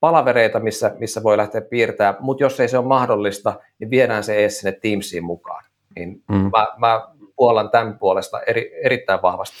palavereita, 0.00 0.60
missä, 0.60 0.94
missä 0.98 1.22
voi 1.22 1.36
lähteä 1.36 1.60
piirtämään, 1.60 2.16
mutta 2.20 2.44
jos 2.44 2.60
ei 2.60 2.68
se 2.68 2.78
ole 2.78 2.86
mahdollista, 2.86 3.60
niin 3.78 3.90
viedään 3.90 4.24
se 4.24 4.36
edes 4.36 4.58
sinne 4.58 4.72
Teamsiin 4.72 5.24
mukaan. 5.24 5.64
Niin 5.96 6.22
mm. 6.28 6.50
mä, 6.52 6.66
mä 6.78 7.08
puolan 7.36 7.70
tämän 7.70 7.98
puolesta 7.98 8.40
eri, 8.40 8.72
erittäin 8.84 9.22
vahvasti. 9.22 9.56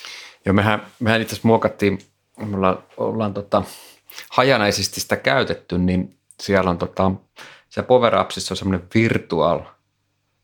Joo, 0.46 0.52
mehän, 0.52 0.82
mehän 1.00 1.20
itse 1.20 1.34
asiassa 1.34 1.48
muokattiin, 1.48 1.98
me 2.46 2.56
ollaan, 2.56 2.78
ollaan 2.96 3.34
tota, 3.34 3.62
hajanaisesti 4.30 5.00
sitä 5.00 5.16
käytetty, 5.16 5.78
niin 5.78 6.16
siellä 6.40 6.70
on 6.70 6.78
tota, 6.78 7.12
se 7.68 7.82
Power 7.82 8.14
Appsissa 8.14 8.52
on 8.52 8.56
semmoinen 8.56 8.88
virtual, 8.94 9.60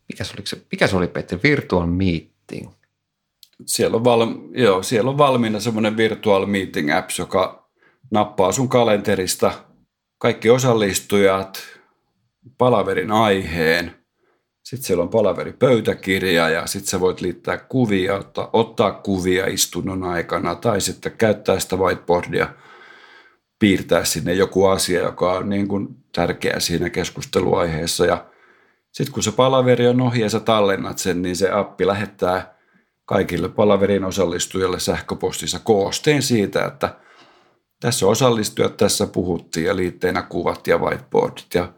mikä 0.08 0.24
se, 0.24 0.34
oli, 0.34 0.62
mikä 0.72 0.86
se 0.86 0.96
oli 0.96 1.08
Petteri, 1.08 1.42
virtual 1.42 1.86
meeting. 1.86 2.70
Siellä 3.66 3.96
on, 3.96 4.04
val, 4.04 4.26
joo, 4.54 4.82
siellä 4.82 5.10
on 5.10 5.18
valmiina 5.18 5.60
semmoinen 5.60 5.96
virtual 5.96 6.46
meeting 6.46 6.96
apps, 6.96 7.18
joka 7.18 7.68
nappaa 8.10 8.52
sun 8.52 8.68
kalenterista 8.68 9.52
kaikki 10.18 10.50
osallistujat, 10.50 11.62
palaverin 12.58 13.10
aiheen, 13.10 14.02
sitten 14.62 14.86
siellä 14.86 15.02
on 15.02 15.08
palaveripöytäkirja 15.08 16.48
ja 16.48 16.66
sitten 16.66 16.90
sä 16.90 17.00
voit 17.00 17.20
liittää 17.20 17.58
kuvia, 17.58 18.14
ottaa, 18.14 18.50
ottaa 18.52 18.92
kuvia 18.92 19.46
istunnon 19.46 20.04
aikana 20.04 20.54
tai 20.54 20.80
sitten 20.80 21.12
käyttää 21.18 21.60
sitä 21.60 21.76
whiteboardia, 21.76 22.48
piirtää 23.58 24.04
sinne 24.04 24.34
joku 24.34 24.66
asia, 24.66 25.00
joka 25.00 25.32
on 25.32 25.48
niin 25.48 25.68
kuin 25.68 26.01
tärkeä 26.12 26.60
siinä 26.60 26.90
keskusteluaiheessa 26.90 28.06
ja 28.06 28.26
sitten 28.92 29.14
kun 29.14 29.22
se 29.22 29.32
palaveri 29.32 29.88
on 29.88 30.00
ohi 30.00 30.20
ja 30.20 30.28
sä 30.28 30.40
tallennat 30.40 30.98
sen, 30.98 31.22
niin 31.22 31.36
se 31.36 31.50
appi 31.50 31.86
lähettää 31.86 32.54
kaikille 33.04 33.48
palaverin 33.48 34.04
osallistujille 34.04 34.80
sähköpostissa 34.80 35.58
koosteen 35.58 36.22
siitä, 36.22 36.64
että 36.64 36.96
tässä 37.80 38.06
osallistujat, 38.06 38.76
tässä 38.76 39.06
puhuttiin 39.06 39.66
ja 39.66 39.76
liitteinä 39.76 40.22
kuvat 40.22 40.66
ja 40.66 40.78
whiteboardit 40.78 41.54
ja, 41.54 41.72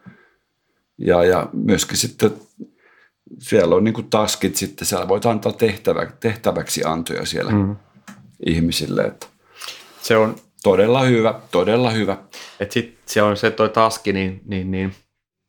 ja, 0.98 1.24
ja 1.24 1.48
myöskin 1.52 1.96
sitten 1.96 2.34
siellä 3.38 3.74
on 3.74 3.84
niin 3.84 3.94
kuin 3.94 4.10
taskit 4.10 4.56
sitten, 4.56 4.86
siellä 4.86 5.08
voit 5.08 5.26
antaa 5.26 5.52
tehtävä, 5.52 6.06
tehtäväksi 6.20 6.82
antoja 6.84 7.26
siellä 7.26 7.52
mm. 7.52 7.76
ihmisille. 8.46 9.02
Että 9.02 9.26
se 10.02 10.16
on 10.16 10.36
todella 10.64 11.02
hyvä, 11.02 11.40
todella 11.50 11.90
hyvä. 11.90 12.16
Et 12.60 12.72
sit 12.72 12.98
se 13.06 13.22
on 13.22 13.36
se 13.36 13.50
toi 13.50 13.68
taski, 13.68 14.12
niin, 14.12 14.40
niin, 14.44 14.70
niin 14.70 14.94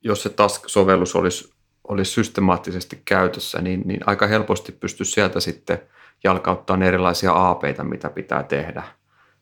jos 0.02 0.24
se 0.24 0.30
task-sovellus 0.30 1.16
olisi, 1.16 1.54
olisi 1.88 2.12
systemaattisesti 2.12 3.02
käytössä, 3.06 3.62
niin, 3.62 3.82
niin 3.86 4.00
aika 4.06 4.28
helposti 4.28 4.72
pystyisi 4.72 5.12
sieltä 5.12 5.40
sitten 5.40 5.82
jalkauttamaan 6.24 6.84
erilaisia 6.84 7.32
aapeita, 7.32 7.84
mitä 7.84 8.10
pitää 8.10 8.44
tehdä. 8.44 8.84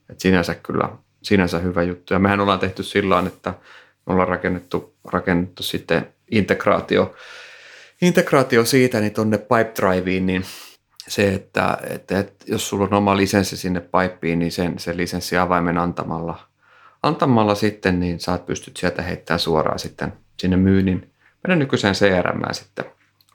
Et 0.09 0.19
sinänsä 0.19 0.55
kyllä 0.55 0.89
sinänsä 1.24 1.59
hyvä 1.59 1.84
juttu. 1.84 2.13
Ja 2.13 2.19
mehän 2.19 2.39
ollaan 2.39 2.59
tehty 2.59 2.84
sillä 2.84 3.24
että 3.28 3.53
me 4.05 4.13
ollaan 4.13 4.28
rakennettu, 4.28 4.95
rakennettu 5.03 5.63
sitten 5.63 6.13
integraatio, 6.32 7.15
integraatio 8.01 8.65
siitä 8.65 8.99
niin 8.99 9.13
tuonne 9.13 9.38
Pipedriveen, 9.38 10.26
niin 10.26 10.45
se, 11.08 11.34
että, 11.34 11.78
että, 11.89 12.20
että 12.20 12.45
jos 12.47 12.70
sulla 12.70 12.86
on 12.86 12.93
oma 12.93 13.18
lisenssi 13.18 13.58
sinne 13.58 13.80
pipeen, 13.80 14.39
niin 14.39 14.51
sen, 14.51 14.80
sen 14.80 14.97
lisenssiavaimen 14.97 15.78
antamalla, 15.78 16.39
antamalla 17.04 17.56
sitten, 17.56 17.99
niin 17.99 18.20
saat 18.20 18.45
pystyt 18.45 18.78
sieltä 18.78 19.01
heittämään 19.01 19.39
suoraan 19.39 19.80
sitten 19.80 20.14
sinne 20.39 20.58
myynnin, 20.58 21.14
meidän 21.47 21.60
nykyiseen 21.60 21.95
CRM 21.95 22.41
sitten 22.51 22.86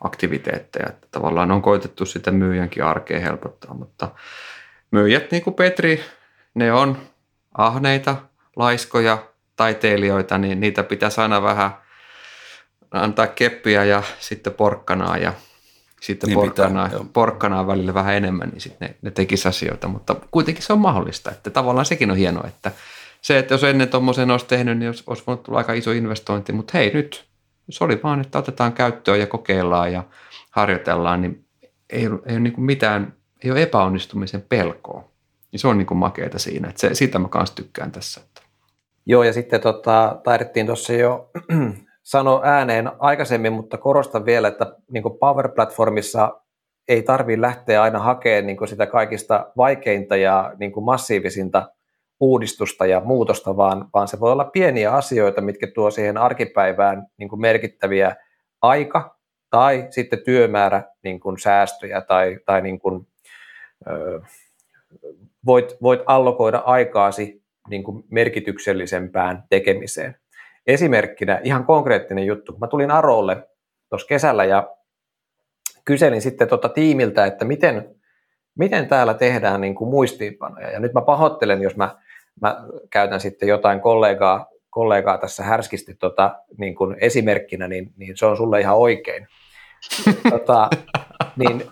aktiviteetteja. 0.00 0.88
Että 0.88 1.06
tavallaan 1.10 1.50
on 1.50 1.62
koitettu 1.62 2.06
sitä 2.06 2.30
myyjänkin 2.30 2.84
arkea 2.84 3.20
helpottaa, 3.20 3.74
mutta 3.74 4.10
myyjät 4.90 5.30
niin 5.30 5.42
kuin 5.42 5.54
Petri, 5.54 6.04
ne 6.54 6.72
on 6.72 6.98
ahneita, 7.54 8.16
laiskoja, 8.56 9.18
taiteilijoita, 9.56 10.38
niin 10.38 10.60
niitä 10.60 10.82
pitäisi 10.82 11.20
aina 11.20 11.42
vähän 11.42 11.70
antaa 12.90 13.26
keppiä 13.26 13.84
ja 13.84 14.02
sitten 14.18 14.54
porkkanaa 14.54 15.16
ja 15.16 15.32
sitten 16.00 16.28
niin 16.28 16.38
porkkanaa, 16.38 16.88
pitää, 16.88 17.04
porkkanaa 17.12 17.66
välillä 17.66 17.94
vähän 17.94 18.14
enemmän, 18.14 18.48
niin 18.48 18.60
sitten 18.60 18.88
ne, 18.88 18.96
ne 19.02 19.10
tekisi 19.10 19.48
asioita, 19.48 19.88
mutta 19.88 20.16
kuitenkin 20.30 20.62
se 20.62 20.72
on 20.72 20.78
mahdollista, 20.78 21.30
että 21.30 21.50
tavallaan 21.50 21.86
sekin 21.86 22.10
on 22.10 22.16
hienoa, 22.16 22.48
että 22.48 22.72
se, 23.22 23.38
että 23.38 23.54
jos 23.54 23.64
ennen 23.64 23.88
tuommoisen 23.88 24.30
olisi 24.30 24.46
tehnyt, 24.46 24.78
niin 24.78 24.88
olisi, 24.88 25.04
olisi 25.06 25.22
voinut 25.26 25.42
tulla 25.42 25.58
aika 25.58 25.72
iso 25.72 25.90
investointi, 25.90 26.52
mutta 26.52 26.78
hei 26.78 26.94
nyt, 26.94 27.24
se 27.70 27.84
oli 27.84 28.00
vaan, 28.02 28.20
että 28.20 28.38
otetaan 28.38 28.72
käyttöön 28.72 29.20
ja 29.20 29.26
kokeillaan 29.26 29.92
ja 29.92 30.04
harjoitellaan, 30.50 31.22
niin 31.22 31.44
ei, 31.90 32.02
ei 32.02 32.08
ole 32.08 32.40
niin 32.40 32.60
mitään, 32.60 33.14
ei 33.44 33.50
ole 33.50 33.62
epäonnistumisen 33.62 34.42
pelkoa. 34.48 35.08
Ja 35.52 35.58
se 35.58 35.68
on 35.68 35.78
niin 35.78 35.86
kuin 35.86 35.98
makeeta 35.98 36.38
siinä, 36.38 36.68
että 36.68 36.80
se, 36.80 36.94
siitä 36.94 37.18
mä 37.18 37.28
kanssa 37.28 37.56
tykkään 37.56 37.92
tässä. 37.92 38.20
Joo, 39.06 39.22
ja 39.22 39.32
sitten 39.32 39.60
tota, 39.60 40.20
taidettiin 40.24 40.66
tuossa 40.66 40.92
jo 40.92 41.30
sanoa 42.08 42.40
ääneen 42.44 42.90
aikaisemmin, 42.98 43.52
mutta 43.52 43.78
korostan 43.78 44.24
vielä, 44.24 44.48
että 44.48 44.76
niin 44.90 45.04
Power 45.20 45.48
Platformissa 45.48 46.40
ei 46.88 47.02
tarvitse 47.02 47.40
lähteä 47.40 47.82
aina 47.82 47.98
hakemaan 47.98 48.46
niin 48.46 48.68
sitä 48.68 48.86
kaikista 48.86 49.52
vaikeinta 49.56 50.16
ja 50.16 50.52
niin 50.58 50.72
massiivisinta 50.84 51.68
uudistusta 52.20 52.86
ja 52.86 53.00
muutosta, 53.00 53.56
vaan, 53.56 53.88
vaan 53.94 54.08
se 54.08 54.20
voi 54.20 54.32
olla 54.32 54.44
pieniä 54.44 54.92
asioita, 54.92 55.40
mitkä 55.40 55.66
tuo 55.74 55.90
siihen 55.90 56.18
arkipäivään 56.18 57.06
niin 57.18 57.40
merkittäviä 57.40 58.16
aika- 58.62 59.18
tai 59.50 59.86
sitten 59.90 60.24
työmäärä 60.24 60.82
niin 61.04 61.20
säästöjä 61.42 62.00
tai, 62.00 62.38
tai 62.46 62.62
niin 62.62 62.78
kuin, 62.78 63.06
ö, 63.86 64.20
voit, 65.46 65.76
voit 65.82 66.00
allokoida 66.06 66.58
aikaasi 66.58 67.42
niin 67.68 67.84
merkityksellisempään 68.10 69.44
tekemiseen. 69.50 70.16
Esimerkkinä 70.68 71.40
ihan 71.44 71.64
konkreettinen 71.64 72.26
juttu. 72.26 72.56
Mä 72.60 72.66
tulin 72.66 72.90
Arolle 72.90 73.48
tuossa 73.88 74.06
kesällä 74.06 74.44
ja 74.44 74.70
kyselin 75.84 76.22
sitten 76.22 76.48
tuota 76.48 76.68
tiimiltä, 76.68 77.26
että 77.26 77.44
miten, 77.44 77.94
miten 78.58 78.88
täällä 78.88 79.14
tehdään 79.14 79.60
niin 79.60 79.74
kuin 79.74 79.90
muistiinpanoja. 79.90 80.70
Ja 80.70 80.80
nyt 80.80 80.92
mä 80.92 81.00
pahoittelen, 81.00 81.62
jos 81.62 81.76
mä, 81.76 81.96
mä 82.40 82.64
käytän 82.90 83.20
sitten 83.20 83.48
jotain 83.48 83.80
kollegaa, 83.80 84.46
kollegaa 84.70 85.18
tässä 85.18 85.42
härskisti 85.42 85.94
tota, 85.94 86.38
niin 86.58 86.74
kuin 86.74 86.96
esimerkkinä, 87.00 87.68
niin, 87.68 87.92
niin 87.96 88.16
se 88.16 88.26
on 88.26 88.36
sulle 88.36 88.60
ihan 88.60 88.76
oikein. 88.76 89.26
tota, 90.30 90.70
niin 91.36 91.62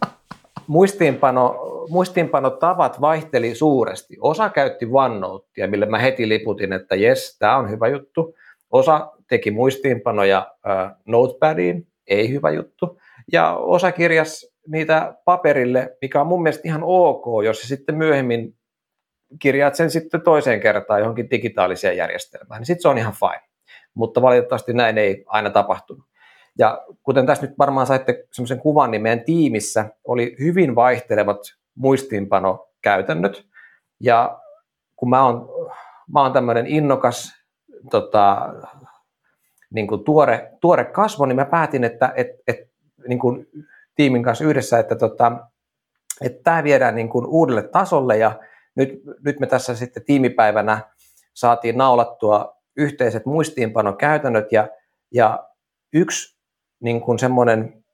muistiinpano, 0.67 1.57
muistiinpanotavat 1.89 3.01
vaihteli 3.01 3.55
suuresti. 3.55 4.17
Osa 4.21 4.49
käytti 4.49 4.89
OneNotea, 4.93 5.69
mille 5.69 5.87
mä 5.87 5.99
heti 5.99 6.29
liputin, 6.29 6.73
että 6.73 6.97
jes, 6.97 7.37
tämä 7.39 7.57
on 7.57 7.71
hyvä 7.71 7.89
juttu. 7.89 8.35
Osa 8.71 9.13
teki 9.29 9.51
muistiinpanoja 9.51 10.53
Notepadiin, 11.07 11.87
ei 12.07 12.31
hyvä 12.31 12.51
juttu. 12.51 13.01
Ja 13.33 13.55
osa 13.57 13.93
kirjas 13.93 14.53
niitä 14.69 15.15
paperille, 15.25 15.97
mikä 16.03 16.21
on 16.21 16.27
mun 16.27 16.43
mielestä 16.43 16.69
ihan 16.69 16.83
ok, 16.85 17.45
jos 17.45 17.61
se 17.63 17.67
sitten 17.67 17.95
myöhemmin 17.95 18.57
kirjaat 19.39 19.75
sen 19.75 19.91
sitten 19.91 20.23
toiseen 20.23 20.61
kertaan 20.61 21.01
johonkin 21.01 21.31
digitaaliseen 21.31 21.97
järjestelmään, 21.97 22.61
niin 22.61 22.67
sitten 22.67 22.83
se 22.83 22.89
on 22.89 22.99
ihan 22.99 23.13
fine. 23.13 23.49
Mutta 23.95 24.23
valitettavasti 24.23 24.73
näin 24.73 24.99
ei 24.99 25.25
aina 25.27 25.51
tapahtunut. 25.51 26.05
Ja 26.59 26.85
kuten 27.03 27.27
tässä 27.27 27.47
nyt 27.47 27.59
varmaan 27.59 27.87
saitte 27.87 28.25
semmoisen 28.33 28.59
kuvan, 28.59 28.91
niin 28.91 29.03
meidän 29.03 29.25
tiimissä 29.25 29.91
oli 30.05 30.37
hyvin 30.41 30.75
vaihtelevat 30.75 31.39
muistiinpanokäytännöt. 31.75 33.47
Ja 34.01 34.39
kun 34.97 35.11
mä 35.11 35.25
oon, 35.25 35.49
mä 36.13 36.23
oon 36.23 36.33
tämmöinen 36.33 36.67
innokas 36.67 37.46
tota, 37.91 38.55
niin 39.75 39.87
kuin 39.87 40.05
tuore, 40.05 40.53
tuore 40.61 40.85
kasvo, 40.85 41.27
niin 41.27 41.37
mä 41.37 41.45
päätin, 41.45 41.85
että 41.85 42.13
et, 42.17 42.29
et, 42.47 42.57
niin 43.09 43.19
kuin 43.19 43.47
tiimin 43.95 44.23
kanssa 44.23 44.45
yhdessä, 44.45 44.79
että, 44.79 44.97
tota, 44.97 45.33
että 46.21 46.43
tämä 46.45 46.65
viedään 46.65 46.95
niin 46.95 47.09
kuin 47.09 47.27
uudelle 47.27 47.63
tasolle 47.63 48.17
ja 48.17 48.41
nyt, 48.77 48.91
nyt 49.25 49.41
me 49.41 49.47
tässä 49.47 49.75
sitten 49.75 50.05
tiimipäivänä 50.05 50.81
saatiin 51.35 51.79
naulattua 51.79 52.57
yhteiset 52.77 53.27
muistiinpanokäytännöt 53.27 54.53
ja, 54.53 54.69
ja 55.15 55.49
yksi 55.93 56.39
niin 56.81 57.01
kuin 57.01 57.19
semmoinen 57.19 57.85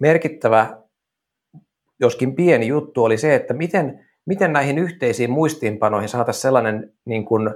merkittävä, 0.00 0.82
joskin 2.00 2.34
pieni 2.34 2.66
juttu 2.66 3.04
oli 3.04 3.18
se, 3.18 3.34
että 3.34 3.54
miten, 3.54 4.06
miten 4.26 4.52
näihin 4.52 4.78
yhteisiin 4.78 5.30
muistiinpanoihin 5.30 6.08
saataisiin 6.08 6.42
sellainen 6.42 6.92
niin 7.04 7.24
kuin, 7.24 7.54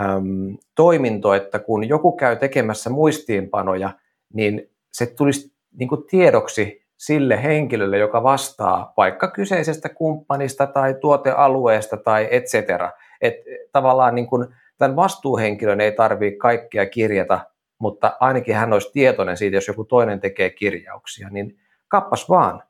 äm, 0.00 0.56
toiminto, 0.74 1.34
että 1.34 1.58
kun 1.58 1.88
joku 1.88 2.12
käy 2.16 2.36
tekemässä 2.36 2.90
muistiinpanoja, 2.90 3.90
niin 4.32 4.70
se 4.92 5.06
tulisi 5.06 5.54
niin 5.78 5.88
kuin 5.88 6.04
tiedoksi 6.10 6.84
sille 6.96 7.42
henkilölle, 7.42 7.98
joka 7.98 8.22
vastaa 8.22 8.92
vaikka 8.96 9.30
kyseisestä 9.30 9.88
kumppanista 9.88 10.66
tai 10.66 10.94
tuotealueesta 11.00 11.96
tai 11.96 12.28
et 12.30 12.44
cetera. 12.44 12.90
Et 13.20 13.34
tavallaan 13.72 14.14
niin 14.14 14.26
kuin 14.26 14.46
tämän 14.78 14.96
vastuuhenkilön 14.96 15.80
ei 15.80 15.92
tarvitse 15.92 16.38
kaikkea 16.38 16.86
kirjata 16.86 17.40
mutta 17.78 18.16
ainakin 18.20 18.54
hän 18.54 18.72
olisi 18.72 18.90
tietoinen 18.92 19.36
siitä, 19.36 19.56
jos 19.56 19.68
joku 19.68 19.84
toinen 19.84 20.20
tekee 20.20 20.50
kirjauksia, 20.50 21.28
niin 21.30 21.58
kappas 21.88 22.28
vaan, 22.28 22.62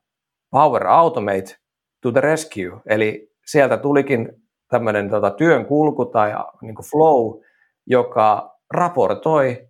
Power 0.51 0.87
Automate 0.87 1.57
to 2.01 2.13
the 2.13 2.21
rescue, 2.21 2.81
eli 2.87 3.33
sieltä 3.47 3.77
tulikin 3.77 4.44
tämmöinen 4.69 5.11
tota, 5.11 5.31
työn 5.31 5.67
kulku 5.67 6.05
tai 6.05 6.33
niin 6.63 6.75
kuin 6.75 6.87
flow, 6.87 7.41
joka 7.87 8.59
raportoi 8.71 9.69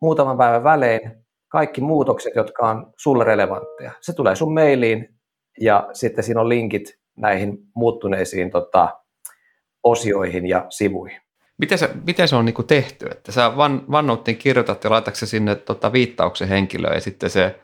muutaman 0.00 0.38
päivän 0.38 0.64
välein 0.64 1.24
kaikki 1.48 1.80
muutokset, 1.80 2.34
jotka 2.36 2.68
on 2.68 2.92
sulle 2.96 3.24
relevantteja. 3.24 3.92
Se 4.00 4.12
tulee 4.12 4.36
sun 4.36 4.54
mailiin 4.54 5.08
ja 5.60 5.88
sitten 5.92 6.24
siinä 6.24 6.40
on 6.40 6.48
linkit 6.48 6.98
näihin 7.16 7.58
muuttuneisiin 7.74 8.50
tota, 8.50 8.88
osioihin 9.82 10.46
ja 10.46 10.66
sivuihin. 10.68 11.20
Miten 11.58 11.78
se, 11.78 11.90
miten 12.06 12.28
se 12.28 12.36
on 12.36 12.44
niin 12.44 12.66
tehty? 12.66 13.06
Että 13.10 13.32
sä 13.32 13.52
OneNoteen 13.88 14.36
kirjoitat 14.36 14.84
ja 14.84 14.90
laitat 14.90 15.14
se 15.14 15.26
sinne 15.26 15.54
tota, 15.54 15.92
viittauksen 15.92 16.48
henkilöön 16.48 16.94
ja 16.94 17.00
sitten 17.00 17.30
se 17.30 17.60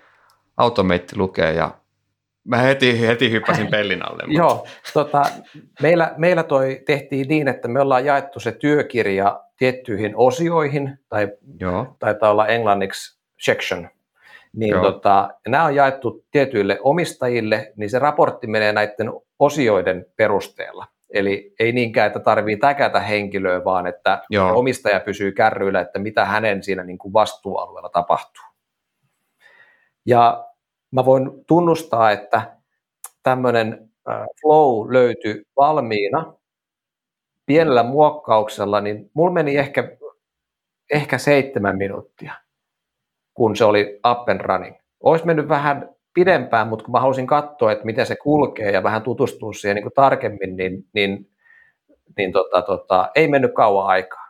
automeitti 0.57 1.17
lukee 1.17 1.53
ja 1.53 1.80
mä 2.45 2.57
heti, 2.57 3.01
heti 3.01 3.31
hyppäsin 3.31 3.67
pellin 3.67 4.11
alle. 4.11 4.23
Mutta. 4.27 4.39
Joo, 4.39 4.67
tota, 4.95 5.23
meillä, 5.83 6.15
meillä 6.17 6.43
toi 6.43 6.83
tehtiin 6.87 7.29
niin, 7.29 7.49
että 7.49 7.69
me 7.69 7.81
ollaan 7.81 8.05
jaettu 8.05 8.41
se 8.41 8.53
työkirja 8.53 9.41
tiettyihin 9.57 10.13
osioihin, 10.17 10.99
tai 11.09 11.29
Joo. 11.61 11.97
taitaa 11.99 12.31
olla 12.31 12.47
englanniksi 12.47 13.21
section, 13.41 13.89
niin 14.53 14.75
tota, 14.75 15.31
nämä 15.49 15.65
on 15.65 15.75
jaettu 15.75 16.25
tietyille 16.31 16.79
omistajille, 16.83 17.73
niin 17.77 17.91
se 17.91 17.99
raportti 17.99 18.47
menee 18.47 18.73
näiden 18.73 19.13
osioiden 19.39 20.07
perusteella. 20.17 20.87
Eli 21.11 21.55
ei 21.59 21.73
niinkään, 21.73 22.07
että 22.07 22.21
tarvii 22.21 22.57
täkätä 22.57 23.01
henkilöä, 23.01 23.65
vaan 23.65 23.87
että 23.87 24.23
Joo. 24.31 24.59
omistaja 24.59 25.01
pysyy 25.01 25.33
kärryillä, 25.33 25.81
että 25.81 25.99
mitä 25.99 26.25
hänen 26.25 26.63
siinä 26.63 26.85
niin 26.85 26.99
kuin 26.99 27.13
vastuualueella 27.13 27.89
tapahtuu. 27.89 28.45
Ja 30.07 30.50
mä 30.91 31.05
voin 31.05 31.45
tunnustaa, 31.47 32.11
että 32.11 32.57
tämmöinen 33.23 33.91
flow 34.41 34.93
löytyi 34.93 35.43
valmiina 35.57 36.35
pienellä 37.47 37.83
muokkauksella, 37.83 38.81
niin 38.81 39.11
mulla 39.15 39.33
meni 39.33 39.57
ehkä, 39.57 39.97
ehkä 40.93 41.19
seitsemän 41.19 41.77
minuuttia, 41.77 42.35
kun 43.35 43.57
se 43.57 43.65
oli 43.65 44.01
up 44.11 44.29
and 44.29 44.41
running. 44.41 44.77
Olisi 45.01 45.27
mennyt 45.27 45.49
vähän 45.49 45.89
pidempään, 46.15 46.69
mutta 46.69 46.85
kun 46.85 46.93
mä 46.93 47.01
halusin 47.01 47.27
katsoa, 47.27 47.73
että 47.73 47.85
miten 47.85 48.07
se 48.07 48.17
kulkee 48.17 48.71
ja 48.71 48.83
vähän 48.83 49.03
tutustua 49.03 49.53
siihen 49.53 49.75
niin 49.75 49.85
kuin 49.85 49.95
tarkemmin, 49.95 50.57
niin, 50.57 50.89
niin, 50.95 51.31
niin 52.17 52.33
tota, 52.33 52.63
tota, 52.63 53.11
ei 53.15 53.29
mennyt 53.29 53.55
kauan 53.55 53.87
aikaa. 53.87 54.27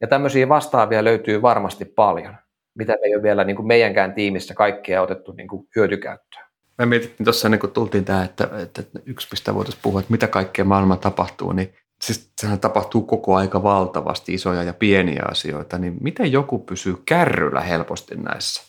Ja 0.00 0.06
tämmöisiä 0.06 0.48
vastaavia 0.48 1.04
löytyy 1.04 1.42
varmasti 1.42 1.84
paljon, 1.84 2.36
mitä 2.78 2.92
me 2.92 2.98
ei 3.06 3.14
ole 3.14 3.22
vielä 3.22 3.44
niin 3.44 3.56
kuin 3.56 3.66
meidänkään 3.66 4.14
tiimissä 4.14 4.54
kaikkea 4.54 5.02
otettu 5.02 5.32
niin 5.32 5.48
kuin 5.48 5.68
hyötykäyttöön. 5.76 6.44
Me 6.78 6.86
mietittiin 6.86 7.24
tuossa 7.24 7.48
ennen 7.48 7.60
kuin 7.60 7.72
tultiin 7.72 8.04
tähän, 8.04 8.24
että, 8.24 8.48
että 8.62 8.82
yksi 9.06 9.28
mistä 9.30 9.54
voitaisiin 9.54 9.82
puhua, 9.82 10.00
että 10.00 10.12
mitä 10.12 10.26
kaikkea 10.26 10.64
maailma 10.64 10.96
tapahtuu, 10.96 11.52
niin 11.52 11.74
siis 12.02 12.30
sehän 12.40 12.60
tapahtuu 12.60 13.02
koko 13.02 13.36
aika 13.36 13.62
valtavasti 13.62 14.34
isoja 14.34 14.62
ja 14.62 14.74
pieniä 14.74 15.22
asioita, 15.30 15.78
niin 15.78 15.96
miten 16.00 16.32
joku 16.32 16.58
pysyy 16.58 16.96
kärryllä 17.04 17.60
helposti 17.60 18.16
näissä? 18.16 18.62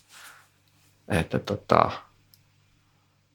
Että 1.07 1.39
tota, 1.39 1.91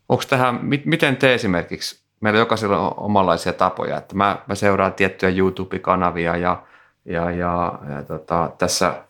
onko 0.08 0.24
tähän, 0.28 0.60
miten 0.84 1.16
te 1.16 1.34
esimerkiksi, 1.34 2.04
meillä 2.20 2.38
jokaisella 2.38 2.78
on 2.78 2.94
omanlaisia 2.96 3.52
tapoja, 3.52 3.96
että 3.96 4.14
mä, 4.14 4.38
mä 4.46 4.54
seuraan 4.54 4.92
tiettyjä 4.92 5.32
YouTube-kanavia 5.36 6.36
ja, 6.36 6.62
ja, 7.04 7.30
ja, 7.30 7.78
ja 7.90 8.02
tota, 8.02 8.50
tässä 8.58 9.04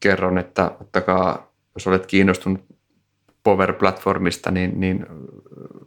kerron, 0.00 0.38
että 0.38 0.70
ottakaa, 0.80 1.52
jos 1.74 1.86
olet 1.86 2.06
kiinnostunut 2.06 2.64
Power-platformista, 3.42 4.50
niin, 4.50 4.80
niin 4.80 5.06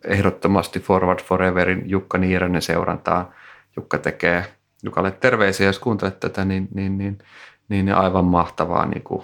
ehdottomasti 0.03 0.79
Forward 0.79 1.19
Foreverin 1.19 1.89
Jukka 1.89 2.17
Niiranen 2.17 2.61
seurantaa. 2.61 3.33
Jukka 3.75 3.97
tekee, 3.97 4.45
Jukalle 4.83 5.11
terveisiä, 5.11 5.65
jos 5.65 5.79
kuuntelet 5.79 6.19
tätä, 6.19 6.45
niin, 6.45 6.67
niin, 6.73 6.97
niin, 6.97 7.17
niin 7.69 7.93
aivan 7.93 8.25
mahtavaa 8.25 8.85
niin 8.85 9.03
kuin 9.03 9.23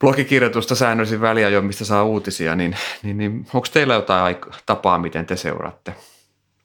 blogikirjoitusta 0.00 0.74
säännöllisin 0.74 1.20
väliä 1.20 1.60
mistä 1.60 1.84
saa 1.84 2.04
uutisia, 2.04 2.54
niin, 2.54 2.76
niin, 3.02 3.18
niin 3.18 3.46
onko 3.54 3.66
teillä 3.72 3.94
jotain 3.94 4.36
tapaa, 4.66 4.98
miten 4.98 5.26
te 5.26 5.36
seuraatte, 5.36 5.94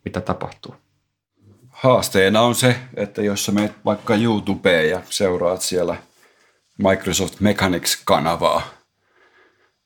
mitä 0.06 0.22
tapahtuu? 0.22 0.76
Haasteena 1.70 2.42
on 2.42 2.56
se, 2.56 2.76
että 2.96 3.22
jos 3.22 3.46
sä 3.46 3.52
meet 3.52 3.74
vaikka 3.86 4.16
YouTubeen 4.16 4.90
ja 4.90 5.02
seuraat 5.10 5.62
siellä 5.62 5.96
Microsoft 6.78 7.40
Mechanics-kanavaa, 7.40 8.62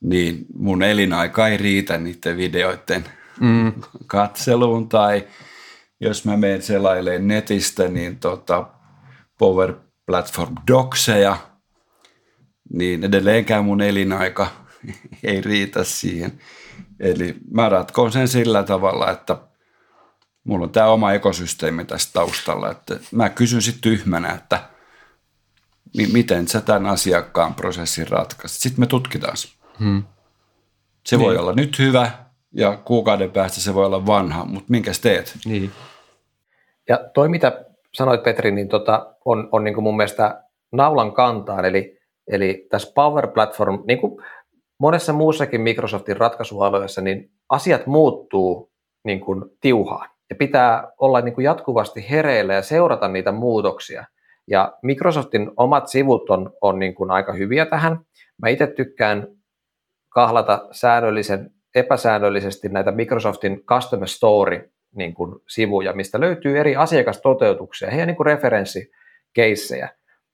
niin 0.01 0.45
mun 0.53 0.83
elinaika 0.83 1.47
ei 1.47 1.57
riitä 1.57 1.97
niiden 1.97 2.37
videoiden 2.37 3.05
mm. 3.39 3.73
katseluun 4.07 4.89
tai 4.89 5.27
jos 5.99 6.25
mä 6.25 6.37
menen 6.37 6.61
selailemaan 6.61 7.27
netistä, 7.27 7.87
niin 7.87 8.19
tota 8.19 8.67
Power 9.37 9.73
Platform 10.05 10.55
Docseja, 10.67 11.37
niin 12.73 13.03
edelleenkään 13.03 13.65
mun 13.65 13.81
elinaika 13.81 14.47
ei 15.23 15.41
riitä 15.41 15.83
siihen. 15.83 16.39
Eli 16.99 17.35
mä 17.51 17.69
ratkoon 17.69 18.11
sen 18.11 18.27
sillä 18.27 18.63
tavalla, 18.63 19.11
että 19.11 19.37
mulla 20.43 20.63
on 20.63 20.71
tämä 20.71 20.87
oma 20.87 21.13
ekosysteemi 21.13 21.85
tässä 21.85 22.09
taustalla, 22.13 22.71
että 22.71 22.99
mä 23.11 23.29
kysyn 23.29 23.61
sitten 23.61 23.81
tyhmänä, 23.81 24.31
että 24.33 24.76
miten 26.13 26.47
sä 26.47 26.61
tämän 26.61 26.85
asiakkaan 26.85 27.53
prosessin 27.53 28.07
ratkaisit. 28.07 28.61
Sitten 28.61 28.79
me 28.79 28.87
tutkitaan 28.87 29.37
se. 29.37 29.47
Hmm. 29.79 30.03
Se 31.05 31.17
niin. 31.17 31.25
voi 31.25 31.37
olla 31.37 31.53
nyt 31.53 31.79
hyvä 31.79 32.11
ja 32.53 32.77
kuukauden 32.85 33.31
päästä 33.31 33.61
se 33.61 33.73
voi 33.73 33.85
olla 33.85 34.05
vanha, 34.05 34.45
mutta 34.45 34.67
minkäs 34.69 34.99
teet? 34.99 35.37
Niin. 35.45 35.71
Ja 36.89 36.99
toi, 37.13 37.29
mitä 37.29 37.65
sanoit 37.93 38.23
Petri, 38.23 38.51
niin 38.51 38.67
tota, 38.67 39.15
on, 39.25 39.49
on 39.51 39.63
niin 39.63 39.73
kuin 39.73 39.83
mun 39.83 39.97
mielestä 39.97 40.43
naulan 40.71 41.13
kantaan, 41.13 41.65
eli, 41.65 41.99
eli 42.27 42.67
tässä 42.69 42.91
Power 42.95 43.27
Platform, 43.27 43.83
niin 43.87 43.99
kuin 43.99 44.23
monessa 44.79 45.13
muussakin 45.13 45.61
Microsoftin 45.61 46.17
ratkaisualueessa, 46.17 47.01
niin 47.01 47.31
asiat 47.49 47.85
muuttuu 47.87 48.71
niin 49.03 49.19
kuin 49.19 49.43
tiuhaan 49.61 50.09
ja 50.29 50.35
pitää 50.35 50.91
olla 50.97 51.21
niin 51.21 51.35
kuin 51.35 51.45
jatkuvasti 51.45 52.09
hereillä 52.09 52.53
ja 52.53 52.61
seurata 52.61 53.07
niitä 53.07 53.31
muutoksia. 53.31 54.05
Ja 54.47 54.77
Microsoftin 54.83 55.51
omat 55.57 55.87
sivut 55.87 56.29
on, 56.29 56.53
on 56.61 56.79
niin 56.79 56.95
kuin 56.95 57.11
aika 57.11 57.33
hyviä 57.33 57.65
tähän. 57.65 57.99
Mä 58.41 58.49
itse 58.49 58.67
tykkään 58.67 59.27
kahlata 60.09 60.67
säännöllisen, 60.71 61.51
epäsäännöllisesti 61.75 62.69
näitä 62.69 62.91
Microsoftin 62.91 63.63
Customer 63.65 64.07
Story 64.07 64.71
niin 64.95 65.13
kuin 65.13 65.35
sivuja, 65.47 65.93
mistä 65.93 66.19
löytyy 66.19 66.59
eri 66.59 66.75
asiakastoteutuksia, 66.75 67.89
heidän 67.91 68.07
niin 68.07 68.15
kuin 68.15 68.25
referenssikeissejä. 68.25 69.89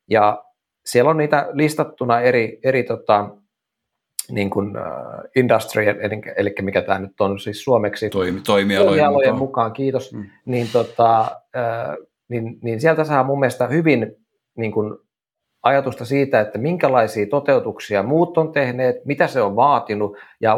Ja 0.09 0.43
siellä 0.85 1.09
on 1.09 1.17
niitä 1.17 1.49
listattuna 1.51 2.21
eri, 2.21 2.59
eri 2.63 2.83
tota, 2.83 3.29
niin 4.31 4.49
kuin, 4.49 4.67
uh, 4.67 4.83
industry, 5.35 5.83
eli, 5.83 6.21
eli 6.37 6.55
mikä 6.61 6.81
tämä 6.81 6.99
nyt 6.99 7.21
on 7.21 7.39
siis 7.39 7.63
suomeksi. 7.63 8.09
Toimi, 8.09 8.41
toimialojen, 8.41 8.89
toimialojen 8.89 9.33
mukaan. 9.33 9.39
mukaan. 9.39 9.73
kiitos. 9.73 10.13
Mm. 10.13 10.29
Niin, 10.45 10.67
tota, 10.73 11.21
uh, 11.31 12.07
niin, 12.33 12.59
niin 12.63 12.81
sieltä 12.81 13.03
saa 13.03 13.23
mun 13.23 13.39
mielestä 13.39 13.67
hyvin 13.67 14.15
niin 14.57 14.71
kuin, 14.71 14.97
ajatusta 15.63 16.05
siitä, 16.05 16.41
että 16.41 16.57
minkälaisia 16.57 17.25
toteutuksia 17.29 18.03
muut 18.03 18.37
on 18.37 18.51
tehneet, 18.51 19.05
mitä 19.05 19.27
se 19.27 19.41
on 19.41 19.55
vaatinut, 19.55 20.17
ja 20.41 20.57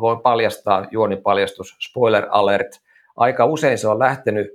voin 0.00 0.20
paljastaa, 0.20 0.86
juonipaljastus, 0.90 1.76
spoiler 1.80 2.26
alert, 2.30 2.68
aika 3.16 3.44
usein 3.44 3.78
se 3.78 3.88
on 3.88 3.98
lähtenyt 3.98 4.46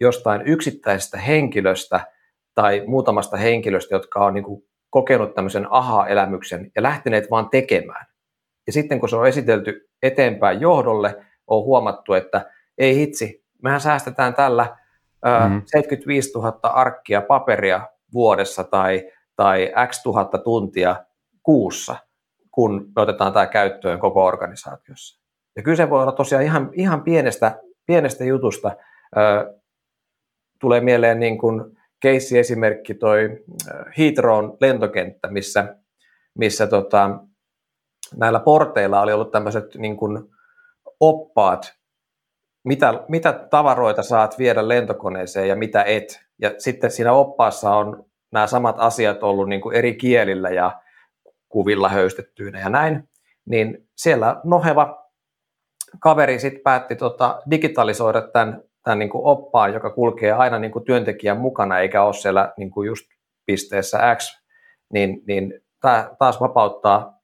jostain 0.00 0.42
yksittäisestä 0.42 1.18
henkilöstä 1.18 2.00
tai 2.54 2.82
muutamasta 2.86 3.36
henkilöstä, 3.36 3.94
jotka 3.94 4.24
on 4.24 4.34
niin 4.34 4.44
kuin 4.44 4.62
kokenut 4.90 5.34
tämmöisen 5.34 5.66
aha-elämyksen 5.70 6.70
ja 6.76 6.82
lähteneet 6.82 7.30
vaan 7.30 7.50
tekemään. 7.50 8.06
Ja 8.66 8.72
sitten 8.72 9.00
kun 9.00 9.08
se 9.08 9.16
on 9.16 9.26
esitelty 9.26 9.88
eteenpäin 10.02 10.60
johdolle, 10.60 11.16
on 11.46 11.64
huomattu, 11.64 12.14
että 12.14 12.50
ei 12.78 12.96
hitsi, 12.96 13.44
mehän 13.62 13.80
säästetään 13.80 14.34
tällä 14.34 14.76
mm-hmm. 15.24 15.62
75 15.66 16.32
000 16.34 16.58
arkkia 16.62 17.22
paperia 17.22 17.88
vuodessa 18.12 18.64
tai, 18.64 19.10
tai 19.36 19.72
x 19.88 20.02
tuhatta 20.02 20.38
tuntia 20.38 20.96
kuussa, 21.42 21.96
kun 22.50 22.92
me 22.96 23.02
otetaan 23.02 23.32
tämä 23.32 23.46
käyttöön 23.46 23.98
koko 23.98 24.24
organisaatiossa. 24.24 25.22
Ja 25.56 25.62
kyse 25.62 25.90
voi 25.90 26.02
olla 26.02 26.12
tosiaan 26.12 26.44
ihan, 26.44 26.70
ihan 26.72 27.02
pienestä, 27.02 27.60
pienestä 27.86 28.24
jutusta. 28.24 28.76
Ö, 29.16 29.54
tulee 30.60 30.80
mieleen 30.80 31.20
niin 31.20 31.38
kuin 31.38 31.76
keissi-esimerkki 32.00 32.94
toi 32.94 33.44
Heathrown 33.98 34.56
lentokenttä, 34.60 35.28
missä, 35.28 35.76
missä 36.38 36.66
tota, 36.66 37.20
näillä 38.16 38.40
porteilla 38.40 39.00
oli 39.00 39.12
ollut 39.12 39.30
tämmöiset 39.30 39.74
niin 39.74 39.96
kuin 39.96 40.24
oppaat, 41.00 41.74
mitä, 42.64 43.04
mitä 43.08 43.32
tavaroita 43.32 44.02
saat 44.02 44.38
viedä 44.38 44.68
lentokoneeseen 44.68 45.48
ja 45.48 45.56
mitä 45.56 45.82
et. 45.82 46.20
Ja 46.38 46.54
sitten 46.58 46.90
siinä 46.90 47.12
oppaassa 47.12 47.76
on 47.76 48.04
nämä 48.32 48.46
samat 48.46 48.76
asiat 48.78 49.22
ollut 49.22 49.48
niin 49.48 49.60
kuin 49.60 49.76
eri 49.76 49.94
kielillä 49.94 50.50
ja 50.50 50.80
kuvilla 51.48 51.88
höystettyinä 51.88 52.60
ja 52.60 52.68
näin. 52.68 53.08
Niin 53.44 53.88
siellä 53.96 54.40
noheva 54.44 55.08
kaveri 56.00 56.38
sitten 56.38 56.62
päätti 56.62 56.96
tota, 56.96 57.42
digitalisoida 57.50 58.22
tämän, 58.22 58.62
tämän 58.84 58.98
niin 58.98 59.10
kuin 59.10 59.24
oppaan, 59.24 59.72
joka 59.72 59.90
kulkee 59.90 60.32
aina 60.32 60.58
niin 60.58 60.72
kuin 60.72 60.84
työntekijän 60.84 61.40
mukana 61.40 61.78
eikä 61.78 62.02
ole 62.02 62.14
siellä 62.14 62.52
niin 62.56 62.70
kuin 62.70 62.86
just 62.86 63.06
pisteessä 63.46 64.16
X, 64.16 64.42
niin, 64.92 65.22
niin 65.26 65.60
tämä 65.80 66.10
taas 66.18 66.40
vapauttaa 66.40 67.21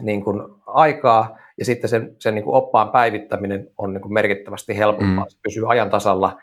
niin 0.00 0.24
kuin 0.24 0.42
aikaa 0.66 1.38
ja 1.58 1.64
sitten 1.64 1.90
sen, 1.90 2.16
sen 2.18 2.34
niin 2.34 2.44
kuin 2.44 2.54
oppaan 2.54 2.90
päivittäminen 2.90 3.70
on 3.78 3.92
niin 3.92 4.02
kuin 4.02 4.12
merkittävästi 4.12 4.76
helpompaa. 4.76 5.24
Mm. 5.24 5.30
Se 5.30 5.38
pysyy 5.42 5.70
ajan 5.70 5.90
tasalla, 5.90 6.40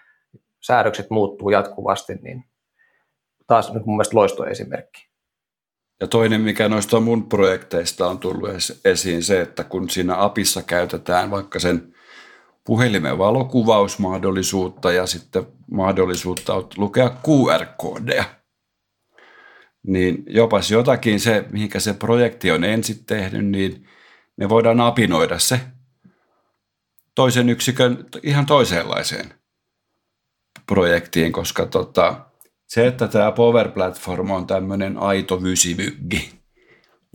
säädökset 0.60 1.10
muuttuu 1.10 1.49
jatkuvasti, 1.49 2.16
niin 2.16 2.45
taas 3.47 3.74
niin 3.74 3.84
mun 3.86 3.95
mielestä 3.95 4.18
loistoesimerkki. 4.18 5.12
Ja 6.02 6.08
toinen, 6.08 6.41
mikä 6.41 6.70
noista 6.70 6.99
mun 6.99 7.30
projekteista 7.30 8.08
on 8.08 8.20
tullut 8.20 8.49
esiin, 8.86 9.24
se, 9.24 9.41
että 9.41 9.64
kun 9.64 9.89
siinä 9.89 10.24
apissa 10.24 10.62
käytetään 10.62 11.32
vaikka 11.32 11.60
sen 11.60 11.93
puhelimen 12.64 13.18
valokuvausmahdollisuutta 13.18 14.91
ja 14.91 15.06
sitten 15.06 15.47
mahdollisuutta 15.72 16.64
lukea 16.78 17.10
QR-koodeja, 17.10 18.24
niin 19.88 20.23
jopas 20.27 20.71
jotakin 20.71 21.19
se, 21.19 21.45
mihinkä 21.51 21.79
se 21.79 21.93
projekti 21.93 22.51
on 22.51 22.63
ensin 22.63 23.05
tehnyt, 23.05 23.45
niin 23.45 23.88
me 24.38 24.49
voidaan 24.49 24.82
apinoida 24.82 25.39
se 25.39 25.59
toisen 27.15 27.49
yksikön 27.49 28.05
ihan 28.23 28.45
toisenlaiseen 28.45 29.34
projektiin, 30.65 31.32
koska 31.32 31.65
tota, 31.65 32.25
se, 32.67 32.88
että 32.88 33.07
tämä 33.07 33.32
Power 33.32 33.71
Platform 33.71 34.32
on 34.32 34.47
tämmöinen 34.47 34.97
aito 34.97 35.43
vysivyggi, 35.43 36.32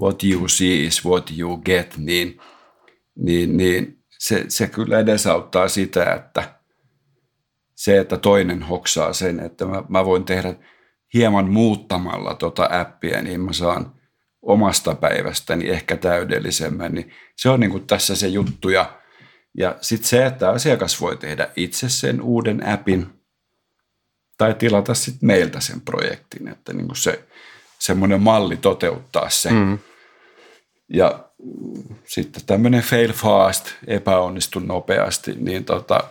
what 0.00 0.24
you 0.24 0.48
see 0.48 0.84
is 0.84 1.04
what 1.04 1.30
you 1.38 1.56
get, 1.56 1.94
niin, 1.96 2.40
niin, 3.14 3.56
niin 3.56 3.98
se, 4.18 4.44
se 4.48 4.66
kyllä 4.66 4.98
edesauttaa 4.98 5.68
sitä, 5.68 6.14
että 6.14 6.54
se, 7.74 7.98
että 7.98 8.18
toinen 8.18 8.62
hoksaa 8.62 9.12
sen, 9.12 9.40
että 9.40 9.64
mä, 9.64 9.82
mä 9.88 10.04
voin 10.04 10.24
tehdä 10.24 10.54
hieman 11.16 11.50
muuttamalla 11.50 12.34
tota 12.34 12.68
appia, 12.72 13.22
niin 13.22 13.40
mä 13.40 13.52
saan 13.52 13.92
omasta 14.42 14.94
päivästäni 14.94 15.68
ehkä 15.68 15.96
täydellisemmän, 15.96 16.94
niin 16.94 17.12
se 17.36 17.48
on 17.48 17.60
niin 17.60 17.70
kuin 17.70 17.86
tässä 17.86 18.16
se 18.16 18.28
juttu. 18.28 18.68
Ja, 18.68 19.00
ja 19.58 19.76
sitten 19.80 20.08
se, 20.08 20.26
että 20.26 20.50
asiakas 20.50 21.00
voi 21.00 21.16
tehdä 21.16 21.48
itse 21.56 21.88
sen 21.88 22.22
uuden 22.22 22.66
appin 22.68 23.06
tai 24.38 24.54
tilata 24.54 24.94
sitten 24.94 25.26
meiltä 25.26 25.60
sen 25.60 25.80
projektin, 25.80 26.48
että 26.48 26.72
niin 26.72 26.86
kuin 26.86 26.96
se 26.96 27.24
semmoinen 27.78 28.22
malli 28.22 28.56
toteuttaa 28.56 29.30
se. 29.30 29.50
Mm. 29.50 29.78
Ja 30.88 31.24
sitten 32.04 32.42
tämmöinen 32.46 32.82
fail 32.82 33.12
fast, 33.12 33.66
epäonnistu 33.86 34.58
nopeasti, 34.58 35.34
niin 35.38 35.64
tota, 35.64 36.04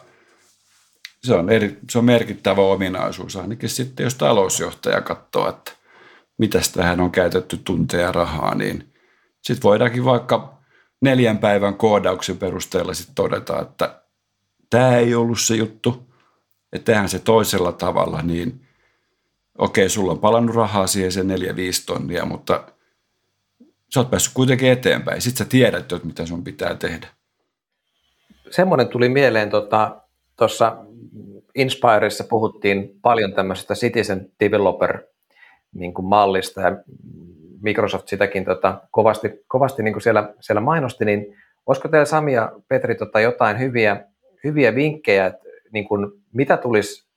se, 1.26 1.34
on 1.34 1.50
eri, 1.50 1.78
se 1.90 1.98
on 1.98 2.06
merkittävä 2.06 2.62
ominaisuus 2.62 3.36
ainakin 3.36 3.70
sitten, 3.70 4.04
jos 4.04 4.16
talousjohtaja 4.16 5.02
katsoo, 5.02 5.50
että 5.50 5.72
mitä 6.38 6.60
tähän 6.74 7.02
on 7.02 7.12
käytetty 7.12 7.58
tunteja 7.58 8.12
rahaa, 8.12 8.56
niin 8.56 8.94
sitten 9.42 9.64
voidaankin 9.64 10.06
vaikka 10.06 10.58
neljän 11.02 11.38
päivän 11.38 11.74
koodauksen 11.74 12.38
perusteella 12.38 12.94
sitten 12.94 13.16
todeta, 13.16 13.62
että 13.62 14.02
tämä 14.70 14.98
ei 14.98 15.16
ollut 15.16 15.40
se 15.40 15.56
juttu, 15.56 16.14
että 16.74 16.86
tehdään 16.86 17.10
se 17.10 17.20
toisella 17.20 17.72
tavalla, 17.72 18.22
niin 18.22 18.68
okei, 19.58 19.90
sulla 19.90 20.12
on 20.12 20.20
palannut 20.20 20.56
rahaa 20.56 20.88
siihen 20.88 21.12
se 21.12 21.24
neljä, 21.24 21.56
viisi 21.56 21.86
tonnia, 21.86 22.26
mutta 22.26 22.64
sä 23.94 24.00
oot 24.00 24.10
päässyt 24.10 24.34
kuitenkin 24.34 24.72
eteenpäin. 24.72 25.22
Sitten 25.22 25.46
sä 25.46 25.50
tiedät, 25.50 25.92
että 25.92 26.08
mitä 26.08 26.26
sun 26.26 26.44
pitää 26.44 26.76
tehdä. 26.76 27.08
Semmoinen 28.52 28.88
tuli 28.88 29.10
mieleen 29.10 29.50
tuossa 30.38 30.78
Inspireissa 31.56 32.24
puhuttiin 32.30 33.00
paljon 33.02 33.34
tämmöisestä 33.34 33.74
citizen 33.74 34.32
developer 34.40 35.00
niin 35.74 35.94
kuin 35.94 36.06
mallista 36.06 36.62
ja 36.62 36.78
Microsoft 37.62 38.08
sitäkin 38.08 38.46
tota, 38.46 38.82
kovasti, 38.92 39.44
kovasti 39.48 39.84
niin 39.84 39.94
kuin 39.94 40.02
siellä, 40.02 40.34
siellä 40.40 40.62
mainosti, 40.62 41.06
niin 41.06 41.38
olisiko 41.66 41.88
teillä 41.88 42.06
Sami 42.06 42.34
ja 42.34 42.52
Petri 42.68 42.96
tota, 42.96 43.20
jotain 43.20 43.60
hyviä, 43.60 44.06
hyviä 44.44 44.76
vinkkejä, 44.76 45.26
että 45.26 45.50
niin 45.74 45.88
kuin, 45.88 46.12
mitä 46.34 46.58
tulisi 46.58 47.08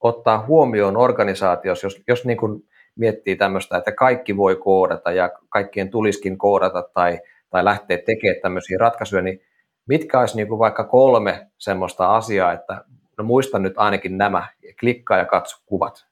ottaa 0.00 0.46
huomioon 0.46 0.96
organisaatiossa, 0.96 1.86
jos, 1.86 2.02
jos 2.08 2.24
niin 2.24 2.38
kuin 2.38 2.62
miettii 2.96 3.36
tämmöistä, 3.36 3.76
että 3.76 3.92
kaikki 3.92 4.36
voi 4.36 4.56
koodata 4.56 5.12
ja 5.12 5.30
kaikkien 5.48 5.90
tuliskin 5.90 6.38
koodata 6.38 6.82
tai, 6.94 7.20
tai 7.50 7.64
lähteä 7.64 7.98
tekemään 7.98 8.40
tämmöisiä 8.42 8.78
ratkaisuja, 8.80 9.22
niin 9.22 9.40
mitkä 9.88 10.20
olisi 10.20 10.36
niin 10.36 10.48
kuin 10.48 10.58
vaikka 10.58 10.84
kolme 10.84 11.50
semmoista 11.58 12.16
asiaa, 12.16 12.52
että 12.52 12.84
no 13.18 13.24
muista 13.24 13.58
nyt 13.58 13.74
ainakin 13.76 14.18
nämä, 14.18 14.48
ja 14.62 14.74
klikkaa 14.80 15.18
ja 15.18 15.24
katso 15.24 15.56
kuvat. 15.66 16.06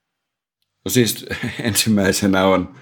No 0.85 0.91
siis 0.91 1.27
ensimmäisenä 1.63 2.45
on 2.47 2.75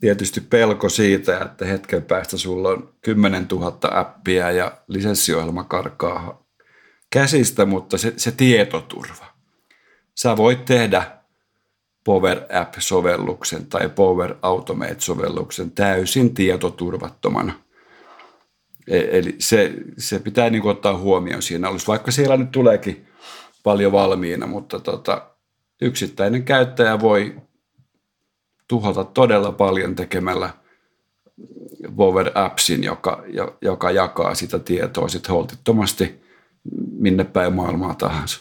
tietysti 0.00 0.40
pelko 0.40 0.88
siitä, 0.88 1.38
että 1.38 1.64
hetken 1.64 2.02
päästä 2.02 2.36
sulla 2.36 2.68
on 2.68 2.94
10 3.00 3.46
000 3.52 3.78
appia 3.90 4.50
ja 4.50 4.72
lisenssiohjelma 4.88 5.64
karkaa 5.64 6.44
käsistä, 7.12 7.64
mutta 7.64 7.98
se, 7.98 8.14
se 8.16 8.30
tietoturva. 8.30 9.26
Sä 10.14 10.36
voit 10.36 10.64
tehdä 10.64 11.20
Power 12.04 12.38
App-sovelluksen 12.52 13.66
tai 13.66 13.88
Power 13.88 14.34
Automate-sovelluksen 14.42 15.70
täysin 15.70 16.34
tietoturvattomana. 16.34 17.52
E, 18.88 19.18
eli 19.18 19.36
se, 19.38 19.74
se 19.98 20.18
pitää 20.18 20.50
niin 20.50 20.66
ottaa 20.66 20.98
huomioon 20.98 21.42
siinä 21.42 21.68
alussa, 21.68 21.92
vaikka 21.92 22.10
siellä 22.10 22.36
nyt 22.36 22.50
tuleekin 22.50 23.06
paljon 23.62 23.92
valmiina, 23.92 24.46
mutta 24.46 24.80
tota, 24.80 25.30
yksittäinen 25.80 26.44
käyttäjä 26.44 27.00
voi 27.00 27.36
tuhota 28.68 29.04
todella 29.04 29.52
paljon 29.52 29.94
tekemällä 29.94 30.50
Power 31.96 32.30
Appsin, 32.34 32.84
joka, 32.84 33.24
joka 33.62 33.90
jakaa 33.90 34.34
sitä 34.34 34.58
tietoa 34.58 35.08
sitten 35.08 35.34
holtittomasti 35.34 36.20
minne 36.92 37.24
päin 37.24 37.52
maailmaa 37.52 37.94
tahansa. 37.94 38.40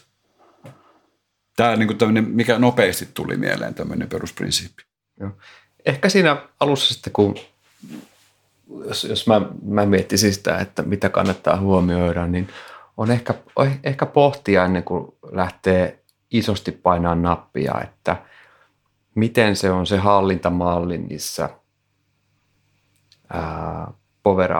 Tämä 1.55 1.69
on 1.69 1.79
niin 1.79 1.97
kuin 1.97 2.35
mikä 2.35 2.59
nopeasti 2.59 3.07
tuli 3.13 3.37
mieleen, 3.37 3.73
tämmöinen 3.73 4.09
perusprinsiippi. 4.09 4.83
Joo. 5.19 5.31
Ehkä 5.85 6.09
siinä 6.09 6.37
alussa 6.59 6.93
sitten, 6.93 7.13
kun 7.13 7.35
jos, 8.87 9.03
jos 9.03 9.27
mä, 9.27 9.41
mä 9.65 9.85
miettisin 9.85 10.33
sitä, 10.33 10.57
että 10.57 10.81
mitä 10.81 11.09
kannattaa 11.09 11.59
huomioida, 11.59 12.27
niin 12.27 12.47
on 12.97 13.11
ehkä, 13.11 13.33
ehkä 13.83 14.05
pohtia 14.05 14.65
ennen 14.65 14.83
kuin 14.83 15.07
lähtee 15.31 16.03
isosti 16.31 16.71
painaa 16.71 17.15
nappia, 17.15 17.81
että 17.83 18.17
miten 19.15 19.55
se 19.55 19.71
on 19.71 19.87
se 19.87 19.97
hallintamalli 19.97 20.97
niissä 20.97 21.49
power 24.23 24.51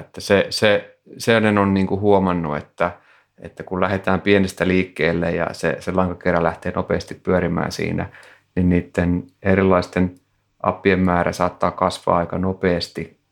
että 0.00 0.20
se, 0.20 0.46
se, 0.50 0.98
se 1.18 1.36
on 1.36 1.74
niin 1.74 1.86
kuin 1.86 2.00
huomannut, 2.00 2.56
että, 2.56 2.90
että 3.38 3.62
kun 3.62 3.80
lähdetään 3.80 4.20
pienestä 4.20 4.68
liikkeelle 4.68 5.30
ja 5.30 5.46
se, 5.52 5.76
se 5.80 5.92
lankakerä 5.92 6.42
lähtee 6.42 6.72
nopeasti 6.76 7.14
pyörimään 7.14 7.72
siinä, 7.72 8.08
niin 8.56 8.68
niiden 8.68 9.26
erilaisten 9.42 10.14
appien 10.62 11.00
määrä 11.00 11.32
saattaa 11.32 11.70
kasvaa 11.70 12.18
aika 12.18 12.38
nopeasti 12.38 13.23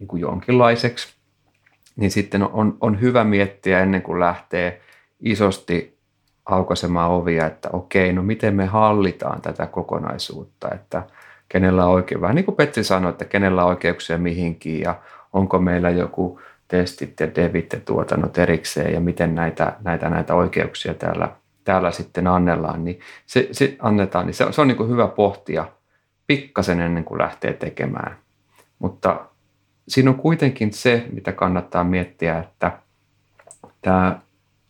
niin 0.00 0.08
kuin 0.08 0.20
jonkinlaiseksi. 0.20 1.14
Niin 1.96 2.10
sitten 2.10 2.42
on, 2.42 2.76
on 2.80 3.00
hyvä 3.00 3.24
miettiä 3.24 3.80
ennen 3.80 4.02
kuin 4.02 4.20
lähtee 4.20 4.80
isosti 5.20 5.98
aukaisemaan 6.46 7.10
ovia, 7.10 7.46
että 7.46 7.68
okei, 7.72 8.12
no 8.12 8.22
miten 8.22 8.54
me 8.54 8.66
hallitaan 8.66 9.42
tätä 9.42 9.66
kokonaisuutta, 9.66 10.68
että 10.74 11.02
kenellä 11.48 11.86
on 11.86 11.92
oikein, 11.92 12.20
vähän 12.20 12.36
niin 12.36 12.44
kuin 12.44 12.56
Petri 12.56 12.84
sanoi, 12.84 13.10
että 13.10 13.24
kenellä 13.24 13.64
on 13.64 13.68
oikeuksia 13.68 14.18
mihinkin 14.18 14.80
ja 14.80 14.94
onko 15.32 15.58
meillä 15.58 15.90
joku 15.90 16.40
testit 16.68 17.20
ja 17.20 17.34
devit 17.34 17.72
ja 17.72 17.80
tuotannot 17.80 18.38
erikseen 18.38 18.94
ja 18.94 19.00
miten 19.00 19.34
näitä, 19.34 19.76
näitä, 19.84 20.10
näitä 20.10 20.34
oikeuksia 20.34 20.94
täällä, 20.94 21.28
täällä 21.64 21.90
sitten 21.90 22.26
annellaan, 22.26 22.84
niin 22.84 23.00
se, 23.26 23.48
se 23.52 23.76
annetaan, 23.78 24.26
niin 24.26 24.34
se, 24.34 24.46
se 24.50 24.60
on 24.60 24.68
niin 24.68 24.76
kuin 24.76 24.90
hyvä 24.90 25.06
pohtia 25.06 25.68
pikkasen 26.26 26.80
ennen 26.80 27.04
kuin 27.04 27.18
lähtee 27.18 27.52
tekemään. 27.52 28.16
Mutta 28.78 29.29
siinä 29.90 30.10
on 30.10 30.16
kuitenkin 30.16 30.72
se, 30.72 31.06
mitä 31.12 31.32
kannattaa 31.32 31.84
miettiä, 31.84 32.38
että 32.38 32.78
tämä 33.82 34.20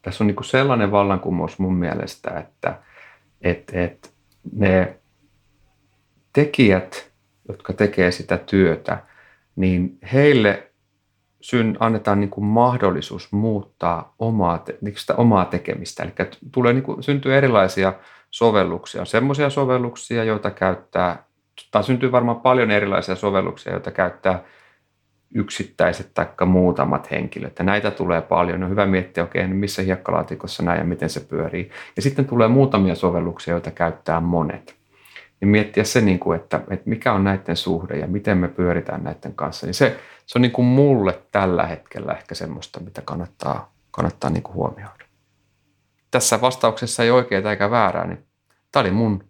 tässä 0.02 0.24
on 0.24 0.28
niin 0.28 0.44
sellainen 0.44 0.90
vallankumous 0.90 1.58
mun 1.58 1.74
mielestä, 1.74 2.30
että 2.30 2.78
et, 3.40 3.70
et 3.74 4.12
ne 4.52 4.96
tekijät, 6.32 7.10
jotka 7.48 7.72
tekee 7.72 8.10
sitä 8.10 8.36
työtä, 8.36 9.02
niin 9.56 9.98
heille 10.12 10.70
syn, 11.40 11.76
annetaan 11.80 12.20
niin 12.20 12.30
kuin 12.30 12.44
mahdollisuus 12.44 13.32
muuttaa 13.32 14.14
omaa, 14.18 14.64
niin 14.80 14.96
sitä 14.96 15.14
omaa 15.14 15.44
tekemistä. 15.44 16.02
Eli 16.02 16.12
tulee 16.52 16.72
niin 16.72 16.82
kuin, 16.82 17.02
syntyy 17.02 17.36
erilaisia 17.36 17.92
sovelluksia. 18.30 19.00
On 19.00 19.06
semmoisia 19.06 19.50
sovelluksia, 19.50 20.24
joita 20.24 20.50
käyttää, 20.50 21.24
tai 21.70 21.84
syntyy 21.84 22.12
varmaan 22.12 22.40
paljon 22.40 22.70
erilaisia 22.70 23.16
sovelluksia, 23.16 23.72
joita 23.72 23.90
käyttää 23.90 24.44
yksittäiset 25.35 26.11
tai 26.14 26.26
muutamat 26.47 27.11
henkilöt. 27.11 27.59
Ja 27.59 27.64
näitä 27.64 27.91
tulee 27.91 28.22
paljon. 28.22 28.62
On 28.62 28.70
hyvä 28.70 28.87
miettiä, 28.87 29.24
okei, 29.24 29.45
okay, 29.45 29.57
missä 29.57 29.83
hiekkalaatikossa 29.83 30.62
näin 30.62 30.78
ja 30.78 30.85
miten 30.85 31.11
se 31.11 31.20
pyörii. 31.20 31.70
Ja 31.97 32.03
sitten 32.03 32.24
tulee 32.24 32.49
muutamia 32.49 32.95
sovelluksia, 32.95 33.55
joita 33.55 33.70
käyttää 33.70 34.20
monet. 34.20 34.76
Niin 35.41 35.49
miettiä 35.49 35.85
se, 35.85 36.01
niin 36.01 36.18
kuin, 36.18 36.41
että, 36.41 36.61
että 36.70 36.91
mikä 36.91 37.12
on 37.12 37.24
näiden 37.24 37.57
suhde 37.57 37.99
ja 37.99 38.07
miten 38.07 38.39
me 38.39 38.49
pyöritään 38.49 39.05
näiden 39.05 39.35
kanssa. 39.35 39.66
Niin 39.66 39.74
se, 39.74 39.97
se 40.26 40.39
on 40.39 40.43
niin 40.43 40.53
kuin 40.53 40.66
mulle 40.66 41.22
tällä 41.33 41.66
hetkellä 41.66 42.12
ehkä 42.12 42.35
semmoista, 42.35 42.81
mitä 42.81 43.03
kannattaa, 43.05 43.72
kannattaa 43.91 44.31
niin 44.31 44.43
kuin 44.43 44.55
huomioida. 44.55 45.05
Tässä 46.11 46.41
vastauksessa 46.41 47.03
ei 47.03 47.11
oikeaa 47.11 47.51
eikä 47.51 47.70
väärää, 47.70 48.07
niin 48.07 48.24
tämä 48.72 48.81
oli 48.81 48.91
mun 48.91 49.24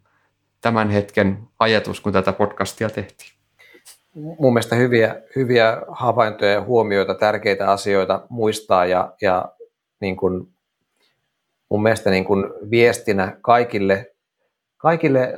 tämän 0.60 0.90
hetken 0.90 1.38
ajatus, 1.58 2.00
kun 2.00 2.12
tätä 2.12 2.32
podcastia 2.32 2.90
tehtiin 2.90 3.39
mun 4.14 4.52
mielestä 4.52 4.76
hyviä, 4.76 5.22
hyviä 5.36 5.82
havaintoja 5.88 6.52
ja 6.52 6.60
huomioita, 6.60 7.14
tärkeitä 7.14 7.70
asioita 7.70 8.26
muistaa 8.28 8.86
ja, 8.86 9.14
ja 9.22 9.52
niin 10.00 10.16
kuin 10.16 10.48
mun 11.68 11.82
mielestä 11.82 12.10
niin 12.10 12.24
kuin 12.24 12.44
viestinä 12.70 13.36
kaikille, 13.40 14.14
kaikille 14.76 15.34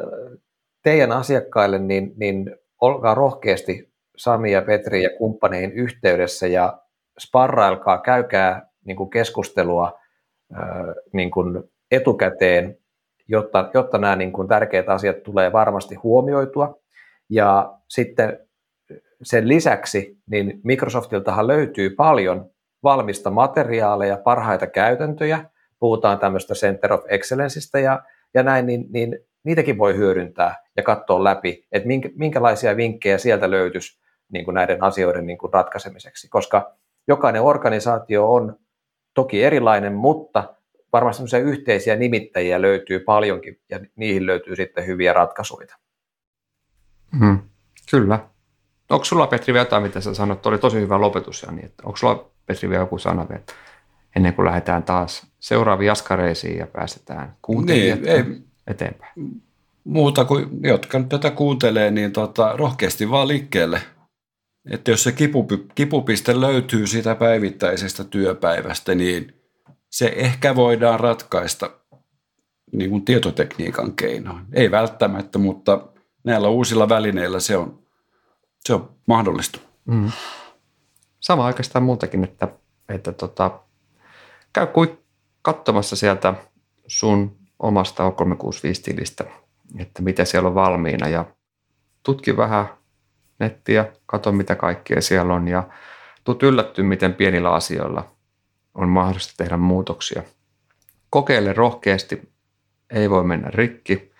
teidän 0.83 1.13
asiakkaille, 1.13 1.79
niin, 1.79 2.13
niin 2.17 2.57
olkaa 2.81 3.15
rohkeasti 3.15 3.93
Sami 4.17 4.53
ja 4.53 4.63
Petri 4.63 5.03
ja 5.03 5.11
kumppaneihin 5.19 5.73
yhteydessä 5.73 6.47
ja 6.47 6.79
sparrailkaa, 7.21 7.99
käykää 7.99 8.67
niin 8.85 8.97
kuin 8.97 9.11
keskustelua 9.11 9.99
niin 11.13 11.31
kuin 11.31 11.63
etukäteen, 11.91 12.79
jotta, 13.29 13.71
jotta 13.75 13.99
nämä 13.99 14.17
niin 14.17 14.33
kuin 14.33 14.49
tärkeät 14.49 14.89
asiat 14.89 15.23
tulee 15.23 15.53
varmasti 15.53 15.95
huomioitua. 15.95 16.79
Ja 17.29 17.79
sitten 17.89 18.49
sen 19.23 19.49
lisäksi 19.49 20.19
niin 20.31 20.61
Microsoftiltahan 20.65 21.47
löytyy 21.47 21.91
paljon 21.91 22.51
valmista 22.83 23.31
materiaaleja, 23.31 24.17
parhaita 24.17 24.67
käytäntöjä, 24.67 25.45
puhutaan 25.79 26.19
tämmöistä 26.19 26.55
Center 26.55 26.93
of 26.93 27.05
Excellenceista 27.09 27.79
ja, 27.79 28.03
ja 28.35 28.43
näin, 28.43 28.67
niin, 28.67 28.87
niin 28.91 29.19
niitäkin 29.45 29.79
voi 29.79 29.97
hyödyntää 29.97 30.65
ja 30.77 30.83
katsoa 30.83 31.25
läpi, 31.25 31.67
että 31.73 31.87
minkä, 31.87 32.09
minkälaisia 32.15 32.77
vinkkejä 32.77 33.19
sieltä 33.19 33.51
löytyisi 33.51 34.01
niin 34.33 34.45
kuin 34.45 34.55
näiden 34.55 34.83
asioiden 34.83 35.27
niin 35.27 35.39
kuin 35.39 35.53
ratkaisemiseksi, 35.53 36.29
koska 36.29 36.75
jokainen 37.09 37.43
organisaatio 37.43 38.33
on 38.33 38.57
toki 39.15 39.45
erilainen, 39.45 39.93
mutta 39.93 40.55
varmasti 40.93 41.37
yhteisiä 41.37 41.97
nimittäjiä 41.97 42.63
löytyy 42.63 43.01
paljonkin 43.01 43.61
ja 43.71 43.81
niihin 43.97 44.27
löytyy 44.27 44.57
sitten 44.57 44.87
hyviä 44.87 45.13
ratkaisuja. 45.13 45.77
Hmm, 47.19 47.39
kyllä. 47.91 48.32
Onko 48.93 49.05
sulla 49.05 49.27
Petri 49.27 49.53
vielä 49.53 49.67
jotain, 49.67 49.83
mitä 49.83 50.01
sä 50.01 50.15
sanot? 50.15 50.47
Oli 50.47 50.59
tosi 50.59 50.81
hyvä 50.81 51.01
lopetus, 51.01 51.43
Jani. 51.43 51.65
Että 51.65 51.83
onko 51.87 51.97
sulla 51.97 52.31
Petri 52.47 52.69
vielä 52.69 52.83
joku 52.83 52.99
sana 52.99 53.29
vielä, 53.29 53.43
ennen 54.17 54.35
kuin 54.35 54.47
lähdetään 54.47 54.83
taas 54.83 55.27
seuraaviin 55.41 55.87
jaskareisiin 55.87 56.59
ja 56.59 56.67
päästetään 56.67 57.37
kuuntelijat 57.43 58.01
niin, 58.01 58.09
ei, 58.09 58.25
eteenpäin? 58.67 59.13
Muuta 59.85 60.25
kuin, 60.25 60.49
jotka 60.63 60.99
nyt 60.99 61.09
tätä 61.09 61.31
kuuntelee, 61.31 61.91
niin 61.91 62.13
tota, 62.13 62.53
rohkeasti 62.57 63.11
vaan 63.11 63.29
liikkeelle. 63.29 63.81
Että 64.71 64.91
jos 64.91 65.03
se 65.03 65.15
kipupiste 65.75 66.41
löytyy 66.41 66.87
siitä 66.87 67.15
päivittäisestä 67.15 68.05
työpäivästä, 68.05 68.95
niin 68.95 69.35
se 69.91 70.13
ehkä 70.17 70.57
voidaan 70.57 71.01
ratkaista 71.01 71.71
niin 72.73 72.91
kuin 72.91 73.05
tietotekniikan 73.05 73.93
keinoin. 73.93 74.45
Ei 74.53 74.71
välttämättä, 74.71 75.39
mutta 75.39 75.87
näillä 76.25 76.49
uusilla 76.49 76.89
välineillä 76.89 77.41
se 77.41 77.57
on 77.57 77.82
se 78.67 78.75
on 78.75 78.91
mahdollista. 79.07 79.59
Mm. 79.85 80.11
Sama 81.21 81.47
oikeastaan 81.47 81.83
muutakin, 81.83 82.25
että, 82.25 82.49
että 82.89 83.13
tota, 83.13 83.61
käy 84.53 84.67
katsomassa 85.43 85.97
sieltä 85.97 86.35
sun 86.87 87.37
omasta 87.59 88.09
O365-tilistä, 88.09 89.25
että 89.79 90.03
mitä 90.03 90.25
siellä 90.25 90.49
on 90.49 90.55
valmiina 90.55 91.09
ja 91.09 91.25
tutki 92.03 92.37
vähän 92.37 92.67
nettiä, 93.39 93.93
katso 94.07 94.33
mitä 94.33 94.55
kaikkea 94.55 95.01
siellä 95.01 95.35
on 95.35 95.49
ja 95.49 95.69
tuut 96.25 96.43
yllättyä, 96.43 96.85
miten 96.85 97.15
pienillä 97.15 97.51
asioilla 97.51 98.11
on 98.75 98.89
mahdollista 98.89 99.35
tehdä 99.37 99.57
muutoksia. 99.57 100.23
Kokeile 101.11 101.53
rohkeasti, 101.53 102.33
ei 102.91 103.11
voi 103.11 103.25
mennä 103.25 103.51
rikki. 103.51 104.13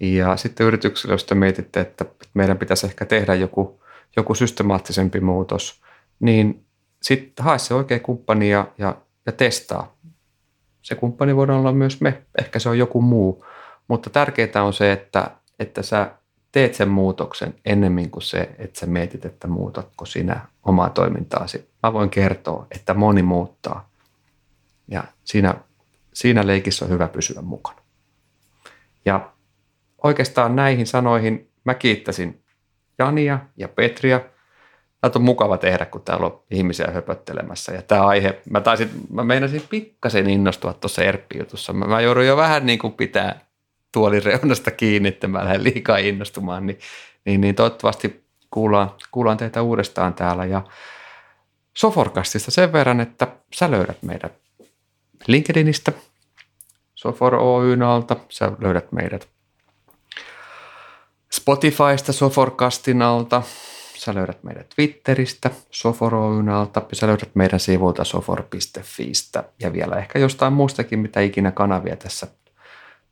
Ja 0.00 0.36
sitten 0.36 0.66
yrityksille, 0.66 1.14
jos 1.14 1.24
te 1.24 1.34
mietitte, 1.34 1.80
että 1.80 2.04
meidän 2.34 2.58
pitäisi 2.58 2.86
ehkä 2.86 3.04
tehdä 3.04 3.34
joku 3.34 3.81
joku 4.16 4.34
systemaattisempi 4.34 5.20
muutos, 5.20 5.82
niin 6.20 6.64
sitten 7.02 7.44
hae 7.44 7.58
se 7.58 7.74
oikea 7.74 8.00
kumppani 8.00 8.50
ja, 8.50 8.66
ja, 8.78 8.96
ja 9.26 9.32
testaa. 9.32 9.96
Se 10.82 10.94
kumppani 10.94 11.36
voidaan 11.36 11.58
olla 11.58 11.72
myös 11.72 12.00
me, 12.00 12.22
ehkä 12.38 12.58
se 12.58 12.68
on 12.68 12.78
joku 12.78 13.02
muu, 13.02 13.44
mutta 13.88 14.10
tärkeintä 14.10 14.62
on 14.62 14.72
se, 14.72 14.92
että, 14.92 15.30
että 15.58 15.82
sä 15.82 16.10
teet 16.52 16.74
sen 16.74 16.88
muutoksen 16.88 17.54
ennemmin 17.64 18.10
kuin 18.10 18.22
se, 18.22 18.50
että 18.58 18.80
sä 18.80 18.86
mietit, 18.86 19.24
että 19.24 19.48
muutatko 19.48 20.06
sinä 20.06 20.40
omaa 20.62 20.90
toimintaasi. 20.90 21.70
Mä 21.82 21.92
voin 21.92 22.10
kertoa, 22.10 22.66
että 22.70 22.94
moni 22.94 23.22
muuttaa 23.22 23.88
ja 24.88 25.04
siinä, 25.24 25.54
siinä 26.14 26.46
leikissä 26.46 26.84
on 26.84 26.90
hyvä 26.90 27.08
pysyä 27.08 27.42
mukana. 27.42 27.82
Ja 29.04 29.32
oikeastaan 30.04 30.56
näihin 30.56 30.86
sanoihin 30.86 31.50
mä 31.64 31.74
kiittäisin 31.74 32.41
Jania 33.02 33.38
ja 33.56 33.68
Petria. 33.68 34.20
Tämä 35.00 35.12
on 35.14 35.22
mukava 35.22 35.58
tehdä, 35.58 35.86
kun 35.86 36.02
täällä 36.02 36.26
on 36.26 36.42
ihmisiä 36.50 36.90
höpöttelemässä. 36.94 37.72
Ja 37.72 37.82
tämä 37.82 38.06
aihe, 38.06 38.40
mä 38.50 38.60
taisin, 38.60 38.90
mä 39.10 39.24
meinasin 39.24 39.62
pikkasen 39.70 40.30
innostua 40.30 40.72
tuossa 40.72 41.02
Erppi-jutussa. 41.02 41.72
Mä, 41.72 41.84
mä 41.84 42.00
joudun 42.00 42.26
jo 42.26 42.36
vähän 42.36 42.66
niin 42.66 42.78
kuin 42.78 42.92
pitää 42.92 43.40
tuolin 43.92 44.22
reunasta 44.22 44.70
kiinni, 44.70 45.08
että 45.08 45.28
mä 45.28 45.44
lähden 45.44 45.64
liikaa 45.64 45.96
innostumaan, 45.96 46.66
niin, 46.66 46.78
niin, 47.24 47.40
niin 47.40 47.54
toivottavasti 47.54 48.24
kuullaan, 48.50 48.90
kuullaan 49.10 49.36
teitä 49.36 49.62
uudestaan 49.62 50.14
täällä. 50.14 50.44
Ja 50.44 50.62
Soforkastista 51.76 52.50
sen 52.50 52.72
verran, 52.72 53.00
että 53.00 53.26
sä 53.54 53.70
löydät 53.70 54.02
meidät 54.02 54.32
LinkedInistä, 55.26 55.92
Sofor 56.94 57.34
Oyn 57.34 57.82
alta, 57.82 58.16
sä 58.28 58.52
löydät 58.58 58.92
meidät 58.92 59.28
Spotifysta 61.32 62.12
Soforkastin 62.12 63.02
alta, 63.02 63.42
sä 63.96 64.14
löydät 64.14 64.42
meidät 64.42 64.66
Twitteristä 64.74 65.50
Sofor 65.70 66.14
Oyn 66.14 66.48
alta 66.48 66.82
ja 66.90 66.96
sä 66.96 67.06
löydät 67.06 67.30
meidän 67.34 67.60
sivulta 67.60 68.04
sofor.fiistä 68.04 69.44
ja 69.60 69.72
vielä 69.72 69.96
ehkä 69.96 70.18
jostain 70.18 70.52
muustakin, 70.52 70.98
mitä 70.98 71.20
ikinä 71.20 71.50
kanavia 71.50 71.96
tässä 71.96 72.26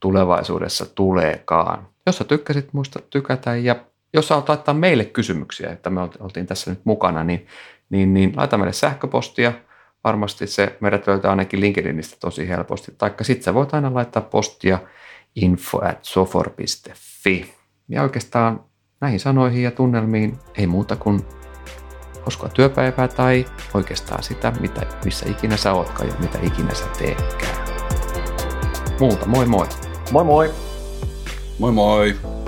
tulevaisuudessa 0.00 0.86
tuleekaan. 0.86 1.88
Jos 2.06 2.18
sä 2.18 2.24
tykkäsit, 2.24 2.72
muista 2.72 3.00
tykätä 3.10 3.56
ja 3.56 3.76
jos 4.14 4.28
sä 4.28 4.42
laittaa 4.48 4.74
meille 4.74 5.04
kysymyksiä, 5.04 5.70
että 5.70 5.90
me 5.90 6.00
oltiin 6.20 6.46
tässä 6.46 6.70
nyt 6.70 6.80
mukana, 6.84 7.24
niin, 7.24 7.46
niin, 7.90 8.14
niin 8.14 8.32
laita 8.36 8.58
meille 8.58 8.72
sähköpostia. 8.72 9.52
Varmasti 10.04 10.46
se 10.46 10.76
meidät 10.80 11.06
löytää 11.06 11.30
ainakin 11.30 11.60
LinkedInistä 11.60 12.16
tosi 12.20 12.48
helposti. 12.48 12.94
Taikka 12.98 13.24
sitten 13.24 13.44
sä 13.44 13.54
voit 13.54 13.74
aina 13.74 13.94
laittaa 13.94 14.22
postia 14.22 14.78
info 15.34 15.84
at 15.84 15.98
sofor.fi. 16.02 17.59
Ja 17.91 18.03
oikeastaan 18.03 18.64
näihin 19.01 19.20
sanoihin 19.20 19.62
ja 19.62 19.70
tunnelmiin 19.70 20.38
ei 20.55 20.66
muuta 20.66 20.97
kuin 20.97 21.20
uskoa 22.26 22.49
työpäivää 22.49 23.09
tai 23.09 23.47
oikeastaan 23.74 24.22
sitä, 24.22 24.53
mitä, 24.61 24.86
missä 25.05 25.30
ikinä 25.30 25.57
sä 25.57 25.72
ootkaan 25.72 26.09
ja 26.09 26.14
mitä 26.20 26.38
ikinä 26.43 26.74
sä 26.74 26.84
teekään. 26.99 27.68
Muuta, 29.01 29.26
moi 29.26 29.47
moi! 29.47 29.66
Moi 30.12 30.24
moi! 30.24 30.51
Moi 31.59 31.72
moi! 31.72 32.39